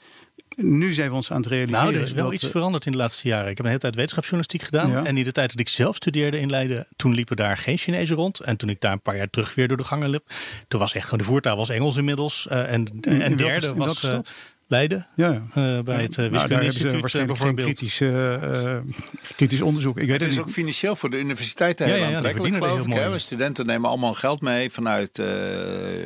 nu 0.56 0.94
zijn 0.94 1.10
we 1.10 1.16
ons 1.16 1.32
aan 1.32 1.38
het 1.38 1.48
realiseren. 1.48 1.84
Nou, 1.84 1.96
er 1.96 2.02
is 2.02 2.12
wel 2.12 2.24
dat, 2.24 2.34
iets 2.34 2.48
veranderd 2.48 2.86
in 2.86 2.92
de 2.92 2.98
laatste 2.98 3.28
jaren. 3.28 3.50
Ik 3.50 3.58
heb 3.58 3.60
een 3.60 3.66
hele 3.66 3.80
tijd 3.80 3.96
wetenschapsjournalistiek 3.96 4.62
gedaan. 4.62 4.90
Ja. 4.90 5.06
En 5.06 5.18
in 5.18 5.24
de 5.24 5.32
tijd 5.32 5.50
dat 5.50 5.60
ik 5.60 5.70
zelf 5.70 5.96
studeerde 5.96 6.40
in 6.40 6.50
Leiden, 6.50 6.88
toen 6.96 7.14
liepen 7.14 7.36
daar 7.36 7.58
geen 7.58 7.78
Chinezen 7.78 8.16
rond. 8.16 8.40
En 8.40 8.58
toen 8.58 8.70
ik 8.70 8.82
daar 8.82 8.92
een 8.92 9.02
paar 9.02 9.18
jaar 9.18 9.30
terug 9.30 9.56
weer 9.56 9.68
door 9.68 9.78
de 9.78 9.84
gangen 9.84 10.10
liep, 10.10 10.24
toen 10.68 10.80
was 10.80 10.94
echt 10.94 11.04
gewoon 11.04 11.20
de 11.20 11.26
voertaal 11.26 11.58
was 11.58 11.70
Engels 11.70 11.98
inmiddels. 11.98 12.48
Eh, 12.48 12.74
en 12.74 12.88
en 13.02 13.36
derde 13.36 13.74
was 13.74 14.04
eh? 14.04 14.20
Leiden, 14.72 15.08
Ja, 15.16 15.32
ja. 15.32 15.42
eh, 15.78 15.84
bij 15.84 16.02
het 16.02 16.18
uh, 16.18 16.18
Nou, 16.18 16.18
daar 16.18 16.20
hebben 16.20 16.30
ze 16.30 16.30
Wiskundeinstituut 16.30 16.94
uh, 16.94 17.00
waarschijnlijk 17.00 17.38
bijvoorbeeld. 17.40 17.68
kritisch, 17.78 18.02
eh, 18.02 18.76
eh, 18.76 18.82
kritisch 19.36 19.62
onderzoek. 19.62 19.98
Ik 19.98 20.02
weet 20.02 20.12
het 20.12 20.22
het, 20.22 20.30
is 20.32 20.38
niet. 20.38 20.46
ook 20.46 20.52
financieel 20.52 20.96
voor 20.96 21.10
de 21.10 21.18
universiteiten 21.20 21.88
Ja, 21.88 21.94
heel 21.94 22.02
ja, 22.02 22.08
aantrekkelijk, 22.08 22.42
verdienen 22.44 22.62
er 22.70 22.76
geloof 22.76 22.86
ik. 22.88 22.94
heel 22.94 23.02
Hè? 23.02 23.08
mooi. 23.08 23.20
Studenten 23.20 23.66
nemen 23.66 23.90
allemaal 23.90 24.14
geld 24.14 24.42
mee 24.42 24.70
vanuit 24.72 25.20
eh, 25.20 25.28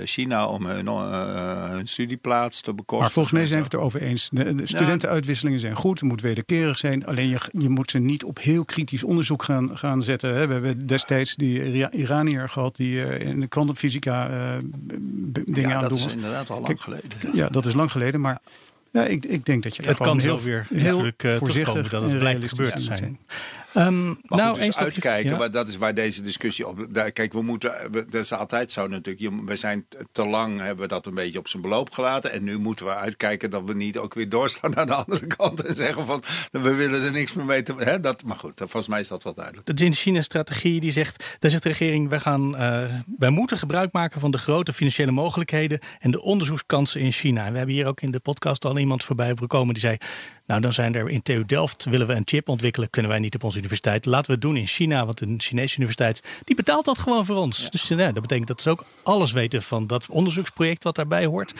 China 0.05 0.47
om 0.47 0.65
hun, 0.65 0.87
eh, 0.87 1.69
hun 1.69 1.87
studieplaats 1.87 2.61
te 2.61 2.73
bekostigen. 2.73 2.99
Maar 3.03 3.11
volgens 3.11 3.33
mij 3.33 3.45
zijn 3.45 3.57
we 3.59 3.63
het 3.65 3.73
erover 3.73 4.01
eens. 4.01 4.29
De, 4.31 4.55
de 4.55 4.67
studentenuitwisselingen 4.67 5.59
zijn 5.59 5.75
goed, 5.75 5.99
het 5.99 6.09
moet 6.09 6.21
wederkerig 6.21 6.77
zijn. 6.77 7.05
Alleen 7.05 7.27
je, 7.29 7.37
je 7.51 7.69
moet 7.69 7.91
ze 7.91 7.97
niet 7.99 8.23
op 8.23 8.39
heel 8.39 8.65
kritisch 8.65 9.03
onderzoek 9.03 9.43
gaan, 9.43 9.77
gaan 9.77 10.03
zetten. 10.03 10.35
Hè. 10.35 10.47
We 10.47 10.53
hebben 10.53 10.87
destijds 10.87 11.35
die 11.35 11.71
Ira- 11.73 11.91
Iranier 11.91 12.49
gehad 12.49 12.75
die 12.75 13.03
eh, 13.03 13.27
in 13.29 13.39
de 13.39 13.47
kwantumfysica 13.47 14.29
eh, 14.29 14.35
b- 15.31 15.39
dingen 15.45 15.69
Ja, 15.69 15.75
aan 15.75 15.81
dat 15.81 15.89
doen 15.89 16.05
is 16.07 16.13
inderdaad 16.13 16.49
al 16.49 16.55
lang 16.55 16.67
Kijk, 16.67 16.81
geleden. 16.81 17.09
Ja, 17.33 17.49
dat 17.49 17.65
is 17.65 17.73
lang 17.73 17.91
geleden, 17.91 18.21
maar 18.21 18.39
ja, 18.95 19.05
ik, 19.05 19.25
ik 19.25 19.45
denk 19.45 19.63
dat 19.63 19.75
je 19.75 19.83
Het 19.83 19.97
kan 19.97 20.19
heel, 20.19 20.41
weer 20.41 20.67
heel 20.73 21.05
eh, 21.17 21.35
voorzichtig 21.35 21.89
dat 21.89 22.01
het 22.01 22.11
realistisch 22.11 22.49
gebeurd 22.49 22.75
te 22.75 22.81
zijn. 22.81 23.19
Ehm, 23.75 24.05
Maar 24.07 24.15
nou, 24.27 24.55
goed, 24.57 24.65
dus 24.65 24.77
uitkijken, 24.77 25.31
ja. 25.31 25.37
maar 25.37 25.51
dat 25.51 25.67
is 25.67 25.77
waar 25.77 25.93
deze 25.93 26.21
discussie 26.21 26.67
op. 26.67 26.85
daar- 26.89 27.11
Kijk, 27.11 27.33
we 27.33 27.41
moeten. 27.41 27.71
we- 27.91 28.05
Dat 28.09 28.21
is 28.23 28.31
altijd 28.33 28.71
zo 28.71 28.87
natuurlijk. 28.87 29.45
We 29.45 29.55
zijn 29.55 29.85
te- 30.11 30.25
lang 30.27 30.59
hebben 30.59 30.77
we 30.83 30.87
dat 30.87 31.05
een 31.05 31.13
beetje 31.13 31.39
op 31.39 31.47
zijn 31.47 31.61
beloop 31.61 31.91
gelaten. 31.91 32.31
En 32.31 32.43
nu 32.43 32.57
moeten 32.57 32.85
we 32.85 32.95
uitkijken 32.95 33.49
dat 33.49 33.63
we 33.65 33.73
niet 33.75 33.97
ook 33.97 34.13
weer 34.13 34.29
doorslaan 34.29 34.71
naar 34.75 34.85
de 34.85 34.93
andere 34.93 35.27
kant. 35.27 35.63
En 35.63 35.75
zeggen 35.75 36.05
van 36.05 36.23
we 36.51 36.73
willen 36.73 37.03
er 37.03 37.11
niks 37.11 37.33
meer 37.33 37.45
mee 37.45 37.61
te. 37.63 37.73
Hè, 37.77 37.99
dat, 37.99 38.23
maar 38.23 38.37
goed, 38.37 38.53
volgens 38.57 38.87
mij 38.87 38.99
is 38.99 39.07
dat 39.07 39.23
wel 39.23 39.33
duidelijk. 39.33 39.77
De 39.77 39.91
China-strategie 39.91 40.79
die 40.79 40.91
zegt, 40.91 41.35
daar 41.39 41.51
zegt 41.51 41.63
de 41.63 41.69
regering, 41.69 42.09
wij, 42.09 42.19
gaan, 42.19 42.51
wij 43.17 43.29
moeten 43.29 43.57
gebruik 43.57 43.91
maken 43.91 44.19
van 44.19 44.31
de 44.31 44.37
grote 44.37 44.73
financiële 44.73 45.11
mogelijkheden 45.11 45.79
en 45.99 46.11
de 46.11 46.21
onderzoekskansen 46.21 47.01
in 47.01 47.11
China. 47.11 47.45
En 47.45 47.51
we 47.51 47.57
hebben 47.57 47.75
hier 47.75 47.87
ook 47.87 48.01
in 48.01 48.11
de 48.11 48.19
podcast 48.19 48.65
al 48.65 48.77
iemand 48.77 49.03
voorbij 49.03 49.33
gekomen 49.35 49.73
die 49.73 49.83
zei, 49.83 49.97
nou 50.45 50.61
dan 50.61 50.73
zijn 50.73 50.95
er 50.95 51.09
in 51.09 51.21
TU 51.21 51.45
Delft, 51.45 51.83
willen 51.83 52.07
we 52.07 52.13
een 52.13 52.21
chip 52.25 52.49
ontwikkelen, 52.49 52.89
kunnen 52.89 53.11
wij 53.11 53.19
niet 53.19 53.35
op 53.35 53.43
onze 53.43 53.57
universiteit. 53.57 54.05
Laten 54.05 54.25
we 54.25 54.31
het 54.31 54.41
doen 54.41 54.57
in 54.57 54.67
China, 54.67 55.05
want 55.05 55.21
een 55.21 55.39
Chinese 55.41 55.75
universiteit 55.77 56.41
die 56.43 56.55
betaalt 56.55 56.85
dat 56.85 56.99
gewoon 56.99 57.25
voor 57.25 57.35
ons. 57.35 57.69
Dus 57.69 57.87
ja, 57.87 58.11
dat 58.11 58.21
betekent 58.21 58.47
dat 58.47 58.61
ze 58.61 58.69
ook 58.69 58.83
alles 59.03 59.31
weten 59.31 59.63
van 59.63 59.87
dat 59.87 60.09
onderzoeksproject 60.09 60.83
wat 60.83 60.95
daarbij 60.95 61.25
hoort. 61.25 61.53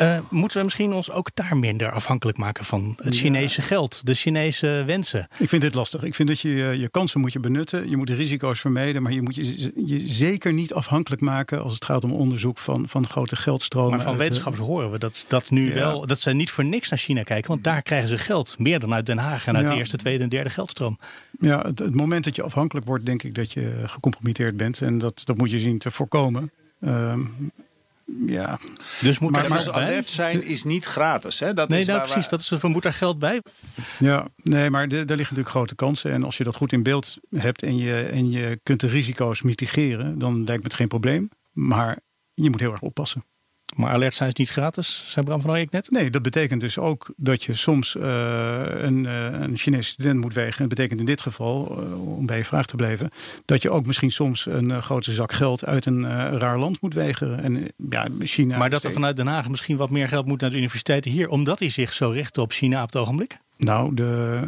Uh, 0.00 0.18
moeten 0.30 0.58
we 0.58 0.64
misschien 0.64 0.92
ons 0.92 1.10
ook 1.10 1.30
daar 1.34 1.56
minder 1.56 1.92
afhankelijk 1.92 2.38
maken 2.38 2.64
van 2.64 2.98
het 3.02 3.16
Chinese 3.16 3.62
geld, 3.62 4.06
de 4.06 4.14
Chinese 4.14 4.82
wensen? 4.86 5.28
Ik 5.38 5.48
vind 5.48 5.62
dit 5.62 5.74
lastig. 5.74 6.02
Ik 6.02 6.14
vind 6.14 6.28
dat 6.28 6.40
je 6.40 6.50
je 6.78 6.88
kansen 6.88 7.20
moet 7.20 7.32
je 7.32 7.40
benutten. 7.40 7.90
Je 7.90 7.96
moet 7.96 8.06
de 8.06 8.14
risico's 8.14 8.60
vermijden, 8.60 9.02
maar 9.02 9.12
je 9.12 9.22
moet 9.22 9.34
je, 9.34 9.72
je 9.86 10.02
zeker 10.06 10.52
niet 10.52 10.74
afhankelijk 10.74 11.22
maken 11.22 11.62
als 11.62 11.74
het 11.74 11.84
gaat 11.84 12.04
om 12.04 12.12
onderzoek 12.12 12.58
van, 12.58 12.88
van 12.88 13.06
grote 13.06 13.36
geldstromen. 13.36 13.90
Maar 13.90 14.00
van 14.00 14.16
wetenschappers 14.16 14.66
horen 14.66 14.90
we 14.90 14.98
dat, 14.98 15.24
dat 15.28 15.50
nu 15.50 15.72
wel, 15.72 16.06
dat 16.06 16.20
ze 16.20 16.32
niet 16.32 16.50
voor 16.50 16.64
niks 16.64 16.88
naar 16.88 16.98
China 16.98 17.22
kijken, 17.22 17.50
want 17.50 17.64
daar 17.64 17.82
krijgen 17.82 18.08
ze 18.08 18.18
geld. 18.18 18.58
Meer 18.58 18.80
dan 18.80 18.94
uit 18.94 19.06
Den 19.06 19.18
Haag 19.18 19.46
en 19.46 19.56
uit 19.56 19.68
de 19.68 19.74
eerste, 19.74 19.96
tweede 19.96 20.22
en 20.22 20.28
derde 20.28 20.50
geldstroom. 20.50 20.98
Ja, 21.38 21.62
het, 21.62 21.78
het, 21.78 21.94
moment 21.94 22.24
dat 22.24 22.36
je 22.36 22.42
afhankelijk 22.42 22.86
wordt, 22.86 23.06
denk 23.06 23.22
ik 23.22 23.34
dat 23.34 23.52
je 23.52 23.82
gecompromitteerd 23.84 24.56
bent. 24.56 24.80
En 24.80 24.98
dat, 24.98 25.22
dat 25.24 25.36
moet 25.36 25.50
je 25.50 25.58
zien 25.58 25.78
te 25.78 25.90
voorkomen. 25.90 26.50
Uh, 26.80 27.14
ja. 28.26 28.58
Dus 29.00 29.18
moet 29.18 29.30
maar, 29.30 29.48
maar 29.48 29.72
alert 29.72 30.10
zijn 30.10 30.44
is 30.44 30.64
niet 30.64 30.84
gratis. 30.84 31.40
Hè? 31.40 31.54
Dat 31.54 31.68
nee, 31.68 31.80
is 31.80 31.86
nou, 31.86 32.00
precies. 32.00 32.28
Dat 32.28 32.40
is, 32.40 32.50
er 32.50 32.70
moet 32.70 32.82
daar 32.82 32.92
geld 32.92 33.18
bij. 33.18 33.42
Ja, 33.98 34.28
nee, 34.42 34.70
maar 34.70 34.88
daar 34.88 34.98
liggen 34.98 35.16
natuurlijk 35.16 35.48
grote 35.48 35.74
kansen. 35.74 36.12
En 36.12 36.24
als 36.24 36.36
je 36.36 36.44
dat 36.44 36.56
goed 36.56 36.72
in 36.72 36.82
beeld 36.82 37.16
hebt 37.30 37.62
en 37.62 37.76
je, 37.76 38.02
en 38.02 38.30
je 38.30 38.60
kunt 38.62 38.80
de 38.80 38.86
risico's 38.86 39.42
mitigeren, 39.42 40.18
dan 40.18 40.44
lijkt 40.44 40.62
me 40.62 40.68
het 40.68 40.74
geen 40.74 40.88
probleem. 40.88 41.28
Maar 41.52 41.98
je 42.34 42.50
moet 42.50 42.60
heel 42.60 42.72
erg 42.72 42.80
oppassen. 42.80 43.24
Maar 43.76 43.92
alert 43.92 44.14
zijn 44.14 44.28
is 44.28 44.34
niet 44.34 44.50
gratis, 44.50 45.04
zei 45.06 45.24
Bram 45.24 45.40
van 45.40 45.50
Ooyek 45.50 45.70
net? 45.70 45.90
Nee, 45.90 46.10
dat 46.10 46.22
betekent 46.22 46.60
dus 46.60 46.78
ook 46.78 47.12
dat 47.16 47.44
je 47.44 47.54
soms 47.54 47.94
uh, 47.94 48.04
een, 48.82 49.04
uh, 49.04 49.40
een 49.40 49.56
Chinese 49.56 49.88
student 49.88 50.20
moet 50.20 50.34
wegen. 50.34 50.58
Dat 50.58 50.68
betekent 50.68 51.00
in 51.00 51.06
dit 51.06 51.20
geval, 51.20 51.82
uh, 51.82 52.16
om 52.16 52.26
bij 52.26 52.36
je 52.36 52.44
vraag 52.44 52.66
te 52.66 52.76
blijven, 52.76 53.10
dat 53.44 53.62
je 53.62 53.70
ook 53.70 53.86
misschien 53.86 54.10
soms 54.10 54.46
een 54.46 54.82
grote 54.82 55.12
zak 55.12 55.32
geld 55.32 55.64
uit 55.64 55.86
een 55.86 56.08
raar 56.38 56.58
land 56.58 56.80
moet 56.80 56.94
wegen. 56.94 57.42
En, 57.42 57.72
ja, 57.90 58.06
China 58.20 58.58
maar 58.58 58.70
dat 58.70 58.84
er 58.84 58.92
vanuit 58.92 59.16
Den 59.16 59.26
Haag 59.26 59.48
misschien 59.48 59.76
wat 59.76 59.90
meer 59.90 60.08
geld 60.08 60.26
moet 60.26 60.40
naar 60.40 60.50
de 60.50 60.56
universiteiten 60.56 61.10
hier, 61.10 61.28
omdat 61.28 61.58
hij 61.58 61.68
zich 61.68 61.92
zo 61.92 62.10
richt 62.10 62.38
op 62.38 62.52
China 62.52 62.82
op 62.82 62.86
het 62.86 62.96
ogenblik? 62.96 63.38
Nou, 63.56 63.94
de, 63.94 64.40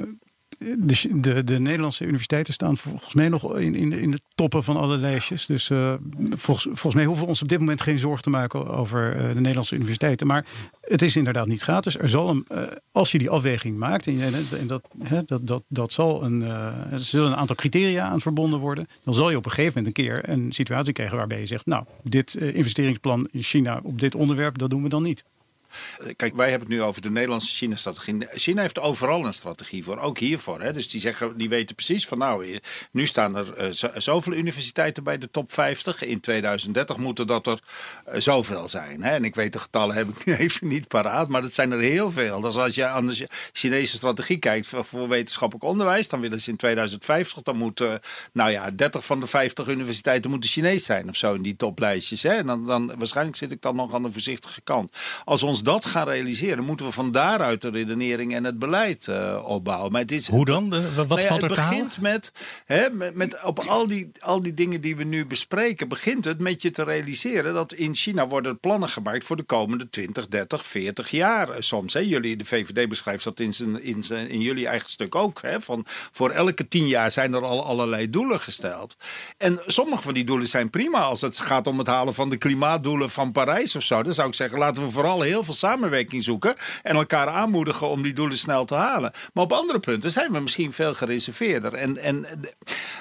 de, 0.60 1.20
de, 1.20 1.44
de, 1.44 1.60
Nederlandse 1.60 2.04
universiteiten 2.04 2.54
staan 2.54 2.76
volgens 2.76 3.14
mij 3.14 3.28
nog 3.28 3.56
in, 3.56 3.74
in, 3.74 3.92
in 3.92 4.10
de 4.10 4.20
toppen 4.34 4.64
van 4.64 4.76
alle 4.76 4.96
lijstjes. 4.96 5.46
Dus 5.46 5.68
uh, 5.68 5.94
volgens, 6.30 6.64
volgens 6.64 6.94
mij 6.94 7.04
hoeven 7.04 7.24
we 7.24 7.28
ons 7.28 7.42
op 7.42 7.48
dit 7.48 7.58
moment 7.58 7.80
geen 7.80 7.98
zorgen 7.98 8.22
te 8.22 8.30
maken 8.30 8.68
over 8.68 9.16
uh, 9.16 9.28
de 9.28 9.40
Nederlandse 9.40 9.74
universiteiten. 9.74 10.26
Maar 10.26 10.46
het 10.80 11.02
is 11.02 11.16
inderdaad 11.16 11.46
niet 11.46 11.62
gratis. 11.62 11.98
Er 11.98 12.08
zal 12.08 12.34
uh, 12.34 12.62
als 12.92 13.12
je 13.12 13.18
die 13.18 13.30
afweging 13.30 13.78
maakt, 13.78 14.06
en, 14.06 14.20
en 14.58 14.66
dat, 14.66 14.82
hè, 14.98 15.22
dat, 15.26 15.46
dat, 15.46 15.62
dat 15.68 15.92
zal 15.92 16.24
een, 16.24 16.42
er 16.42 17.00
zullen 17.00 17.30
een 17.30 17.36
aantal 17.36 17.56
criteria 17.56 18.08
aan 18.08 18.20
verbonden 18.20 18.58
worden. 18.58 18.86
Dan 19.04 19.14
zal 19.14 19.30
je 19.30 19.36
op 19.36 19.44
een 19.44 19.50
gegeven 19.50 19.82
moment 19.82 19.98
een 19.98 20.04
keer 20.04 20.28
een 20.28 20.52
situatie 20.52 20.92
krijgen 20.92 21.16
waarbij 21.16 21.40
je 21.40 21.46
zegt: 21.46 21.66
Nou, 21.66 21.84
dit 22.02 22.34
investeringsplan 22.34 23.28
in 23.32 23.42
China 23.42 23.80
op 23.82 24.00
dit 24.00 24.14
onderwerp, 24.14 24.58
dat 24.58 24.70
doen 24.70 24.82
we 24.82 24.88
dan 24.88 25.02
niet. 25.02 25.24
Kijk, 26.16 26.36
wij 26.36 26.50
hebben 26.50 26.68
het 26.68 26.76
nu 26.76 26.82
over 26.82 27.02
de 27.02 27.10
Nederlandse 27.10 27.54
China-strategie. 27.54 28.26
China 28.32 28.60
heeft 28.60 28.80
overal 28.80 29.24
een 29.24 29.32
strategie 29.32 29.84
voor, 29.84 29.98
ook 29.98 30.18
hiervoor. 30.18 30.60
Hè. 30.60 30.72
Dus 30.72 30.88
die, 30.88 31.00
zeggen, 31.00 31.36
die 31.36 31.48
weten 31.48 31.74
precies 31.74 32.06
van 32.06 32.18
nou, 32.18 32.58
nu 32.90 33.06
staan 33.06 33.36
er 33.36 33.64
uh, 33.64 33.90
zoveel 33.94 34.32
universiteiten 34.32 35.04
bij 35.04 35.18
de 35.18 35.28
top 35.28 35.52
50. 35.52 36.02
In 36.02 36.20
2030 36.20 36.96
moeten 36.96 37.26
dat 37.26 37.46
er 37.46 37.58
zoveel 38.12 38.68
zijn. 38.68 39.02
Hè. 39.02 39.10
En 39.10 39.24
ik 39.24 39.34
weet 39.34 39.52
de 39.52 39.58
getallen 39.58 39.96
heb 39.96 40.08
ik 40.08 40.26
even 40.38 40.68
niet 40.68 40.88
paraat, 40.88 41.28
maar 41.28 41.42
dat 41.42 41.52
zijn 41.52 41.70
er 41.70 41.80
heel 41.80 42.10
veel. 42.10 42.40
Dus 42.40 42.56
als 42.56 42.74
je 42.74 42.86
aan 42.86 43.06
de 43.06 43.28
Chinese 43.52 43.96
strategie 43.96 44.38
kijkt 44.38 44.66
voor 44.66 45.08
wetenschappelijk 45.08 45.66
onderwijs, 45.66 46.08
dan 46.08 46.20
willen 46.20 46.40
ze 46.40 46.50
in 46.50 46.56
2050, 46.56 47.42
dan 47.42 47.56
moeten, 47.56 48.00
nou 48.32 48.50
ja, 48.50 48.70
30 48.70 49.04
van 49.04 49.20
de 49.20 49.26
50 49.26 49.68
universiteiten 49.68 50.30
moeten 50.30 50.50
Chinees 50.50 50.84
zijn 50.84 51.08
of 51.08 51.16
zo 51.16 51.34
in 51.34 51.42
die 51.42 51.56
toplijstjes. 51.56 52.22
Hè. 52.22 52.32
En 52.32 52.46
dan, 52.46 52.66
dan, 52.66 52.92
waarschijnlijk 52.98 53.36
zit 53.36 53.52
ik 53.52 53.62
dan 53.62 53.76
nog 53.76 53.94
aan 53.94 54.02
de 54.02 54.10
voorzichtige 54.10 54.60
kant. 54.60 54.96
Als 55.24 55.42
ons 55.42 55.59
dat 55.62 55.86
gaan 55.86 56.08
realiseren, 56.08 56.64
moeten 56.64 56.86
we 56.86 56.92
van 56.92 57.12
daaruit 57.12 57.60
de 57.60 57.70
redenering 57.70 58.34
en 58.34 58.44
het 58.44 58.58
beleid 58.58 59.06
uh, 59.06 59.42
opbouwen. 59.46 59.92
Maar 59.92 60.00
het 60.00 60.12
is, 60.12 60.28
Hoe 60.28 60.44
dan? 60.44 60.70
De, 60.70 60.94
wat 60.94 61.08
nou 61.08 61.20
ja, 61.20 61.26
valt 61.26 61.42
er 61.42 61.48
Het 61.48 61.58
begint 61.58 62.00
met, 62.00 62.32
hè, 62.64 62.90
met, 62.90 63.14
met, 63.14 63.42
op 63.42 63.58
al 63.58 63.86
die, 63.86 64.10
al 64.20 64.42
die 64.42 64.54
dingen 64.54 64.80
die 64.80 64.96
we 64.96 65.04
nu 65.04 65.26
bespreken, 65.26 65.88
begint 65.88 66.24
het 66.24 66.38
met 66.38 66.62
je 66.62 66.70
te 66.70 66.84
realiseren 66.84 67.54
dat 67.54 67.72
in 67.72 67.94
China 67.94 68.26
worden 68.26 68.60
plannen 68.60 68.88
gemaakt 68.88 69.24
voor 69.24 69.36
de 69.36 69.42
komende 69.42 69.88
20, 69.88 70.28
30, 70.28 70.66
40 70.66 71.10
jaar 71.10 71.48
soms. 71.58 71.92
Hè. 71.92 72.00
Jullie, 72.00 72.36
de 72.36 72.44
VVD 72.44 72.88
beschrijft 72.88 73.24
dat 73.24 73.40
in, 73.40 73.52
zijn, 73.52 73.82
in, 73.82 74.02
zijn, 74.02 74.28
in 74.28 74.40
jullie 74.40 74.66
eigen 74.66 74.90
stuk 74.90 75.14
ook. 75.14 75.42
Hè, 75.42 75.60
van 75.60 75.84
voor 75.86 76.30
elke 76.30 76.68
tien 76.68 76.86
jaar 76.86 77.10
zijn 77.10 77.34
er 77.34 77.44
al 77.44 77.64
allerlei 77.64 78.10
doelen 78.10 78.40
gesteld. 78.40 78.96
En 79.36 79.60
sommige 79.66 80.02
van 80.02 80.14
die 80.14 80.24
doelen 80.24 80.46
zijn 80.46 80.70
prima 80.70 80.98
als 80.98 81.20
het 81.20 81.38
gaat 81.38 81.66
om 81.66 81.78
het 81.78 81.86
halen 81.86 82.14
van 82.14 82.30
de 82.30 82.36
klimaatdoelen 82.36 83.10
van 83.10 83.32
Parijs 83.32 83.76
of 83.76 83.82
zo. 83.82 84.02
Dan 84.02 84.12
zou 84.12 84.28
ik 84.28 84.34
zeggen, 84.34 84.58
laten 84.58 84.84
we 84.84 84.90
vooral 84.90 85.20
heel 85.20 85.44
veel 85.44 85.49
samenwerking 85.52 86.24
zoeken 86.24 86.54
en 86.82 86.96
elkaar 86.96 87.28
aanmoedigen 87.28 87.88
om 87.88 88.02
die 88.02 88.12
doelen 88.12 88.38
snel 88.38 88.64
te 88.64 88.74
halen. 88.74 89.12
Maar 89.32 89.44
op 89.44 89.52
andere 89.52 89.80
punten 89.80 90.10
zijn 90.10 90.32
we 90.32 90.40
misschien 90.40 90.72
veel 90.72 90.94
gereserveerder. 90.94 91.74
En, 91.74 91.98
en 91.98 92.26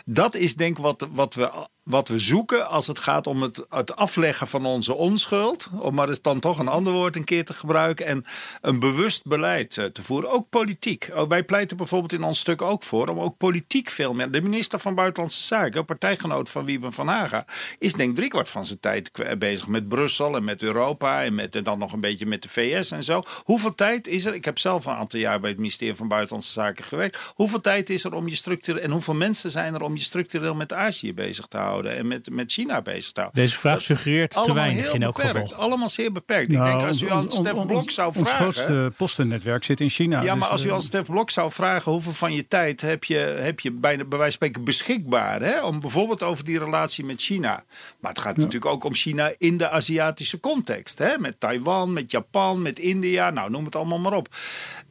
dat 0.06 0.36
is 0.36 0.56
denk 0.56 0.78
ik 0.78 0.84
wat, 0.84 1.08
wat 1.12 1.34
we 1.34 1.68
wat 1.90 2.08
we 2.08 2.20
zoeken 2.20 2.70
als 2.70 2.88
het 2.88 3.00
gaat 3.00 3.28
om 3.28 3.42
het, 3.42 3.66
het 3.70 3.96
afleggen 3.96 4.48
van 4.48 4.66
onze 4.66 4.94
onschuld. 4.94 5.70
Om 5.80 5.96
maar 5.96 6.08
eens 6.08 6.22
dan 6.22 6.40
toch 6.40 6.60
een 6.60 6.68
ander 6.68 6.94
woord 6.94 7.16
een 7.16 7.24
keer 7.24 7.46
te 7.46 7.54
gebruiken. 7.54 8.06
En 8.06 8.26
een 8.62 8.80
bewust 8.80 9.26
beleid 9.26 9.78
eh, 9.78 9.86
te 9.86 10.02
voeren. 10.02 10.32
Ook 10.32 10.50
politiek. 10.50 11.10
Oh, 11.14 11.30
wij 11.30 11.44
pleiten 11.44 11.78
bijvoorbeeld 11.78 12.14
in 12.14 12.24
ons 12.24 12.40
stuk 12.40 12.62
ook 12.62 12.84
voor 12.84 13.08
om 13.08 13.20
ook 13.20 13.38
politiek 13.38 13.90
veel 13.90 14.14
meer. 14.14 14.32
De 14.32 14.42
minister 14.42 14.80
van 14.80 14.96
Buitenlandse 14.96 15.42
Zaken, 15.42 15.86
partijgenoot 15.86 16.50
van 16.50 16.66
Wieben 16.66 16.94
van 16.94 17.08
Haga, 17.08 17.46
is 17.80 17.94
denk 17.94 18.10
ik 18.10 18.16
driekwart 18.16 18.50
van 18.50 18.66
zijn 18.66 18.80
tijd 18.80 19.12
bezig 19.38 19.68
met 19.68 19.88
Brussel 19.88 20.36
en 20.36 20.44
met 20.44 20.64
Europa. 20.64 21.24
En, 21.24 21.36
met, 21.36 21.56
en 21.56 21.64
dan 21.64 21.80
nog 21.80 21.94
een 21.94 22.00
beetje 22.00 22.26
met 22.26 22.42
de 22.42 22.50
VS 22.50 22.92
en 22.92 23.04
zo. 23.04 23.22
Hoeveel 23.44 23.76
tijd 23.76 24.08
is 24.08 24.26
er? 24.26 24.34
Ik 24.34 24.46
heb 24.46 24.60
zelf 24.60 24.86
een 24.86 24.94
aantal 24.94 25.20
jaar 25.20 25.40
bij 25.40 25.50
het 25.50 25.60
ministerie 25.60 25.96
van 25.96 26.08
Buitenlandse 26.08 26.52
Zaken 26.52 26.84
gewerkt. 26.84 27.32
Hoeveel 27.36 27.62
tijd 27.62 27.90
is 27.90 28.04
er 28.04 28.14
om 28.14 28.28
je 28.28 28.36
structureel. 28.36 28.82
En 28.82 28.92
hoeveel 28.92 29.14
mensen 29.14 29.50
zijn 29.50 29.74
er 29.74 29.82
om 29.82 29.96
je 29.96 30.04
structureel 30.04 30.56
met 30.56 30.74
Azië 30.74 31.14
bezig 31.14 31.46
te 31.48 31.58
houden? 31.58 31.79
En 31.86 32.08
met, 32.08 32.30
met 32.32 32.52
China 32.52 32.82
bezig 32.82 33.12
te 33.12 33.20
houden. 33.20 33.44
Deze 33.44 33.58
vraag 33.58 33.82
suggereert 33.82 34.32
te 34.32 34.54
weinig 34.54 34.94
in 34.94 35.04
elk 35.04 35.16
beperkt, 35.16 35.50
geval. 35.50 35.64
Allemaal 35.64 35.90
zeer 35.90 36.12
beperkt. 36.12 36.52
Nou, 36.52 36.66
ik 36.66 36.74
denk 36.74 36.88
als 36.88 37.02
u 37.02 37.12
aan 37.12 37.32
Stef 37.32 37.66
Blok 37.66 37.92
zou 37.92 38.14
vragen... 38.14 38.46
Ons 38.46 38.58
grootste 38.58 38.92
postennetwerk 38.98 39.64
zit 39.64 39.80
in 39.80 39.90
China. 39.90 40.22
Ja, 40.22 40.36
maar 40.36 40.44
dus, 40.44 40.50
als 40.50 40.64
u 40.64 40.68
uh, 40.68 40.74
aan 40.74 40.82
Stef 40.82 41.06
Blok 41.06 41.30
zou 41.30 41.52
vragen... 41.52 41.92
hoeveel 41.92 42.12
van 42.12 42.34
je 42.34 42.48
tijd 42.48 42.82
heb 42.82 43.04
je, 43.04 43.18
heb 43.18 43.60
je 43.60 43.72
bij, 43.72 43.98
bij 43.98 44.06
wijze 44.06 44.20
van 44.20 44.32
spreken 44.32 44.64
beschikbaar... 44.64 45.42
Hè, 45.42 45.64
om 45.64 45.80
bijvoorbeeld 45.80 46.24
over 46.24 46.46
die 46.46 46.60
relatie 46.60 47.06
met 47.06 47.22
China. 47.22 47.64
Maar 48.00 48.12
het 48.12 48.22
gaat 48.22 48.36
ja. 48.36 48.42
natuurlijk 48.42 48.72
ook 48.72 48.84
om 48.84 48.94
China 48.94 49.32
in 49.38 49.58
de 49.58 49.70
Aziatische 49.70 50.40
context. 50.40 50.98
Hè, 50.98 51.18
met 51.18 51.40
Taiwan, 51.40 51.94
met 51.94 52.12
Japan, 52.12 52.62
met 52.62 52.80
India. 52.80 53.30
Nou, 53.30 53.50
noem 53.50 53.66
het 53.66 53.76
allemaal 53.76 54.00
maar 54.00 54.14
op. 54.14 54.28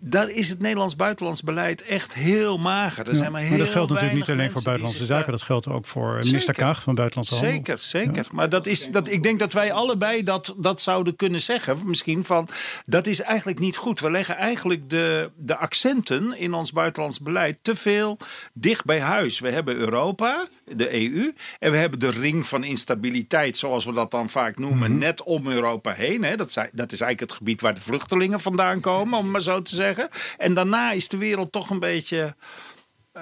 Daar 0.00 0.30
is 0.30 0.48
het 0.48 0.60
Nederlands 0.60 0.96
buitenlands 0.96 1.42
beleid 1.42 1.82
echt 1.82 2.14
heel 2.14 2.58
mager. 2.58 3.08
Er 3.08 3.16
zijn 3.16 3.32
maar, 3.32 3.40
heel 3.40 3.50
maar 3.50 3.58
dat 3.58 3.68
geldt 3.68 3.90
natuurlijk 3.90 4.18
niet 4.18 4.30
alleen 4.30 4.50
voor 4.50 4.62
buitenlandse 4.62 5.04
zaken. 5.04 5.32
Dat 5.32 5.42
geldt 5.42 5.68
ook 5.68 5.86
voor 5.86 6.18
minister 6.24 6.54
Kaag 6.54 6.77
van 6.82 6.94
Buitenlandse 6.94 7.34
Handel. 7.34 7.54
Zeker, 7.54 7.78
zeker. 7.78 8.22
Ja. 8.22 8.30
Maar 8.32 8.48
dat 8.48 8.66
is, 8.66 8.90
dat, 8.90 9.08
ik 9.08 9.22
denk 9.22 9.38
dat 9.38 9.52
wij 9.52 9.72
allebei 9.72 10.22
dat, 10.22 10.54
dat 10.56 10.80
zouden 10.80 11.16
kunnen 11.16 11.40
zeggen. 11.40 11.78
Misschien 11.84 12.24
van, 12.24 12.48
dat 12.86 13.06
is 13.06 13.20
eigenlijk 13.20 13.58
niet 13.58 13.76
goed. 13.76 14.00
We 14.00 14.10
leggen 14.10 14.36
eigenlijk 14.36 14.90
de, 14.90 15.30
de 15.36 15.56
accenten 15.56 16.38
in 16.38 16.54
ons 16.54 16.72
buitenlands 16.72 17.20
beleid 17.20 17.58
te 17.64 17.76
veel 17.76 18.18
dicht 18.52 18.84
bij 18.84 19.00
huis. 19.00 19.40
We 19.40 19.50
hebben 19.50 19.76
Europa, 19.76 20.46
de 20.64 20.94
EU. 20.94 21.32
En 21.58 21.70
we 21.70 21.76
hebben 21.76 21.98
de 21.98 22.10
ring 22.10 22.46
van 22.46 22.64
instabiliteit, 22.64 23.56
zoals 23.56 23.84
we 23.84 23.92
dat 23.92 24.10
dan 24.10 24.30
vaak 24.30 24.58
noemen, 24.58 24.76
mm 24.78 24.84
-hmm. 24.84 24.98
net 24.98 25.22
om 25.22 25.46
Europa 25.46 25.92
heen. 25.92 26.24
Hè. 26.24 26.36
Dat, 26.36 26.52
zijn, 26.52 26.70
dat 26.72 26.92
is 26.92 27.00
eigenlijk 27.00 27.30
het 27.30 27.38
gebied 27.38 27.60
waar 27.60 27.74
de 27.74 27.80
vluchtelingen 27.80 28.40
vandaan 28.40 28.80
komen, 28.80 29.18
om 29.18 29.30
maar 29.30 29.40
zo 29.40 29.62
te 29.62 29.74
zeggen. 29.74 30.08
En 30.36 30.54
daarna 30.54 30.92
is 30.92 31.08
de 31.08 31.16
wereld 31.16 31.52
toch 31.52 31.70
een 31.70 31.78
beetje 31.78 32.34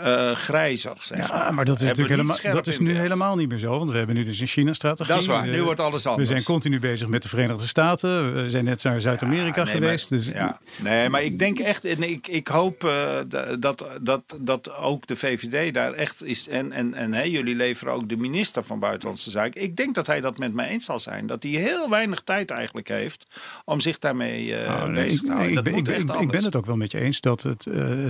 uh, 0.04 0.30
grijzer. 0.30 0.96
Zeg 0.98 1.18
maar. 1.18 1.28
Ja, 1.28 1.50
maar 1.50 1.64
dat 1.64 1.80
is, 1.80 1.82
natuurlijk 1.82 2.08
helemaal, 2.08 2.54
dat 2.54 2.66
is 2.66 2.78
nu 2.78 2.94
helemaal 2.96 3.36
niet 3.36 3.48
meer 3.48 3.58
zo. 3.58 3.78
Want 3.78 3.90
we 3.90 3.96
hebben 3.96 4.16
nu 4.16 4.24
dus 4.24 4.40
een 4.40 4.46
China-strategie. 4.46 5.12
Dat 5.12 5.22
is 5.22 5.28
waar, 5.28 5.48
nu 5.48 5.62
wordt 5.62 5.80
alles 5.80 6.06
anders. 6.06 6.28
We 6.28 6.34
zijn 6.34 6.46
continu 6.46 6.80
bezig 6.80 7.08
met 7.08 7.22
de 7.22 7.28
Verenigde 7.28 7.66
Staten. 7.66 8.34
We 8.42 8.50
zijn 8.50 8.64
net 8.64 8.82
naar 8.82 9.00
Zuid-Amerika 9.00 9.60
ja, 9.60 9.66
nee, 9.66 9.74
geweest. 9.74 10.10
Maar, 10.10 10.18
dus, 10.18 10.28
ja. 10.28 10.60
Nee, 10.76 11.08
maar 11.08 11.22
ik 11.22 11.38
denk 11.38 11.58
echt, 11.58 11.84
en 11.84 12.02
ik, 12.02 12.26
ik 12.26 12.48
hoop 12.48 12.84
uh, 12.84 13.18
dat, 13.58 13.86
dat, 14.00 14.36
dat 14.40 14.76
ook 14.76 15.06
de 15.06 15.16
VVD 15.16 15.74
daar 15.74 15.92
echt 15.92 16.24
is. 16.24 16.48
En, 16.48 16.72
en, 16.72 16.94
en 16.94 17.12
hey, 17.12 17.30
jullie 17.30 17.54
leveren 17.54 17.92
ook 17.92 18.08
de 18.08 18.16
minister 18.16 18.64
van 18.64 18.78
Buitenlandse 18.78 19.30
Zaken. 19.30 19.62
Ik 19.62 19.76
denk 19.76 19.94
dat 19.94 20.06
hij 20.06 20.20
dat 20.20 20.38
met 20.38 20.52
mij 20.52 20.68
eens 20.68 20.84
zal 20.84 20.98
zijn. 20.98 21.26
Dat 21.26 21.42
hij 21.42 21.52
heel 21.52 21.90
weinig 21.90 22.20
tijd 22.24 22.50
eigenlijk 22.50 22.88
heeft 22.88 23.26
om 23.64 23.80
zich 23.80 23.98
daarmee 23.98 24.46
uh, 24.46 24.58
oh, 24.58 24.92
bezig 24.92 25.20
te 25.20 25.32
houden. 25.32 25.56
Ik, 25.56 25.62
ben, 25.62 25.74
ik, 25.74 25.84
ben, 25.84 26.20
ik 26.20 26.30
ben 26.30 26.44
het 26.44 26.56
ook 26.56 26.66
wel 26.66 26.76
met 26.76 26.90
je 26.90 27.00
eens 27.00 27.20
dat 27.20 27.42
het, 27.42 27.64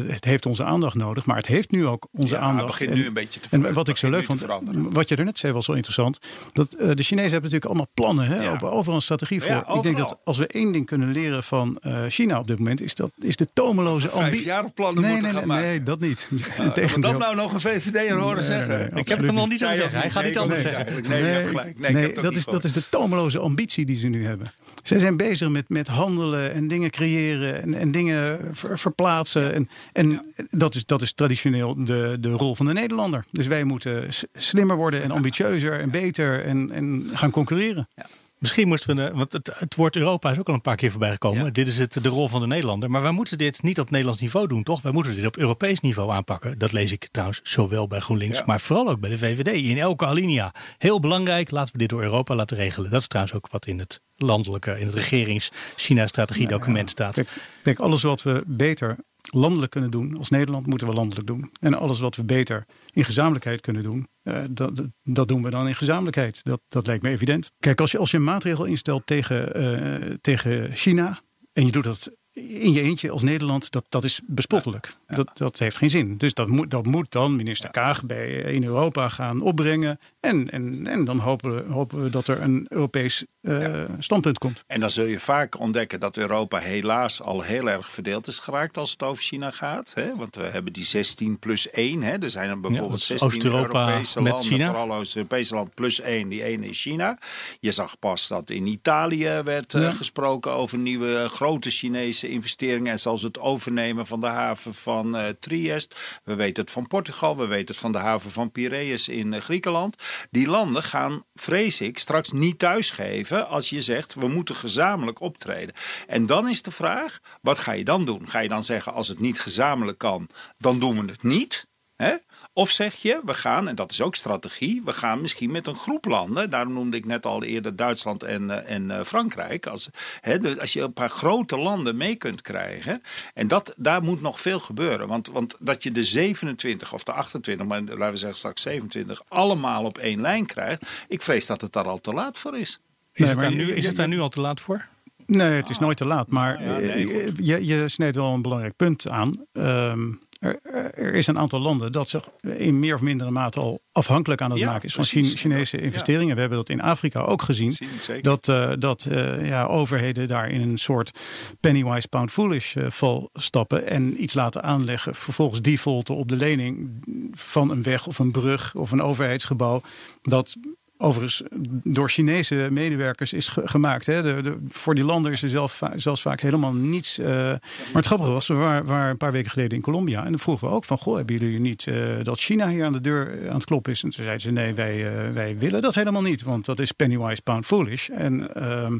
het 0.06 0.24
heeft 0.24 0.46
onze 0.46 0.64
aandacht 0.64 0.94
nodig. 0.94 1.26
Maar 1.26 1.36
het 1.36 1.46
heeft 1.46 1.70
nu 1.76 1.86
ook 1.86 2.08
onze 2.12 2.34
ja, 2.34 2.40
aandacht. 2.40 2.78
begint 2.78 2.94
nu 2.94 3.06
een 3.06 3.12
beetje 3.12 3.40
te 3.40 3.48
En 3.50 3.72
wat 3.72 3.88
ik 3.88 3.96
zo 3.96 4.10
leuk 4.10 4.24
vond, 4.24 4.46
wat 4.72 5.08
je 5.08 5.16
er 5.16 5.24
net 5.24 5.38
zei 5.38 5.52
was 5.52 5.66
wel 5.66 5.76
interessant. 5.76 6.18
Dat 6.52 6.74
uh, 6.74 6.78
de 6.78 7.02
Chinezen 7.02 7.32
hebben 7.32 7.50
natuurlijk 7.50 7.64
allemaal 7.64 7.90
plannen, 7.94 8.26
hè, 8.26 8.42
ja. 8.42 8.58
overal 8.60 8.94
een 8.94 9.00
strategie 9.00 9.40
voor. 9.40 9.50
Ja, 9.50 9.74
ik 9.74 9.82
denk 9.82 9.96
dat 9.96 10.18
als 10.24 10.38
we 10.38 10.46
één 10.46 10.72
ding 10.72 10.86
kunnen 10.86 11.12
leren 11.12 11.42
van 11.42 11.78
uh, 11.86 11.98
China 12.08 12.38
op 12.38 12.46
dit 12.46 12.58
moment, 12.58 12.80
is 12.80 12.94
dat 12.94 13.10
is 13.18 13.36
de 13.36 13.48
tomeloze 13.52 14.08
ambitie. 14.08 14.32
Vijf 14.32 14.44
jaar 14.44 14.70
plannen 14.70 15.02
nee, 15.02 15.12
moeten 15.12 15.32
nee, 15.32 15.40
gaan 15.40 15.48
nee, 15.48 15.56
maken. 15.56 15.70
nee, 15.70 15.82
dat 15.82 16.00
niet. 16.00 16.28
Uh, 16.76 16.94
dat 17.10 17.18
nou 17.18 17.36
nog 17.36 17.52
een 17.52 17.60
VVD'er 17.60 18.18
horen 18.18 18.44
zeggen? 18.44 18.96
Ik 18.96 19.08
heb 19.08 19.18
het 19.18 19.26
hem 19.26 19.36
nog 19.36 19.48
niet 19.48 19.58
zo 19.58 19.72
zeggen. 19.72 20.00
Hij 20.00 20.10
gaat 20.10 20.24
niet 20.24 20.38
anders 20.38 20.60
zeggen. 20.60 21.02
Nee, 21.08 21.92
nee, 21.92 22.14
dat 22.44 22.64
is 22.64 22.72
de 22.72 22.88
tomeloze 22.88 23.38
ambitie 23.38 23.86
die 23.86 23.96
ze 23.96 24.08
nu 24.08 24.26
hebben. 24.26 24.52
Zij 24.86 24.98
zijn 24.98 25.16
bezig 25.16 25.48
met, 25.48 25.68
met 25.68 25.88
handelen 25.88 26.52
en 26.52 26.68
dingen 26.68 26.90
creëren 26.90 27.62
en, 27.62 27.74
en 27.74 27.90
dingen 27.90 28.38
verplaatsen. 28.54 29.54
En, 29.54 29.68
en 29.92 30.32
dat, 30.50 30.74
is, 30.74 30.84
dat 30.84 31.02
is 31.02 31.12
traditioneel 31.12 31.84
de, 31.84 32.16
de 32.20 32.30
rol 32.30 32.54
van 32.54 32.66
de 32.66 32.72
Nederlander. 32.72 33.24
Dus 33.30 33.46
wij 33.46 33.64
moeten 33.64 34.08
slimmer 34.32 34.76
worden 34.76 35.02
en 35.02 35.10
ambitieuzer 35.10 35.80
en 35.80 35.90
beter 35.90 36.44
en, 36.44 36.70
en 36.70 37.10
gaan 37.12 37.30
concurreren. 37.30 37.88
Ja. 37.94 38.06
Misschien 38.38 38.68
moesten 38.68 38.96
we, 38.96 39.10
want 39.14 39.32
het, 39.32 39.50
het 39.54 39.74
woord 39.74 39.96
Europa 39.96 40.30
is 40.30 40.38
ook 40.38 40.48
al 40.48 40.54
een 40.54 40.60
paar 40.60 40.76
keer 40.76 40.90
voorbij 40.90 41.10
gekomen. 41.10 41.52
Dit 41.52 41.66
is 41.66 41.78
het, 41.78 42.02
de 42.02 42.08
rol 42.08 42.28
van 42.28 42.40
de 42.40 42.46
Nederlander. 42.46 42.90
Maar 42.90 43.02
wij 43.02 43.10
moeten 43.10 43.38
dit 43.38 43.62
niet 43.62 43.80
op 43.80 43.90
Nederlands 43.90 44.20
niveau 44.20 44.46
doen, 44.46 44.62
toch? 44.62 44.82
Wij 44.82 44.92
moeten 44.92 45.14
dit 45.14 45.26
op 45.26 45.36
Europees 45.36 45.80
niveau 45.80 46.10
aanpakken. 46.10 46.58
Dat 46.58 46.72
lees 46.72 46.92
ik 46.92 47.08
trouwens 47.10 47.40
zowel 47.42 47.86
bij 47.86 48.00
GroenLinks, 48.00 48.44
maar 48.44 48.60
vooral 48.60 48.88
ook 48.88 49.00
bij 49.00 49.10
de 49.10 49.18
VVD. 49.18 49.46
In 49.46 49.78
elke 49.78 50.06
alinea. 50.06 50.54
Heel 50.78 51.00
belangrijk, 51.00 51.50
laten 51.50 51.72
we 51.72 51.78
dit 51.78 51.88
door 51.88 52.02
Europa 52.02 52.34
laten 52.34 52.56
regelen. 52.56 52.90
Dat 52.90 53.00
is 53.00 53.06
trouwens 53.06 53.36
ook 53.36 53.48
wat 53.50 53.66
in 53.66 53.78
het 53.78 54.00
landelijke, 54.16 54.80
in 54.80 54.86
het 54.86 54.94
regerings-China-strategiedocument 54.94 56.90
staat. 56.90 57.14
Kijk, 57.14 57.28
kijk, 57.62 57.78
alles 57.78 58.02
wat 58.02 58.22
we 58.22 58.42
beter 58.46 58.96
landelijk 59.30 59.70
kunnen 59.70 59.90
doen 59.90 60.16
als 60.16 60.30
Nederland, 60.30 60.66
moeten 60.66 60.88
we 60.88 60.94
landelijk 60.94 61.26
doen. 61.26 61.50
En 61.60 61.74
alles 61.74 62.00
wat 62.00 62.16
we 62.16 62.24
beter 62.24 62.66
in 62.92 63.04
gezamenlijkheid 63.04 63.60
kunnen 63.60 63.82
doen, 63.82 64.08
uh, 64.22 64.44
dat, 64.50 64.82
dat 65.02 65.28
doen 65.28 65.42
we 65.42 65.50
dan 65.50 65.68
in 65.68 65.74
gezamenlijkheid. 65.74 66.44
Dat, 66.44 66.60
dat 66.68 66.86
lijkt 66.86 67.02
me 67.02 67.10
evident. 67.10 67.50
Kijk, 67.58 67.80
als 67.80 67.90
je, 67.90 67.98
als 67.98 68.10
je 68.10 68.16
een 68.16 68.24
maatregel 68.24 68.64
instelt 68.64 69.06
tegen, 69.06 69.62
uh, 69.62 70.14
tegen 70.20 70.72
China 70.72 71.20
en 71.52 71.66
je 71.66 71.72
doet 71.72 71.84
dat 71.84 72.12
in 72.36 72.72
je 72.72 72.82
eentje 72.82 73.10
als 73.10 73.22
Nederland, 73.22 73.70
dat, 73.70 73.84
dat 73.88 74.04
is 74.04 74.20
bespottelijk. 74.26 74.92
Dat, 75.06 75.30
dat 75.34 75.58
heeft 75.58 75.76
geen 75.76 75.90
zin. 75.90 76.16
Dus 76.16 76.34
dat 76.34 76.48
moet, 76.48 76.70
dat 76.70 76.86
moet 76.86 77.12
dan 77.12 77.36
minister 77.36 77.70
Kaag 77.70 78.04
bij, 78.04 78.28
in 78.30 78.64
Europa 78.64 79.08
gaan 79.08 79.40
opbrengen. 79.40 79.98
En, 80.20 80.50
en, 80.50 80.86
en 80.86 81.04
dan 81.04 81.18
hopen 81.18 81.54
we, 81.54 81.72
hopen 81.72 82.02
we 82.02 82.10
dat 82.10 82.28
er 82.28 82.42
een 82.42 82.66
Europees 82.68 83.24
uh, 83.42 83.84
standpunt 83.98 84.38
komt. 84.38 84.64
En 84.66 84.80
dan 84.80 84.90
zul 84.90 85.04
je 85.04 85.20
vaak 85.20 85.58
ontdekken 85.58 86.00
dat 86.00 86.16
Europa 86.16 86.58
helaas 86.58 87.22
al 87.22 87.42
heel 87.42 87.70
erg 87.70 87.90
verdeeld 87.90 88.26
is 88.26 88.38
geraakt 88.38 88.76
als 88.76 88.90
het 88.90 89.02
over 89.02 89.22
China 89.22 89.50
gaat. 89.50 89.92
Hè? 89.94 90.16
Want 90.16 90.36
we 90.36 90.44
hebben 90.44 90.72
die 90.72 90.84
16 90.84 91.38
plus 91.38 91.70
1. 91.70 92.02
Hè? 92.02 92.16
Er 92.18 92.30
zijn 92.30 92.50
er 92.50 92.60
bijvoorbeeld 92.60 93.00
16 93.00 93.44
Europese 93.44 94.22
landen, 94.22 94.44
China. 94.44 94.66
vooral 94.66 94.94
Oost-Europese 94.94 95.54
landen 95.54 95.74
plus 95.74 96.00
1. 96.00 96.28
Die 96.28 96.42
1 96.42 96.62
is 96.62 96.80
China. 96.80 97.18
Je 97.60 97.72
zag 97.72 97.98
pas 97.98 98.28
dat 98.28 98.50
in 98.50 98.66
Italië 98.66 99.40
werd 99.44 99.74
uh, 99.74 99.94
gesproken 99.94 100.52
over 100.52 100.78
nieuwe 100.78 101.28
grote 101.28 101.70
Chinese 101.70 102.25
investeringen 102.28 102.92
en 102.92 103.00
zelfs 103.00 103.22
het 103.22 103.38
overnemen 103.38 104.06
van 104.06 104.20
de 104.20 104.26
haven 104.26 104.74
van 104.74 105.16
uh, 105.16 105.28
Triest. 105.28 106.20
We 106.24 106.34
weten 106.34 106.62
het 106.62 106.72
van 106.72 106.86
Portugal, 106.86 107.36
we 107.36 107.46
weten 107.46 107.66
het 107.66 107.76
van 107.76 107.92
de 107.92 107.98
haven 107.98 108.30
van 108.30 108.52
Piraeus 108.52 109.08
in 109.08 109.32
uh, 109.32 109.40
Griekenland. 109.40 109.96
Die 110.30 110.48
landen 110.48 110.82
gaan, 110.82 111.24
vrees 111.34 111.80
ik, 111.80 111.98
straks 111.98 112.32
niet 112.32 112.58
thuisgeven 112.58 113.48
als 113.48 113.70
je 113.70 113.80
zegt 113.80 114.14
we 114.14 114.28
moeten 114.28 114.54
gezamenlijk 114.54 115.20
optreden. 115.20 115.74
En 116.06 116.26
dan 116.26 116.48
is 116.48 116.62
de 116.62 116.70
vraag, 116.70 117.18
wat 117.42 117.58
ga 117.58 117.72
je 117.72 117.84
dan 117.84 118.04
doen? 118.04 118.28
Ga 118.28 118.38
je 118.38 118.48
dan 118.48 118.64
zeggen 118.64 118.92
als 118.92 119.08
het 119.08 119.20
niet 119.20 119.40
gezamenlijk 119.40 119.98
kan, 119.98 120.28
dan 120.58 120.78
doen 120.78 121.00
we 121.00 121.10
het 121.10 121.22
niet? 121.22 121.66
Hè? 121.96 122.14
Of 122.58 122.70
zeg 122.70 122.94
je, 122.94 123.20
we 123.24 123.34
gaan, 123.34 123.68
en 123.68 123.74
dat 123.74 123.90
is 123.90 124.00
ook 124.00 124.14
strategie, 124.14 124.82
we 124.84 124.92
gaan 124.92 125.20
misschien 125.20 125.50
met 125.50 125.66
een 125.66 125.76
groep 125.76 126.04
landen. 126.04 126.50
Daarom 126.50 126.72
noemde 126.72 126.96
ik 126.96 127.04
net 127.04 127.26
al 127.26 127.42
eerder 127.42 127.76
Duitsland 127.76 128.22
en, 128.22 128.50
eh, 128.50 128.74
en 128.74 128.90
uh, 128.90 129.00
Frankrijk. 129.00 129.66
Als, 129.66 129.90
hè, 130.20 130.60
als 130.60 130.72
je 130.72 130.80
een 130.80 130.92
paar 130.92 131.08
grote 131.08 131.58
landen 131.58 131.96
mee 131.96 132.16
kunt 132.16 132.42
krijgen. 132.42 133.02
En 133.34 133.48
dat, 133.48 133.74
daar 133.76 134.02
moet 134.02 134.20
nog 134.20 134.40
veel 134.40 134.58
gebeuren. 134.58 135.08
Want, 135.08 135.30
want 135.30 135.56
dat 135.58 135.82
je 135.82 135.90
de 135.90 136.04
27 136.04 136.92
of 136.92 137.02
de 137.02 137.12
28, 137.12 137.66
maar 137.66 137.80
laten 137.80 138.10
we 138.10 138.16
zeggen 138.16 138.38
straks 138.38 138.62
27, 138.62 139.22
allemaal 139.28 139.84
op 139.84 139.98
één 139.98 140.20
lijn 140.20 140.46
krijgt. 140.46 140.82
Ik 141.08 141.22
vrees 141.22 141.46
dat 141.46 141.60
het 141.60 141.72
daar 141.72 141.88
al 141.88 142.00
te 142.00 142.12
laat 142.12 142.38
voor 142.38 142.58
is. 142.58 142.80
Is, 143.12 143.28
het, 143.28 143.38
daar 143.38 143.54
nu, 143.54 143.72
is 143.72 143.86
het 143.86 143.96
daar 143.96 144.08
nu 144.08 144.20
al 144.20 144.28
te 144.28 144.40
laat 144.40 144.60
voor? 144.60 144.88
Nee, 145.26 145.50
het 145.50 145.70
is 145.70 145.78
nooit 145.78 145.96
te 145.96 146.06
laat. 146.06 146.28
Maar 146.28 146.62
je, 146.62 147.66
je 147.66 147.88
snijdt 147.88 148.16
wel 148.16 148.32
een 148.32 148.42
belangrijk 148.42 148.76
punt 148.76 149.08
aan. 149.08 149.46
Um, 149.52 150.20
er, 150.38 150.60
er, 150.94 151.14
is 151.14 151.26
een 151.26 151.38
aantal 151.38 151.60
landen 151.60 151.92
dat 151.92 152.08
zich 152.08 152.28
in 152.40 152.78
meer 152.78 152.94
of 152.94 153.00
mindere 153.00 153.30
mate 153.30 153.60
al 153.60 153.80
afhankelijk 153.92 154.40
aan 154.40 154.50
het 154.50 154.64
maken 154.64 154.88
is 154.88 154.94
van 154.94 155.04
Chinese 155.04 155.80
investeringen. 155.80 156.34
We 156.34 156.40
hebben 156.40 156.58
dat 156.58 156.68
in 156.68 156.80
Afrika 156.80 157.20
ook 157.20 157.42
gezien. 157.42 157.76
dat 158.20 158.48
uh, 158.48 158.70
dat 158.78 159.06
uh, 159.10 159.48
ja, 159.48 159.64
overheden 159.64 160.28
daar 160.28 160.50
in 160.50 160.60
een 160.60 160.78
soort 160.78 161.18
pennywise 161.60 162.08
pound 162.08 162.30
foolish 162.30 162.74
uh, 162.74 162.90
val 162.90 163.30
stappen 163.32 163.86
en 163.86 164.22
iets 164.22 164.34
laten 164.34 164.62
aanleggen. 164.62 165.14
Vervolgens 165.14 165.62
defaulten 165.62 166.14
op 166.14 166.28
de 166.28 166.36
lening 166.36 167.02
van 167.32 167.70
een 167.70 167.82
weg 167.82 168.06
of 168.06 168.18
een 168.18 168.32
brug 168.32 168.74
of 168.74 168.90
een 168.90 169.02
overheidsgebouw. 169.02 169.80
Dat 170.22 170.56
overigens 170.98 171.42
door 171.82 172.08
Chinese 172.08 172.68
medewerkers 172.70 173.32
is 173.32 173.48
gemaakt. 173.54 174.06
Hè. 174.06 174.42
De, 174.42 174.58
voor 174.68 174.94
die 174.94 175.04
landen 175.04 175.32
is 175.32 175.42
er 175.42 175.48
zelf, 175.48 175.80
zelfs 175.94 176.22
vaak 176.22 176.40
helemaal 176.40 176.72
niets. 176.72 177.18
Uh, 177.18 177.26
maar 177.26 177.60
het 177.92 178.06
grappige 178.06 178.32
was, 178.32 178.46
we 178.46 178.54
waren, 178.54 179.10
een 179.10 179.16
paar 179.16 179.32
weken 179.32 179.50
geleden 179.50 179.76
in 179.76 179.82
Colombia. 179.82 180.24
En 180.24 180.30
dan 180.30 180.38
vroegen 180.38 180.68
we 180.68 180.74
ook 180.74 180.84
van, 180.84 180.98
goh, 180.98 181.16
hebben 181.16 181.38
jullie 181.38 181.60
niet 181.60 181.86
uh, 181.86 181.96
dat 182.22 182.38
China 182.38 182.68
hier 182.68 182.84
aan 182.84 182.92
de 182.92 183.00
deur 183.00 183.48
aan 183.48 183.54
het 183.54 183.64
kloppen 183.64 183.92
is? 183.92 184.02
En 184.02 184.10
toen 184.10 184.24
zeiden 184.24 184.42
ze, 184.42 184.50
nee, 184.50 184.74
wij, 184.74 185.10
wij 185.32 185.58
willen 185.58 185.80
dat 185.80 185.94
helemaal 185.94 186.22
niet. 186.22 186.42
Want 186.42 186.64
dat 186.64 186.78
is 186.78 186.92
pennywise 186.92 187.42
pound 187.42 187.66
foolish. 187.66 188.08
En 188.08 188.54
ehm, 188.54 188.98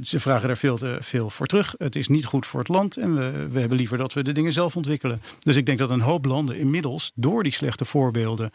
ze 0.00 0.20
vragen 0.20 0.46
daar 0.46 0.56
veel, 0.56 0.76
te, 0.76 0.96
veel 1.00 1.30
voor 1.30 1.46
terug. 1.46 1.74
Het 1.78 1.96
is 1.96 2.08
niet 2.08 2.24
goed 2.24 2.46
voor 2.46 2.60
het 2.60 2.68
land. 2.68 2.96
En 2.96 3.14
we, 3.14 3.48
we 3.50 3.60
hebben 3.60 3.78
liever 3.78 3.98
dat 3.98 4.12
we 4.12 4.22
de 4.22 4.32
dingen 4.32 4.52
zelf 4.52 4.76
ontwikkelen. 4.76 5.22
Dus 5.38 5.56
ik 5.56 5.66
denk 5.66 5.78
dat 5.78 5.90
een 5.90 6.00
hoop 6.00 6.24
landen 6.24 6.56
inmiddels 6.56 7.12
door 7.14 7.42
die 7.42 7.52
slechte 7.52 7.84
voorbeelden 7.84 8.50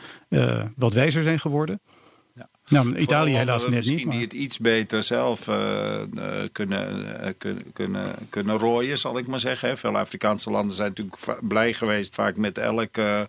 wat 0.75 0.93
wijzer 0.93 1.23
zijn 1.23 1.39
geworden. 1.39 1.79
Nou, 2.69 2.95
Italië 2.95 3.35
helaas 3.35 3.63
net 3.63 3.71
misschien 3.71 3.95
niet. 3.95 4.05
Misschien 4.05 4.19
die 4.19 4.27
het 4.27 4.45
iets 4.45 4.57
beter 4.57 5.03
zelf 5.03 5.47
uh, 5.47 5.55
kunnen, 6.51 6.99
uh, 6.99 7.29
kunnen, 7.37 7.73
kunnen, 7.73 8.15
kunnen 8.29 8.57
rooien, 8.57 8.97
zal 8.97 9.17
ik 9.17 9.27
maar 9.27 9.39
zeggen. 9.39 9.77
Veel 9.77 9.97
Afrikaanse 9.97 10.51
landen 10.51 10.75
zijn 10.75 10.87
natuurlijk 10.87 11.47
blij 11.47 11.73
geweest 11.73 12.15
vaak 12.15 12.35
met 12.35 12.57
elke 12.57 13.27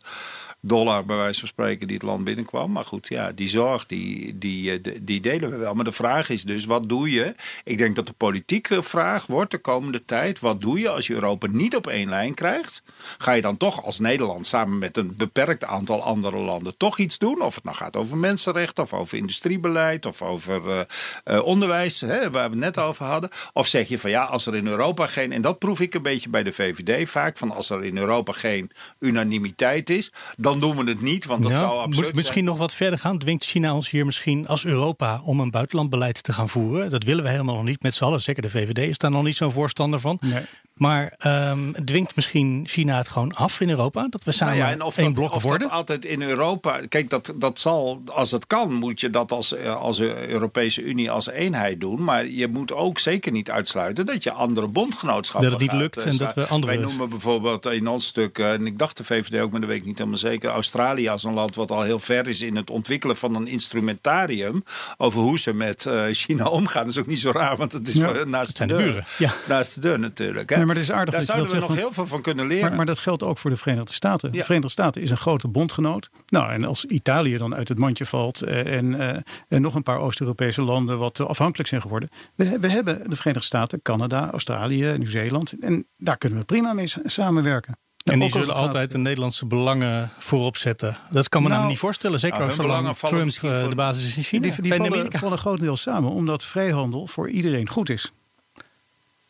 dollar, 0.69 1.05
bij 1.05 1.17
wijze 1.17 1.41
van 1.41 1.49
spreken, 1.49 1.87
die 1.87 1.97
het 1.97 2.07
land 2.07 2.25
binnenkwam. 2.25 2.73
Maar 2.73 2.85
goed, 2.85 3.09
ja, 3.09 3.33
die 3.33 3.49
zorg, 3.49 3.87
die, 3.87 4.39
die, 4.39 4.73
eh, 4.73 4.95
die 5.03 5.21
delen 5.21 5.51
we 5.51 5.57
wel. 5.57 5.75
Maar 5.75 5.85
de 5.85 5.93
vraag 5.93 6.29
is 6.29 6.43
dus, 6.43 6.65
wat 6.65 6.89
doe 6.89 7.11
je? 7.11 7.35
Ik 7.65 7.79
denk 7.79 7.97
dat 7.97 8.07
de 8.07 8.13
politieke 8.13 8.83
vraag 8.83 9.27
wordt 9.27 9.51
de 9.51 9.59
komende 9.59 10.05
tijd, 10.05 10.41
wat 10.41 10.61
doe 10.61 10.79
je 10.79 10.89
als 10.89 11.07
je 11.07 11.15
Europa 11.15 11.47
niet 11.47 11.77
op 11.77 11.87
één 11.87 12.09
lijn 12.09 12.35
krijgt? 12.35 12.83
Ga 13.19 13.33
je 13.33 13.41
dan 13.41 13.57
toch 13.57 13.85
als 13.85 13.99
Nederland 13.99 14.47
samen 14.47 14.79
met 14.79 14.97
een 14.97 15.15
beperkt 15.17 15.65
aantal 15.65 16.03
andere 16.03 16.37
landen 16.37 16.77
toch 16.77 16.99
iets 16.99 17.19
doen? 17.19 17.43
Of 17.43 17.55
het 17.55 17.65
nou 17.65 17.77
gaat 17.77 17.97
over 17.97 18.17
mensenrechten, 18.17 18.83
of 18.85 18.93
over 18.93 19.19
industriebeleid, 19.19 20.07
of 20.07 20.23
over 20.23 20.69
uh, 20.69 20.81
uh, 21.25 21.43
onderwijs, 21.45 22.01
hè, 22.01 22.31
waar 22.31 22.51
we 22.51 22.57
het 22.57 22.65
net 22.65 22.79
over 22.79 23.05
hadden. 23.05 23.31
Of 23.53 23.67
zeg 23.67 23.89
je 23.89 23.99
van 23.99 24.11
ja, 24.11 24.23
als 24.23 24.47
er 24.47 24.57
in 24.57 24.67
Europa 24.67 25.07
geen, 25.07 25.33
en 25.33 25.43
dat 25.43 25.59
proef 25.59 25.81
ik 25.81 25.95
een 25.95 26.03
beetje 26.03 26.29
bij 26.29 26.43
de 26.43 26.53
VVD 26.53 27.09
vaak, 27.09 27.37
van 27.37 27.51
als 27.51 27.71
er 27.71 27.85
in 27.85 27.97
Europa 27.97 28.33
geen 28.33 28.71
unanimiteit 28.99 29.91
is, 29.91 30.13
dan 30.37 30.58
doen 30.61 30.77
we 30.77 30.91
het 30.91 31.01
niet, 31.01 31.27
want 31.27 31.43
dat 31.43 31.57
zou 31.57 31.81
absurd 31.81 32.15
Misschien 32.15 32.45
nog 32.45 32.59
wat 32.59 32.75
verder 32.75 32.99
gaan. 32.99 33.19
Dwingt 33.19 33.45
China 33.45 33.75
ons 33.75 33.91
hier 33.91 34.07
misschien 34.07 34.47
als 34.47 34.65
Europa 34.65 35.21
om 35.25 35.41
een 35.41 35.51
buitenlandbeleid 35.51 36.23
te 36.23 36.33
gaan 36.33 36.49
voeren? 36.49 36.91
Dat 36.91 37.03
willen 37.03 37.25
we 37.25 37.31
helemaal 37.31 37.55
nog 37.55 37.65
niet 37.65 37.83
met 37.83 37.95
z'n 37.95 38.05
allen. 38.05 38.21
Zeker 38.21 38.43
de 38.43 38.51
VVD 38.51 38.79
is 38.79 38.99
daar 38.99 39.11
nog 39.11 39.23
niet 39.23 39.37
zo'n 39.37 39.53
voorstander 39.53 40.01
van. 40.01 40.19
Nee. 40.21 40.43
Maar 40.79 41.15
um, 41.51 41.75
dwingt 41.85 42.17
misschien 42.17 42.65
China 42.67 42.97
het 42.97 43.09
gewoon 43.09 43.33
af 43.35 43.61
in 43.61 43.71
Europa? 43.71 44.07
Dat 44.11 44.25
we 44.25 44.33
samen 44.33 44.57
nou 44.57 44.69
ja, 44.69 44.75
en 44.75 44.83
of 44.83 44.97
één 44.97 45.13
blok 45.13 45.35
of 45.35 45.43
worden? 45.43 45.69
dat 45.69 45.77
altijd 45.77 46.05
in 46.05 46.23
Europa... 46.23 46.81
Kijk, 46.89 47.11
dat, 47.11 47.35
dat 47.37 47.59
zal, 47.59 48.03
als 48.07 48.31
het 48.31 48.47
kan, 48.47 48.73
moet 48.75 49.01
je 49.01 49.11
dat 49.11 49.33
als, 49.33 49.55
eh, 49.55 49.77
als 49.77 50.01
Europese 50.01 50.83
Unie 50.83 51.11
als 51.11 51.29
eenheid 51.29 51.81
doen. 51.81 52.05
Maar 52.05 52.27
je 52.27 52.49
moet 52.49 52.73
ook 52.73 52.99
zeker 52.99 53.33
niet 53.33 53.51
uitsluiten 53.51 54.07
dat 54.07 54.23
je 54.23 54.33
andere 54.33 54.69
bondgenootschappen 54.69 55.51
Dat 55.51 55.61
het 55.61 55.71
niet 55.71 55.81
lukt 55.81 55.97
eh, 55.97 56.13
en 56.13 56.17
dat 56.17 56.35
we 56.35 56.47
andere... 56.47 56.73
Wij 56.73 56.83
noemen 56.83 57.09
bijvoorbeeld 57.09 57.67
in 57.67 57.89
ons 57.89 58.07
stuk, 58.07 58.39
eh, 58.39 58.53
en 58.53 58.67
ik 58.67 58.79
dacht 58.79 58.97
de 58.97 59.05
VVD 59.05 59.41
ook, 59.41 59.51
maar 59.51 59.61
dat 59.61 59.69
weet 59.69 59.81
ik 59.81 59.87
niet 59.87 59.99
helemaal 59.99 60.19
zeker... 60.19 60.38
Australië 60.47 61.09
als 61.09 61.25
een 61.25 61.35
land 61.35 61.55
wat 61.55 61.71
al 61.71 61.83
heel 61.83 61.99
ver 61.99 62.29
is 62.29 62.43
in 62.43 62.57
het 62.57 62.71
ontwikkelen 62.71 63.17
van 63.17 63.35
een 63.35 63.47
instrumentarium... 63.47 64.63
over 64.97 65.21
hoe 65.21 65.39
ze 65.39 65.53
met 65.53 65.91
China 66.11 66.45
omgaan. 66.49 66.83
Dat 66.83 66.93
is 66.93 66.99
ook 66.99 67.07
niet 67.07 67.21
zo 67.21 67.31
raar, 67.31 67.57
want 67.57 67.73
het 67.73 67.89
is 67.89 67.95
ja, 67.95 68.25
naast 68.25 68.59
de 68.59 68.67
deur. 68.67 69.07
Ja. 69.19 69.29
Het 69.29 69.39
is 69.39 69.47
naast 69.47 69.75
de 69.75 69.81
deur 69.81 69.99
natuurlijk. 69.99 70.51
Hè? 70.51 70.65
maar 70.65 70.75
het 70.75 70.85
is 70.85 70.91
aardig 70.93 71.11
Daar 71.11 71.21
dat 71.21 71.29
zouden 71.29 71.55
je 71.55 71.61
we 71.61 71.67
nog 71.67 71.77
heel 71.77 71.93
veel 71.93 72.07
van 72.07 72.23
kunnen 72.23 72.47
leren. 72.47 72.69
Maar, 72.69 72.77
maar, 72.77 72.87
dat 72.87 72.99
geldt 72.99 73.23
ook 73.23 73.39
voor 73.39 73.51
de 73.51 73.57
Verenigde 73.57 73.93
Staten. 73.93 74.33
De 74.33 74.45
Verenigde 74.45 74.71
Staten 74.71 75.03
is 75.03 75.11
een 75.11 75.17
grote 75.17 75.49
bondgenoot. 75.49 76.11
Nou, 76.27 76.53
en 76.53 76.65
als 76.65 76.85
Italië 76.85 77.37
dan 77.37 77.55
uit 77.55 77.69
het 77.69 77.79
mandje 77.79 78.07
valt 78.07 78.43
eh, 78.43 78.77
en, 78.77 78.95
uh, 78.95 79.09
en 79.49 79.63
nog 79.63 79.75
een 79.75 79.83
paar 79.83 79.99
Oost-Europese 79.99 80.63
landen 80.63 80.99
wat 80.99 81.21
afhankelijk 81.21 81.69
zijn 81.69 81.81
geworden. 81.81 82.09
We, 82.35 82.59
we 82.61 82.69
hebben 82.69 83.11
de 83.11 83.17
Verenigde 83.17 83.47
Staten, 83.47 83.83
Canada, 83.83 84.31
Australië, 84.31 84.95
Nieuw-Zeeland. 84.99 85.55
En 85.61 85.87
daar 85.97 86.19
kunnen 86.19 86.39
we 86.39 86.45
prima 86.45 86.73
mee 86.73 86.93
samenwerken. 87.05 87.77
En 88.09 88.19
die 88.19 88.31
zullen 88.31 88.55
altijd 88.55 88.91
de 88.91 88.99
Nederlandse 88.99 89.47
belangen 89.47 90.11
voorop 90.19 90.57
zetten. 90.57 90.97
Dat 91.11 91.29
kan 91.29 91.43
me 91.43 91.49
nou, 91.49 91.67
niet 91.67 91.79
voorstellen. 91.79 92.21
Zeker 92.21 92.43
als 92.43 92.55
zolang 92.55 92.97
Trump 92.97 93.31
uh, 93.43 93.69
de 93.69 93.75
basis 93.75 94.07
is 94.07 94.17
in 94.17 94.23
China. 94.23 94.43
Die, 94.43 94.63
die 94.63 94.75
vallen, 94.75 95.13
vallen 95.13 95.39
grotendeels 95.39 95.83
samen. 95.83 96.11
Omdat 96.11 96.45
vrijhandel 96.45 97.07
voor 97.07 97.31
iedereen 97.31 97.69
goed 97.69 97.91
is. 97.91 98.13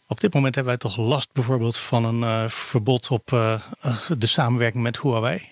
Op 0.06 0.20
dit 0.20 0.34
moment 0.34 0.54
hebben 0.54 0.72
wij 0.72 0.90
toch 0.90 0.96
last 0.96 1.32
bijvoorbeeld 1.32 1.76
van 1.76 2.04
een 2.04 2.42
uh, 2.42 2.48
verbod 2.48 3.08
op 3.08 3.30
uh, 3.30 3.60
de 4.18 4.26
samenwerking 4.26 4.82
met 4.82 5.00
Huawei. 5.00 5.42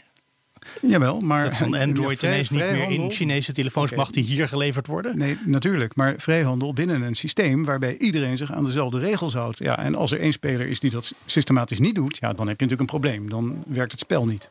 Jawel, 0.82 1.20
maar... 1.20 1.44
Dat 1.44 1.58
van 1.58 1.74
Android 1.74 2.22
ineens 2.22 2.50
niet 2.50 2.60
meer 2.60 2.90
in 2.90 3.10
Chinese 3.10 3.52
telefoons 3.52 3.94
mag 3.94 4.10
die 4.10 4.24
hier 4.24 4.48
geleverd 4.48 4.86
worden? 4.86 5.18
Nee, 5.18 5.38
natuurlijk. 5.44 5.96
Maar 5.96 6.14
vrijhandel 6.18 6.72
binnen 6.72 7.02
een 7.02 7.14
systeem 7.14 7.64
waarbij 7.64 7.96
iedereen 7.96 8.36
zich 8.36 8.52
aan 8.52 8.64
dezelfde 8.64 8.98
regels 8.98 9.34
houdt. 9.34 9.58
Ja, 9.58 9.78
en 9.78 9.94
als 9.94 10.12
er 10.12 10.20
één 10.20 10.32
speler 10.32 10.68
is 10.68 10.80
die 10.80 10.90
dat 10.90 11.14
systematisch 11.26 11.78
niet 11.78 11.94
doet, 11.94 12.16
ja, 12.16 12.32
dan 12.32 12.48
heb 12.48 12.60
je 12.60 12.66
natuurlijk 12.66 12.80
een 12.80 13.00
probleem. 13.00 13.30
Dan 13.30 13.64
werkt 13.66 13.92
het 13.92 14.00
spel 14.00 14.26
niet. 14.26 14.48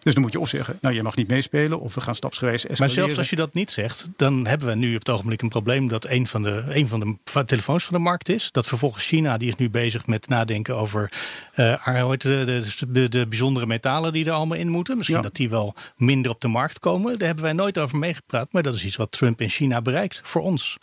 Dus 0.00 0.14
dan 0.14 0.22
moet 0.22 0.32
je 0.32 0.40
of 0.40 0.48
zeggen, 0.48 0.78
nou 0.80 0.94
je 0.94 1.02
mag 1.02 1.16
niet 1.16 1.28
meespelen 1.28 1.80
of 1.80 1.94
we 1.94 2.00
gaan 2.00 2.14
stapsgewijs 2.14 2.66
escaleren. 2.66 2.86
Maar 2.86 3.04
zelfs 3.04 3.18
als 3.18 3.30
je 3.30 3.36
dat 3.36 3.54
niet 3.54 3.70
zegt, 3.70 4.08
dan 4.16 4.46
hebben 4.46 4.68
we 4.68 4.74
nu 4.74 4.94
op 4.94 4.98
het 4.98 5.08
ogenblik 5.08 5.42
een 5.42 5.48
probleem 5.48 5.88
dat 5.88 6.06
een 6.06 6.26
van 6.26 6.42
de, 6.42 6.64
een 6.68 6.88
van 6.88 7.00
de 7.00 7.44
telefoons 7.44 7.84
van 7.84 7.94
de 7.94 8.02
markt 8.02 8.28
is. 8.28 8.52
Dat 8.52 8.66
vervolgens 8.66 9.06
China, 9.06 9.36
die 9.36 9.48
is 9.48 9.56
nu 9.56 9.70
bezig 9.70 10.06
met 10.06 10.28
nadenken 10.28 10.76
over 10.76 11.12
uh, 11.56 12.12
de, 12.16 12.64
de, 12.88 13.08
de, 13.08 13.26
bijzondere 13.26 13.66
metalen 13.66 14.12
die 14.12 14.24
er 14.24 14.32
allemaal 14.32 14.58
in 14.58 14.68
moeten. 14.68 14.96
Misschien 14.96 15.22
dat 15.22 15.34
die 15.34 15.50
wel 15.50 15.74
minder 15.96 16.30
op 16.30 16.40
de 16.40 16.48
markt 16.48 16.78
komen. 16.78 17.18
Daar 17.18 17.26
hebben 17.26 17.44
wij 17.44 17.54
nooit 17.54 17.78
over 17.78 17.98
meegepraat, 17.98 18.52
maar 18.52 18.62
dat 18.62 18.74
is 18.74 18.84
iets 18.84 18.96
wat 18.96 19.12
Trump 19.12 19.40
in 19.40 19.48
China 19.48 19.82
bereikt 19.82 20.20
voor 20.24 20.42
ons. 20.42 20.78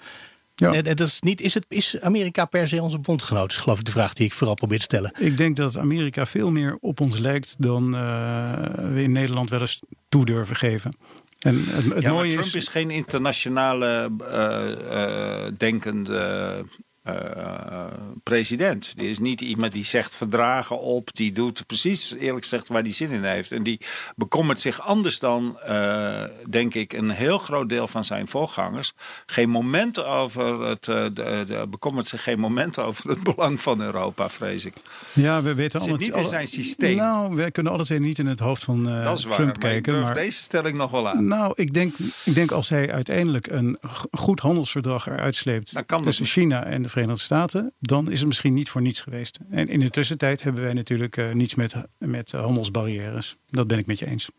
Ja. 0.59 0.71
Het 0.71 0.99
is, 0.99 1.21
niet, 1.21 1.41
is, 1.41 1.53
het, 1.53 1.65
is 1.67 2.01
Amerika 2.01 2.45
per 2.45 2.67
se 2.67 2.81
onze 2.81 2.99
bondgenoot? 2.99 3.51
Is 3.51 3.57
geloof 3.57 3.79
ik 3.79 3.85
de 3.85 3.91
vraag 3.91 4.13
die 4.13 4.25
ik 4.25 4.33
vooral 4.33 4.55
probeer 4.55 4.77
te 4.77 4.83
stellen. 4.83 5.11
Ik 5.19 5.37
denk 5.37 5.55
dat 5.55 5.77
Amerika 5.77 6.25
veel 6.25 6.51
meer 6.51 6.77
op 6.79 6.99
ons 6.99 7.19
lijkt 7.19 7.55
dan 7.57 7.95
uh, 7.95 8.53
we 8.93 9.01
in 9.01 9.11
Nederland 9.11 9.49
wel 9.49 9.59
eens 9.59 9.79
toe 10.09 10.25
durven 10.25 10.55
geven. 10.55 10.97
En 11.39 11.63
het, 11.65 11.93
het 11.93 12.03
ja, 12.03 12.11
mooie 12.11 12.31
Trump 12.31 12.45
is, 12.45 12.55
is, 12.55 12.67
geen 12.67 12.89
internationale 12.89 14.09
uh, 14.21 15.45
uh, 15.45 15.51
denkende 15.57 16.65
uh, 17.07 17.83
president. 18.23 18.93
Die 18.97 19.09
is 19.09 19.19
niet 19.19 19.41
iemand 19.41 19.71
die 19.71 19.85
zegt 19.85 20.15
verdragen 20.15 20.79
op. 20.79 21.15
Die 21.15 21.31
doet 21.31 21.65
precies, 21.65 22.13
eerlijk 22.19 22.43
gezegd, 22.43 22.67
waar 22.67 22.81
hij 22.81 22.91
zin 22.91 23.09
in 23.09 23.23
heeft. 23.23 23.51
En 23.51 23.63
die 23.63 23.79
bekommert 24.15 24.59
zich 24.59 24.81
anders 24.81 25.19
dan, 25.19 25.59
uh, 25.69 26.23
denk 26.49 26.73
ik, 26.73 26.93
een 26.93 27.09
heel 27.09 27.37
groot 27.37 27.69
deel 27.69 27.87
van 27.87 28.05
zijn 28.05 28.27
voorgangers. 28.27 28.93
Geen 29.25 29.49
moment 29.49 30.03
over 30.03 30.61
het, 30.61 30.87
uh, 30.87 30.95
de, 31.13 31.43
de, 31.47 31.65
bekommert 31.69 32.07
zich 32.07 32.23
geen 32.23 32.39
moment 32.39 32.79
over 32.79 33.09
het 33.09 33.23
belang 33.23 33.61
van 33.61 33.81
Europa, 33.81 34.29
vrees 34.29 34.65
ik. 34.65 34.73
Ja, 35.13 35.41
we 35.41 35.53
weten 35.53 35.79
allemaal 35.79 35.97
niet 35.97 36.15
in 36.15 36.25
zijn 36.25 36.47
systeem. 36.47 36.95
Nou, 36.95 37.35
we 37.35 37.51
kunnen 37.51 37.71
alle 37.71 37.83
twee 37.83 37.99
niet 37.99 38.19
in 38.19 38.27
het 38.27 38.39
hoofd 38.39 38.63
van 38.63 38.83
dat 38.83 39.17
is 39.17 39.23
waar, 39.23 39.33
Trump 39.33 39.49
maar 39.49 39.71
kijken. 39.71 39.95
Ik 39.95 40.01
maar 40.01 40.13
deze 40.13 40.41
stelling 40.41 40.77
nog 40.77 40.91
wel 40.91 41.09
aan. 41.09 41.27
Nou, 41.27 41.51
ik 41.55 41.73
denk, 41.73 41.95
ik 42.23 42.35
denk 42.35 42.51
als 42.51 42.69
hij 42.69 42.91
uiteindelijk 42.91 43.47
een 43.47 43.77
goed 44.11 44.39
handelsverdrag 44.39 45.07
eruit 45.07 45.35
sleept 45.35 45.73
tussen 46.03 46.25
China 46.25 46.63
en 46.63 46.81
de 46.81 46.89
Verenigde 46.97 47.23
Staten, 47.23 47.73
dan 47.79 48.11
is 48.11 48.19
het 48.19 48.27
misschien 48.27 48.53
niet 48.53 48.69
voor 48.69 48.81
niets 48.81 49.01
geweest. 49.01 49.39
En 49.49 49.67
in 49.67 49.79
de 49.79 49.89
tussentijd 49.89 50.43
hebben 50.43 50.63
wij 50.63 50.73
natuurlijk 50.73 51.17
uh, 51.17 51.31
niets 51.31 51.55
met, 51.55 51.75
met 51.97 52.31
handelsbarrières. 52.31 53.37
Dat 53.45 53.67
ben 53.67 53.77
ik 53.77 53.85
met 53.85 53.99
je 53.99 54.07
eens. 54.07 54.29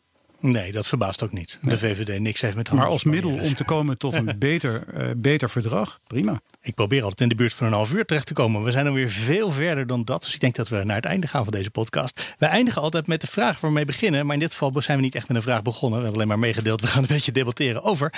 Nee, 0.40 0.72
dat 0.72 0.86
verbaast 0.86 1.22
ook 1.22 1.32
niet. 1.32 1.58
De 1.62 1.78
VVD 1.78 2.18
niks 2.20 2.40
heeft 2.40 2.56
met 2.56 2.72
Maar 2.72 2.86
als 2.86 3.04
middel 3.04 3.30
om 3.30 3.54
te 3.54 3.64
komen 3.64 3.98
tot 3.98 4.14
een 4.14 4.38
beter, 4.38 4.84
uh, 4.94 5.04
beter 5.16 5.50
verdrag, 5.50 6.00
prima. 6.06 6.40
Ik 6.62 6.74
probeer 6.74 7.02
altijd 7.02 7.20
in 7.20 7.28
de 7.28 7.34
buurt 7.34 7.52
van 7.54 7.66
een 7.66 7.72
half 7.72 7.92
uur 7.92 8.04
terecht 8.04 8.26
te 8.26 8.34
komen. 8.34 8.62
We 8.62 8.70
zijn 8.70 8.84
dan 8.84 8.94
weer 8.94 9.10
veel 9.10 9.50
verder 9.50 9.86
dan 9.86 10.04
dat. 10.04 10.22
Dus 10.22 10.34
ik 10.34 10.40
denk 10.40 10.54
dat 10.54 10.68
we 10.68 10.84
naar 10.84 10.96
het 10.96 11.04
einde 11.04 11.26
gaan 11.26 11.44
van 11.44 11.52
deze 11.52 11.70
podcast. 11.70 12.34
We 12.38 12.46
eindigen 12.46 12.82
altijd 12.82 13.06
met 13.06 13.20
de 13.20 13.26
vraag 13.26 13.60
waar 13.60 13.70
we 13.70 13.76
mee 13.76 13.84
beginnen. 13.84 14.24
Maar 14.24 14.34
in 14.34 14.40
dit 14.40 14.52
geval 14.52 14.72
zijn 14.82 14.96
we 14.96 15.04
niet 15.04 15.14
echt 15.14 15.28
met 15.28 15.36
een 15.36 15.42
vraag 15.42 15.62
begonnen. 15.62 15.98
We 15.98 16.04
hebben 16.04 16.14
alleen 16.14 16.38
maar 16.38 16.48
meegedeeld. 16.48 16.80
We 16.80 16.86
gaan 16.86 17.02
een 17.02 17.08
beetje 17.08 17.32
debatteren 17.32 17.82
over. 17.82 18.12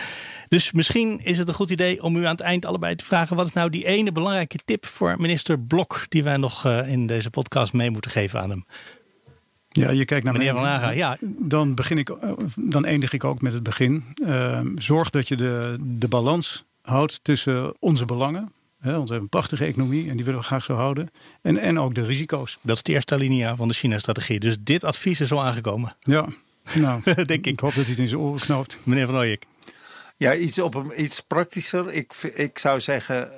Dus 0.48 0.72
misschien 0.72 1.20
is 1.24 1.38
het 1.38 1.48
een 1.48 1.54
goed 1.54 1.70
idee 1.70 2.02
om 2.02 2.16
u 2.16 2.24
aan 2.24 2.30
het 2.30 2.40
eind 2.40 2.66
allebei 2.66 2.94
te 2.94 3.04
vragen. 3.04 3.36
Wat 3.36 3.46
is 3.46 3.52
nou 3.52 3.70
die 3.70 3.86
ene 3.86 4.12
belangrijke 4.12 4.58
tip 4.64 4.86
voor 4.86 5.20
minister 5.20 5.60
Blok 5.60 6.06
die 6.08 6.22
wij 6.22 6.36
nog 6.36 6.66
uh, 6.66 6.88
in 6.88 7.06
deze 7.06 7.30
podcast 7.30 7.72
mee 7.72 7.90
moeten 7.90 8.10
geven 8.10 8.40
aan 8.40 8.50
hem? 8.50 8.64
Ja, 9.72 9.90
je 9.90 10.04
kijkt 10.04 10.24
naar 10.24 10.32
meneer 10.32 10.52
Van 10.52 10.64
Haga. 10.64 10.90
Ja. 10.90 11.16
Dan, 11.38 11.74
begin 11.74 11.98
ik, 11.98 12.08
eh, 12.08 12.32
dan 12.56 12.84
eindig 12.84 13.12
ik 13.12 13.24
ook 13.24 13.42
met 13.42 13.52
het 13.52 13.62
begin. 13.62 14.04
Uh, 14.22 14.60
zorg 14.74 15.10
dat 15.10 15.28
je 15.28 15.36
de, 15.36 15.76
de 15.80 16.08
balans 16.08 16.64
houdt 16.82 17.20
tussen 17.22 17.76
onze 17.78 18.04
belangen. 18.04 18.52
Hè, 18.80 18.92
want 18.92 19.08
we 19.08 19.14
hebben 19.14 19.22
een 19.22 19.28
prachtige 19.28 19.64
economie 19.64 20.08
en 20.10 20.16
die 20.16 20.24
willen 20.24 20.40
we 20.40 20.46
graag 20.46 20.64
zo 20.64 20.74
houden. 20.74 21.10
En, 21.42 21.56
en 21.56 21.78
ook 21.78 21.94
de 21.94 22.04
risico's. 22.04 22.58
Dat 22.62 22.76
is 22.76 22.82
de 22.82 22.92
eerste 22.92 23.16
linia 23.16 23.56
van 23.56 23.68
de 23.68 23.74
China-strategie. 23.74 24.40
Dus 24.40 24.56
dit 24.60 24.84
advies 24.84 25.20
is 25.20 25.32
al 25.32 25.44
aangekomen. 25.44 25.96
Ja, 26.00 26.26
nou, 26.72 27.02
denk 27.14 27.30
ik. 27.30 27.46
ik 27.46 27.60
hoop 27.60 27.74
dat 27.74 27.84
hij 27.84 27.92
het 27.92 28.02
in 28.02 28.08
zijn 28.08 28.20
oren 28.20 28.40
knoopt. 28.40 28.78
Meneer 28.82 29.06
Van 29.06 29.16
Ooyek. 29.16 29.46
Ja, 30.16 30.34
iets, 30.34 30.58
op 30.58 30.74
een, 30.74 31.02
iets 31.02 31.20
praktischer. 31.20 31.92
Ik, 31.92 32.12
ik 32.34 32.58
zou 32.58 32.80
zeggen, 32.80 33.30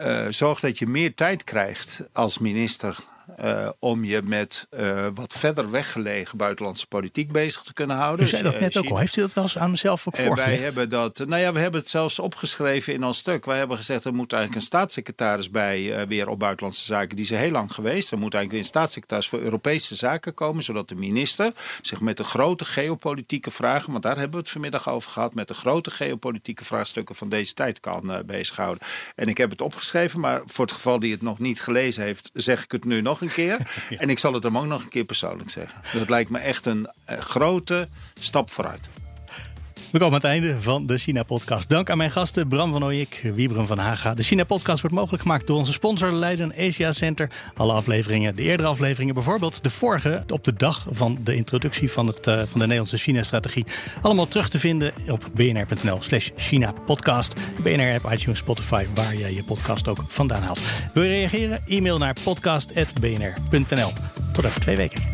uh, 0.00 0.26
zorg 0.28 0.60
dat 0.60 0.78
je 0.78 0.86
meer 0.86 1.14
tijd 1.14 1.44
krijgt 1.44 2.02
als 2.12 2.38
minister 2.38 2.96
uh, 3.40 3.68
om 3.78 4.04
je 4.04 4.22
met 4.24 4.66
uh, 4.70 5.06
wat 5.14 5.32
verder 5.32 5.70
weggelegen 5.70 6.38
buitenlandse 6.38 6.86
politiek 6.86 7.32
bezig 7.32 7.62
te 7.62 7.72
kunnen 7.72 7.96
houden. 7.96 8.26
U 8.26 8.28
zei 8.28 8.42
dat 8.42 8.60
net 8.60 8.76
ook 8.76 8.88
al. 8.88 8.98
Heeft 8.98 9.16
u 9.16 9.20
dat 9.20 9.32
wel 9.32 9.44
eens 9.44 9.58
aan 9.58 9.70
mezelf 9.70 10.08
ook 10.08 10.16
voorgelegd? 10.16 10.48
Wij 10.48 10.58
hebben 10.58 10.88
dat, 10.88 11.18
nou 11.18 11.42
ja, 11.42 11.52
we 11.52 11.58
hebben 11.58 11.80
het 11.80 11.88
zelfs 11.88 12.18
opgeschreven 12.18 12.92
in 12.92 13.04
ons 13.04 13.18
stuk. 13.18 13.44
Wij 13.44 13.58
hebben 13.58 13.76
gezegd, 13.76 14.04
er 14.04 14.14
moet 14.14 14.32
eigenlijk 14.32 14.62
een 14.62 14.66
staatssecretaris 14.66 15.50
bij 15.50 16.06
weer 16.06 16.28
op 16.28 16.38
buitenlandse 16.38 16.84
zaken. 16.84 17.16
Die 17.16 17.24
is 17.24 17.30
heel 17.30 17.50
lang 17.50 17.72
geweest. 17.72 18.10
Er 18.10 18.18
moet 18.18 18.34
eigenlijk 18.34 18.50
weer 18.50 18.60
een 18.60 18.80
staatssecretaris 18.80 19.28
voor 19.28 19.40
Europese 19.40 19.94
zaken 19.94 20.34
komen. 20.34 20.62
Zodat 20.62 20.88
de 20.88 20.94
minister 20.94 21.52
zich 21.82 22.00
met 22.00 22.16
de 22.16 22.24
grote 22.24 22.64
geopolitieke 22.64 23.50
vragen, 23.50 23.90
want 23.90 24.02
daar 24.02 24.16
hebben 24.16 24.32
we 24.32 24.38
het 24.38 24.48
vanmiddag 24.48 24.88
over 24.88 25.10
gehad, 25.10 25.34
met 25.34 25.48
de 25.48 25.54
grote 25.54 25.90
geopolitieke 25.90 26.64
vraagstukken 26.64 27.14
van 27.14 27.28
deze 27.28 27.54
tijd 27.54 27.80
kan 27.80 28.22
bezighouden. 28.26 28.82
En 29.14 29.28
ik 29.28 29.36
heb 29.36 29.50
het 29.50 29.60
opgeschreven, 29.60 30.20
maar 30.20 30.42
voor 30.44 30.64
het 30.64 30.74
geval 30.74 30.98
die 30.98 31.12
het 31.12 31.22
nog 31.22 31.38
niet 31.38 31.60
gelezen 31.60 32.02
heeft, 32.02 32.30
zeg 32.32 32.64
ik 32.64 32.72
het 32.72 32.84
nu 32.84 33.00
nog 33.00 33.22
een 33.24 33.32
keer. 33.32 33.58
En 34.02 34.10
ik 34.10 34.18
zal 34.18 34.32
het 34.32 34.42
hem 34.42 34.58
ook 34.58 34.64
nog 34.64 34.82
een 34.82 34.88
keer 34.88 35.04
persoonlijk 35.04 35.50
zeggen. 35.50 35.80
Het 35.82 36.10
lijkt 36.10 36.30
me 36.30 36.38
echt 36.38 36.66
een 36.66 36.88
uh, 37.10 37.18
grote 37.18 37.88
stap 38.18 38.50
vooruit. 38.50 38.88
We 39.94 40.00
komen 40.00 40.14
aan 40.14 40.30
het 40.30 40.30
einde 40.30 40.62
van 40.62 40.86
de 40.86 40.98
China-podcast. 40.98 41.68
Dank 41.68 41.90
aan 41.90 41.96
mijn 41.96 42.10
gasten 42.10 42.48
Bram 42.48 42.72
van 42.72 42.84
Ooyek, 42.84 43.30
Wiebren 43.34 43.66
van 43.66 43.78
Haga. 43.78 44.14
De 44.14 44.22
China-podcast 44.22 44.80
wordt 44.80 44.96
mogelijk 44.96 45.22
gemaakt 45.22 45.46
door 45.46 45.56
onze 45.56 45.72
sponsor 45.72 46.12
Leiden 46.12 46.52
Asia 46.58 46.92
Center. 46.92 47.30
Alle 47.54 47.72
afleveringen, 47.72 48.36
de 48.36 48.42
eerdere 48.42 48.68
afleveringen, 48.68 49.14
bijvoorbeeld 49.14 49.62
de 49.62 49.70
vorige... 49.70 50.24
op 50.28 50.44
de 50.44 50.54
dag 50.54 50.86
van 50.90 51.18
de 51.24 51.34
introductie 51.34 51.90
van, 51.90 52.06
het, 52.06 52.26
uh, 52.26 52.34
van 52.34 52.46
de 52.52 52.58
Nederlandse 52.58 52.96
China-strategie... 52.96 53.66
allemaal 54.02 54.26
terug 54.26 54.48
te 54.48 54.58
vinden 54.58 54.92
op 55.08 55.30
bnr.nl 55.34 56.02
slash 56.02 56.30
China-podcast. 56.36 57.34
De 57.56 57.62
BNR-app, 57.62 58.12
iTunes, 58.12 58.38
Spotify, 58.38 58.86
waar 58.94 59.16
jij 59.16 59.34
je 59.34 59.44
podcast 59.44 59.88
ook 59.88 60.04
vandaan 60.06 60.42
haalt. 60.42 60.60
Wil 60.94 61.02
je 61.02 61.10
reageren? 61.10 61.62
E-mail 61.66 61.98
naar 61.98 62.16
podcast.bnr.nl. 62.22 63.92
Tot 64.32 64.46
over 64.46 64.60
twee 64.60 64.76
weken. 64.76 65.13